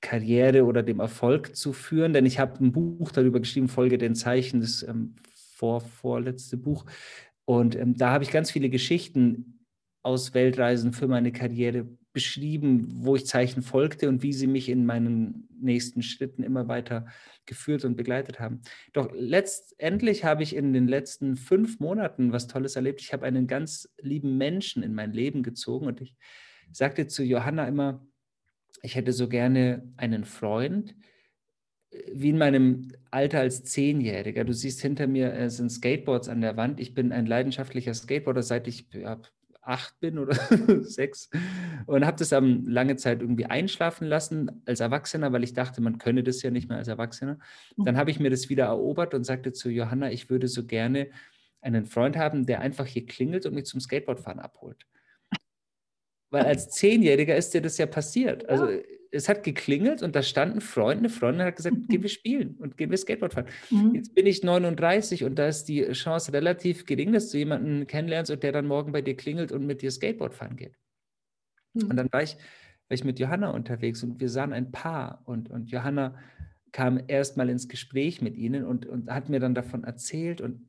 Karriere 0.00 0.64
oder 0.64 0.82
dem 0.82 1.00
Erfolg 1.00 1.56
zu 1.56 1.72
führen, 1.72 2.12
denn 2.12 2.26
ich 2.26 2.38
habe 2.38 2.62
ein 2.64 2.72
Buch 2.72 3.10
darüber 3.10 3.40
geschrieben, 3.40 3.68
Folge 3.68 3.98
den 3.98 4.14
Zeichen, 4.14 4.60
das 4.60 4.82
ähm, 4.82 5.16
vor, 5.32 5.80
vorletzte 5.80 6.56
Buch. 6.56 6.84
Und 7.44 7.74
ähm, 7.76 7.96
da 7.96 8.10
habe 8.10 8.24
ich 8.24 8.30
ganz 8.30 8.50
viele 8.50 8.70
Geschichten 8.70 9.64
aus 10.02 10.34
Weltreisen 10.34 10.92
für 10.92 11.08
meine 11.08 11.32
Karriere 11.32 11.88
beschrieben, 12.12 12.88
wo 12.90 13.16
ich 13.16 13.26
Zeichen 13.26 13.62
folgte 13.62 14.08
und 14.08 14.22
wie 14.22 14.32
sie 14.32 14.46
mich 14.46 14.68
in 14.68 14.86
meinen 14.86 15.48
nächsten 15.60 16.02
Schritten 16.02 16.42
immer 16.42 16.68
weiter 16.68 17.06
geführt 17.46 17.84
und 17.84 17.96
begleitet 17.96 18.40
haben. 18.40 18.60
Doch 18.92 19.10
letztendlich 19.12 20.24
habe 20.24 20.42
ich 20.42 20.54
in 20.54 20.72
den 20.72 20.88
letzten 20.88 21.36
fünf 21.36 21.80
Monaten 21.80 22.32
was 22.32 22.46
Tolles 22.46 22.76
erlebt. 22.76 23.00
Ich 23.00 23.12
habe 23.12 23.26
einen 23.26 23.46
ganz 23.46 23.88
lieben 24.00 24.36
Menschen 24.36 24.82
in 24.82 24.94
mein 24.94 25.12
Leben 25.12 25.42
gezogen 25.42 25.86
und 25.86 26.00
ich 26.00 26.14
sagte 26.72 27.06
zu 27.06 27.22
Johanna 27.22 27.66
immer, 27.66 28.06
ich 28.82 28.94
hätte 28.94 29.12
so 29.12 29.28
gerne 29.28 29.92
einen 29.96 30.24
Freund, 30.24 30.94
äh, 31.90 32.02
wie 32.12 32.30
in 32.30 32.38
meinem 32.38 32.92
Alter 33.10 33.40
als 33.40 33.64
Zehnjähriger. 33.64 34.44
Du 34.44 34.52
siehst 34.52 34.80
hinter 34.80 35.06
mir 35.06 35.32
äh, 35.32 35.50
sind 35.50 35.70
Skateboards 35.70 36.28
an 36.28 36.40
der 36.40 36.56
Wand. 36.56 36.80
Ich 36.80 36.94
bin 36.94 37.12
ein 37.12 37.26
leidenschaftlicher 37.26 37.94
Skateboarder, 37.94 38.42
seit 38.42 38.68
ich 38.68 38.88
ja, 38.92 39.20
acht 39.68 40.00
bin 40.00 40.18
oder 40.18 40.34
sechs 40.82 41.28
und 41.86 42.06
habe 42.06 42.16
das 42.16 42.30
dann 42.30 42.66
lange 42.66 42.96
Zeit 42.96 43.20
irgendwie 43.20 43.44
einschlafen 43.44 44.06
lassen 44.06 44.62
als 44.64 44.80
Erwachsener, 44.80 45.32
weil 45.32 45.44
ich 45.44 45.52
dachte, 45.52 45.82
man 45.82 45.98
könne 45.98 46.22
das 46.22 46.42
ja 46.42 46.50
nicht 46.50 46.68
mehr 46.68 46.78
als 46.78 46.88
Erwachsener. 46.88 47.38
Dann 47.76 47.98
habe 47.98 48.10
ich 48.10 48.18
mir 48.18 48.30
das 48.30 48.48
wieder 48.48 48.64
erobert 48.64 49.14
und 49.14 49.24
sagte 49.24 49.52
zu 49.52 49.68
Johanna, 49.68 50.10
ich 50.10 50.30
würde 50.30 50.48
so 50.48 50.64
gerne 50.64 51.10
einen 51.60 51.84
Freund 51.84 52.16
haben, 52.16 52.46
der 52.46 52.60
einfach 52.60 52.86
hier 52.86 53.04
klingelt 53.04 53.44
und 53.44 53.54
mich 53.54 53.66
zum 53.66 53.80
Skateboardfahren 53.80 54.40
abholt. 54.40 54.86
Weil 56.30 56.44
als 56.44 56.70
Zehnjähriger 56.70 57.36
ist 57.36 57.54
dir 57.54 57.62
das 57.62 57.78
ja 57.78 57.86
passiert. 57.86 58.48
Also 58.48 58.68
es 59.10 59.28
hat 59.28 59.42
geklingelt 59.42 60.02
und 60.02 60.14
da 60.14 60.22
stand 60.22 60.56
ein 60.56 60.60
Freund, 60.60 60.98
eine 60.98 61.08
Freundin 61.08 61.46
hat 61.46 61.56
gesagt, 61.56 61.76
gehen 61.88 62.02
wir 62.02 62.10
spielen 62.10 62.56
und 62.58 62.76
gehen 62.76 62.90
wir 62.90 62.98
Skateboard 62.98 63.32
fahren. 63.32 63.46
Mhm. 63.70 63.94
Jetzt 63.94 64.14
bin 64.14 64.26
ich 64.26 64.42
39 64.42 65.24
und 65.24 65.36
da 65.36 65.48
ist 65.48 65.64
die 65.64 65.90
Chance 65.92 66.32
relativ 66.32 66.84
gering, 66.84 67.12
dass 67.12 67.30
du 67.30 67.38
jemanden 67.38 67.86
kennenlernst 67.86 68.30
und 68.30 68.42
der 68.42 68.52
dann 68.52 68.66
morgen 68.66 68.92
bei 68.92 69.00
dir 69.00 69.16
klingelt 69.16 69.50
und 69.52 69.66
mit 69.66 69.80
dir 69.80 69.90
Skateboard 69.90 70.34
fahren 70.34 70.56
geht. 70.56 70.74
Mhm. 71.72 71.90
Und 71.90 71.96
dann 71.96 72.12
war 72.12 72.22
ich 72.22 72.36
war 72.88 72.94
ich 72.94 73.04
mit 73.04 73.18
Johanna 73.18 73.50
unterwegs 73.50 74.02
und 74.02 74.18
wir 74.18 74.30
sahen 74.30 74.52
ein 74.52 74.70
Paar 74.70 75.22
und, 75.26 75.50
und 75.50 75.70
Johanna 75.70 76.16
kam 76.72 77.00
erstmal 77.06 77.50
ins 77.50 77.68
Gespräch 77.68 78.22
mit 78.22 78.36
ihnen 78.36 78.64
und, 78.64 78.86
und 78.86 79.10
hat 79.10 79.28
mir 79.28 79.40
dann 79.40 79.54
davon 79.54 79.84
erzählt 79.84 80.40
und 80.40 80.66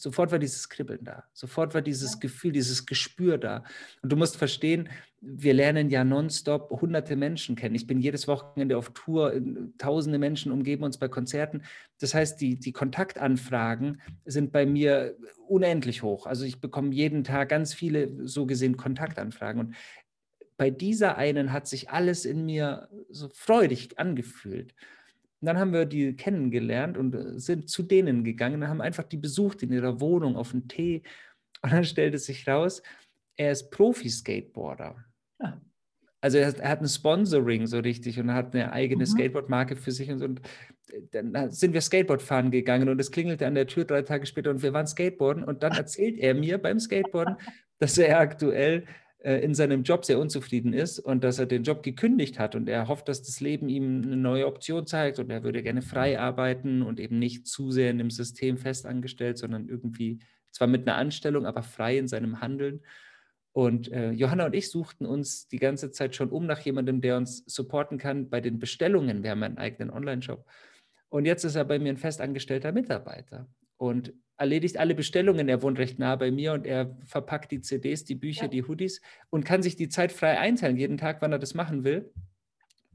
sofort 0.00 0.32
war 0.32 0.38
dieses 0.38 0.68
Kribbeln 0.68 1.04
da, 1.04 1.24
sofort 1.32 1.74
war 1.74 1.82
dieses. 1.82 2.20
Gefühl, 2.20 2.52
dieses 2.52 2.86
Gespür 2.86 3.38
da. 3.38 3.64
Und 4.02 4.12
du 4.12 4.16
musst 4.16 4.36
verstehen, 4.36 4.88
wir 5.20 5.52
lernen 5.52 5.90
ja 5.90 6.04
nonstop 6.04 6.70
hunderte 6.70 7.16
Menschen 7.16 7.56
kennen. 7.56 7.74
Ich 7.74 7.86
bin 7.86 8.00
jedes 8.00 8.26
Wochenende 8.26 8.78
auf 8.78 8.90
Tour, 8.90 9.40
tausende 9.78 10.18
Menschen 10.18 10.52
umgeben 10.52 10.84
uns 10.84 10.98
bei 10.98 11.08
Konzerten. 11.08 11.62
Das 11.98 12.14
heißt, 12.14 12.40
die, 12.40 12.58
die 12.58 12.72
Kontaktanfragen 12.72 14.00
sind 14.24 14.52
bei 14.52 14.64
mir 14.64 15.16
unendlich 15.46 16.02
hoch. 16.02 16.26
Also 16.26 16.44
ich 16.44 16.60
bekomme 16.60 16.94
jeden 16.94 17.24
Tag 17.24 17.50
ganz 17.50 17.74
viele 17.74 18.26
so 18.26 18.46
gesehen 18.46 18.76
Kontaktanfragen. 18.76 19.60
Und 19.60 19.74
bei 20.56 20.70
dieser 20.70 21.16
einen 21.16 21.52
hat 21.52 21.66
sich 21.66 21.90
alles 21.90 22.24
in 22.24 22.46
mir 22.46 22.88
so 23.10 23.28
freudig 23.28 23.98
angefühlt. 23.98 24.74
Und 25.40 25.46
dann 25.46 25.58
haben 25.58 25.72
wir 25.72 25.86
die 25.86 26.14
kennengelernt 26.14 26.98
und 26.98 27.14
äh, 27.14 27.38
sind 27.38 27.70
zu 27.70 27.82
denen 27.82 28.24
gegangen 28.24 28.62
und 28.62 28.68
haben 28.68 28.80
einfach 28.80 29.04
die 29.04 29.16
besucht 29.16 29.62
in 29.62 29.72
ihrer 29.72 30.00
Wohnung 30.00 30.36
auf 30.36 30.52
einen 30.52 30.68
Tee. 30.68 31.02
Und 31.62 31.72
dann 31.72 31.84
stellte 31.84 32.16
sich 32.16 32.48
raus, 32.48 32.82
er 33.36 33.52
ist 33.52 33.70
Profi-Skateboarder. 33.70 34.96
Ja. 35.40 35.60
Also 36.22 36.38
er, 36.38 36.58
er, 36.58 36.68
hat 36.70 36.80
ein 36.80 36.88
Sponsoring 36.88 37.66
so 37.66 37.78
richtig 37.78 38.18
und 38.18 38.32
hat 38.32 38.54
eine 38.54 38.72
eigene 38.72 39.04
mhm. 39.04 39.08
Skateboard-Marke 39.08 39.76
für 39.76 39.90
sich 39.90 40.10
und, 40.10 40.18
so. 40.18 40.24
und 40.26 40.40
äh, 40.90 41.02
dann 41.10 41.50
sind 41.50 41.72
wir 41.72 41.80
Skateboard 41.80 42.20
fahren 42.20 42.50
gegangen 42.50 42.88
und 42.88 43.00
es 43.00 43.10
klingelte 43.10 43.46
an 43.46 43.54
der 43.54 43.66
Tür 43.66 43.84
drei 43.84 44.02
Tage 44.02 44.26
später 44.26 44.50
und 44.50 44.62
wir 44.62 44.72
waren 44.72 44.86
Skateboarden 44.86 45.44
und 45.44 45.62
dann 45.62 45.72
erzählt 45.72 46.18
er 46.18 46.34
mir 46.34 46.58
beim 46.58 46.78
Skateboarden, 46.78 47.36
dass 47.78 47.96
er 47.96 48.20
aktuell 48.20 48.84
in 49.22 49.54
seinem 49.54 49.82
Job 49.82 50.04
sehr 50.04 50.18
unzufrieden 50.18 50.72
ist 50.72 50.98
und 50.98 51.24
dass 51.24 51.38
er 51.38 51.46
den 51.46 51.62
Job 51.62 51.82
gekündigt 51.82 52.38
hat 52.38 52.54
und 52.54 52.68
er 52.68 52.88
hofft, 52.88 53.08
dass 53.08 53.22
das 53.22 53.40
Leben 53.40 53.68
ihm 53.68 54.02
eine 54.02 54.16
neue 54.16 54.46
Option 54.46 54.86
zeigt 54.86 55.18
und 55.18 55.30
er 55.30 55.42
würde 55.42 55.62
gerne 55.62 55.82
frei 55.82 56.18
arbeiten 56.18 56.82
und 56.82 56.98
eben 56.98 57.18
nicht 57.18 57.46
zu 57.46 57.70
sehr 57.70 57.90
in 57.90 57.98
dem 57.98 58.10
System 58.10 58.56
festangestellt, 58.56 59.36
sondern 59.36 59.68
irgendwie 59.68 60.20
zwar 60.50 60.68
mit 60.68 60.88
einer 60.88 60.96
Anstellung, 60.96 61.44
aber 61.44 61.62
frei 61.62 61.98
in 61.98 62.08
seinem 62.08 62.40
Handeln. 62.40 62.80
Und 63.52 63.90
äh, 63.92 64.12
Johanna 64.12 64.46
und 64.46 64.54
ich 64.54 64.70
suchten 64.70 65.06
uns 65.06 65.48
die 65.48 65.58
ganze 65.58 65.90
Zeit 65.90 66.14
schon 66.14 66.30
um 66.30 66.46
nach 66.46 66.60
jemandem, 66.60 67.00
der 67.00 67.16
uns 67.16 67.44
supporten 67.46 67.98
kann 67.98 68.30
bei 68.30 68.40
den 68.40 68.58
Bestellungen. 68.58 69.22
Wir 69.22 69.32
haben 69.32 69.42
einen 69.42 69.58
eigenen 69.58 69.90
Online-Shop. 69.90 70.46
Und 71.08 71.24
jetzt 71.24 71.44
ist 71.44 71.56
er 71.56 71.64
bei 71.64 71.78
mir 71.78 71.90
ein 71.90 71.96
festangestellter 71.96 72.72
Mitarbeiter 72.72 73.48
und 73.76 74.14
erledigt 74.40 74.78
alle 74.78 74.94
Bestellungen. 74.94 75.48
Er 75.48 75.62
wohnt 75.62 75.78
recht 75.78 75.98
nah 75.98 76.16
bei 76.16 76.30
mir 76.30 76.54
und 76.54 76.66
er 76.66 76.96
verpackt 77.04 77.52
die 77.52 77.60
CDs, 77.60 78.04
die 78.04 78.14
Bücher, 78.14 78.44
ja. 78.44 78.48
die 78.48 78.62
Hoodies 78.64 79.02
und 79.28 79.44
kann 79.44 79.62
sich 79.62 79.76
die 79.76 79.90
Zeit 79.90 80.12
frei 80.12 80.38
einteilen, 80.38 80.78
jeden 80.78 80.96
Tag, 80.96 81.20
wann 81.20 81.32
er 81.32 81.38
das 81.38 81.54
machen 81.54 81.84
will. 81.84 82.10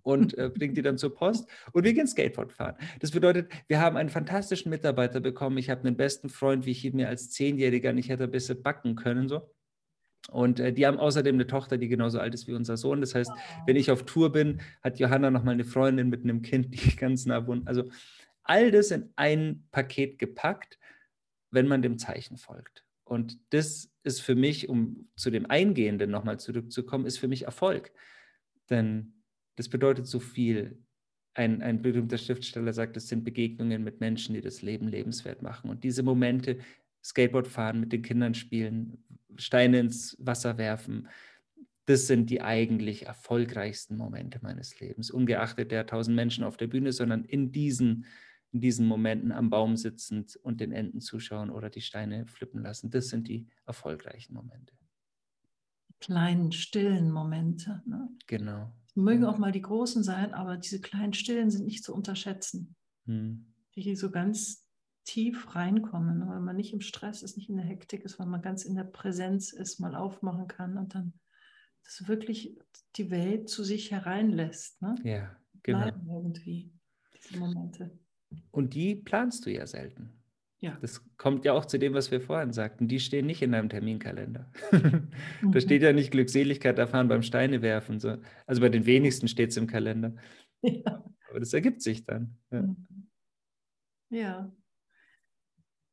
Und 0.02 0.36
äh, 0.38 0.50
bringt 0.54 0.76
die 0.76 0.82
dann 0.82 0.98
zur 0.98 1.14
Post 1.14 1.48
und 1.72 1.84
wir 1.84 1.94
gehen 1.94 2.08
Skateboard 2.08 2.52
fahren. 2.52 2.76
Das 3.00 3.12
bedeutet, 3.12 3.52
wir 3.68 3.80
haben 3.80 3.96
einen 3.96 4.10
fantastischen 4.10 4.72
Mitarbeiter 4.72 5.20
bekommen. 5.20 5.60
Ich 5.60 5.70
habe 5.70 5.82
einen 5.82 5.96
besten 5.96 6.30
Freund, 6.30 6.66
wie 6.66 6.72
ich 6.72 6.84
ihn 6.84 6.96
mir 6.96 7.10
als 7.10 7.30
Zehnjähriger 7.30 7.94
nicht 7.94 8.10
hätte 8.10 8.24
ein 8.24 8.32
bisschen 8.32 8.64
backen 8.64 8.96
können. 8.96 9.30
So. 9.30 9.52
Und 10.32 10.60
äh, 10.60 10.74
die 10.74 10.88
haben 10.88 10.98
außerdem 10.98 11.36
eine 11.36 11.46
Tochter, 11.46 11.78
die 11.78 11.88
genauso 11.88 12.20
alt 12.20 12.34
ist 12.34 12.48
wie 12.48 12.54
unser 12.54 12.76
Sohn. 12.76 13.02
Das 13.02 13.14
heißt, 13.14 13.32
wenn 13.68 13.76
ich 13.76 13.92
auf 13.92 14.04
Tour 14.04 14.32
bin, 14.32 14.62
hat 14.84 14.98
Johanna 14.98 15.30
nochmal 15.30 15.54
eine 15.54 15.64
Freundin 15.64 16.10
mit 16.10 16.24
einem 16.24 16.42
Kind, 16.42 16.74
die 16.74 16.96
ganz 16.96 17.28
nah 17.28 17.46
wohnt. 17.46 17.68
Also 17.68 17.84
all 18.42 18.72
das 18.72 18.90
in 18.90 19.12
ein 19.16 19.68
Paket 19.72 20.18
gepackt, 20.18 20.80
wenn 21.56 21.68
man 21.68 21.82
dem 21.82 21.98
Zeichen 21.98 22.38
folgt. 22.38 22.86
Und 23.04 23.40
das 23.52 23.92
ist 24.04 24.22
für 24.22 24.36
mich, 24.36 24.70
um 24.70 25.10
zu 25.16 25.32
dem 25.32 25.50
Eingehenden 25.50 26.12
nochmal 26.12 26.40
zurückzukommen, 26.40 27.06
ist 27.06 27.18
für 27.18 27.28
mich 27.28 27.44
Erfolg. 27.44 27.92
Denn 28.70 29.24
das 29.56 29.70
bedeutet 29.70 30.08
so 30.08 30.20
viel. 30.20 30.80
Ein, 31.38 31.62
ein 31.62 31.82
berühmter 31.82 32.18
Schriftsteller 32.18 32.72
sagt, 32.72 32.96
es 32.96 33.10
sind 33.10 33.26
Begegnungen 33.26 33.84
mit 33.84 34.00
Menschen, 34.00 34.36
die 34.36 34.42
das 34.42 34.62
Leben 34.62 34.88
lebenswert 34.88 35.42
machen. 35.42 35.70
Und 35.70 35.84
diese 35.84 36.02
Momente, 36.02 36.60
Skateboard 37.04 37.48
fahren, 37.48 37.82
mit 37.82 37.92
den 37.92 38.02
Kindern 38.02 38.34
spielen, 38.34 39.04
Steine 39.38 39.80
ins 39.80 40.16
Wasser 40.18 40.58
werfen, 40.58 41.10
das 41.86 42.08
sind 42.08 42.30
die 42.30 42.42
eigentlich 42.42 43.06
erfolgreichsten 43.06 43.98
Momente 43.98 44.40
meines 44.42 44.80
Lebens. 44.80 45.12
Ungeachtet 45.12 45.72
der 45.72 45.86
tausend 45.86 46.16
Menschen 46.16 46.44
auf 46.44 46.58
der 46.58 46.68
Bühne, 46.68 46.92
sondern 46.94 47.26
in 47.26 47.52
diesen 47.52 48.06
in 48.56 48.62
diesen 48.62 48.88
Momenten 48.88 49.34
am 49.34 49.50
Baum 49.50 49.76
sitzend 49.76 50.38
und 50.38 50.62
den 50.62 50.72
Enten 50.72 51.02
zuschauen 51.02 51.50
oder 51.50 51.70
die 51.70 51.82
Steine 51.82 52.26
flippen 52.26 52.64
lassen. 52.64 52.90
Das 52.90 53.10
sind 53.10 53.28
die 53.28 53.50
erfolgreichen 53.66 54.34
Momente. 54.34 54.74
Kleinen, 56.00 56.54
stillen 56.54 57.12
Momente. 57.12 57.84
Ne? 57.86 58.08
Genau. 58.28 58.72
Mögen 58.94 59.26
auch 59.26 59.38
mal 59.38 59.52
die 59.52 59.62
großen 59.62 60.04
sein, 60.04 60.34
aber 60.34 60.56
diese 60.56 60.80
kleinen, 60.80 61.12
stillen 61.14 61.52
sind 61.52 61.66
nicht 61.66 61.84
zu 61.84 61.94
unterschätzen. 61.94 62.78
Hm. 63.08 63.46
Die 63.76 63.94
so 63.98 64.10
ganz 64.10 64.66
tief 65.04 65.54
reinkommen, 65.54 66.20
ne? 66.20 66.28
weil 66.30 66.40
man 66.40 66.56
nicht 66.56 66.72
im 66.72 66.80
Stress 66.80 67.24
ist, 67.24 67.36
nicht 67.36 67.50
in 67.50 67.58
der 67.58 67.66
Hektik 67.66 68.06
ist, 68.06 68.20
weil 68.20 68.28
man 68.28 68.42
ganz 68.42 68.64
in 68.64 68.76
der 68.76 68.86
Präsenz 68.86 69.52
ist, 69.52 69.82
mal 69.82 69.96
aufmachen 69.96 70.48
kann 70.48 70.78
und 70.78 70.96
dann 70.96 71.12
das 71.84 72.08
wirklich 72.08 72.58
die 72.96 73.12
Welt 73.12 73.50
zu 73.50 73.66
sich 73.66 73.92
hereinlässt. 73.92 74.82
Ne? 74.82 74.96
Ja, 75.04 75.36
genau. 75.62 75.82
Bleiben 75.82 76.10
irgendwie, 76.10 76.72
diese 77.18 77.38
Momente. 77.38 78.00
Und 78.52 78.74
die 78.74 78.96
planst 78.96 79.46
du 79.46 79.52
ja 79.52 79.68
selten. 79.68 80.12
Ja. 80.60 80.78
Das 80.82 81.04
kommt 81.18 81.46
ja 81.46 81.54
auch 81.54 81.66
zu 81.66 81.78
dem, 81.78 81.94
was 81.94 82.12
wir 82.12 82.22
vorhin 82.22 82.52
sagten. 82.52 82.88
Die 82.88 83.00
stehen 83.00 83.28
nicht 83.28 83.42
in 83.42 83.52
deinem 83.52 83.70
Terminkalender. 83.70 84.52
mhm. 84.72 85.12
Da 85.52 85.62
steht 85.62 85.84
ja 85.84 85.94
nicht 85.94 86.12
Glückseligkeit 86.12 86.80
erfahren 86.80 87.08
beim 87.08 87.22
Steinewerfen. 87.22 88.00
So. 88.00 88.18
Also 88.48 88.62
bei 88.62 88.70
den 88.70 88.86
wenigsten 88.86 89.28
steht 89.28 89.52
es 89.52 89.58
im 89.58 89.68
Kalender. 89.68 90.16
Ja. 90.62 91.04
Aber 91.30 91.40
das 91.40 91.54
ergibt 91.54 91.84
sich 91.84 92.06
dann. 92.06 92.40
Ja. 92.50 92.62
Mhm. 92.64 92.88
ja. 94.10 94.52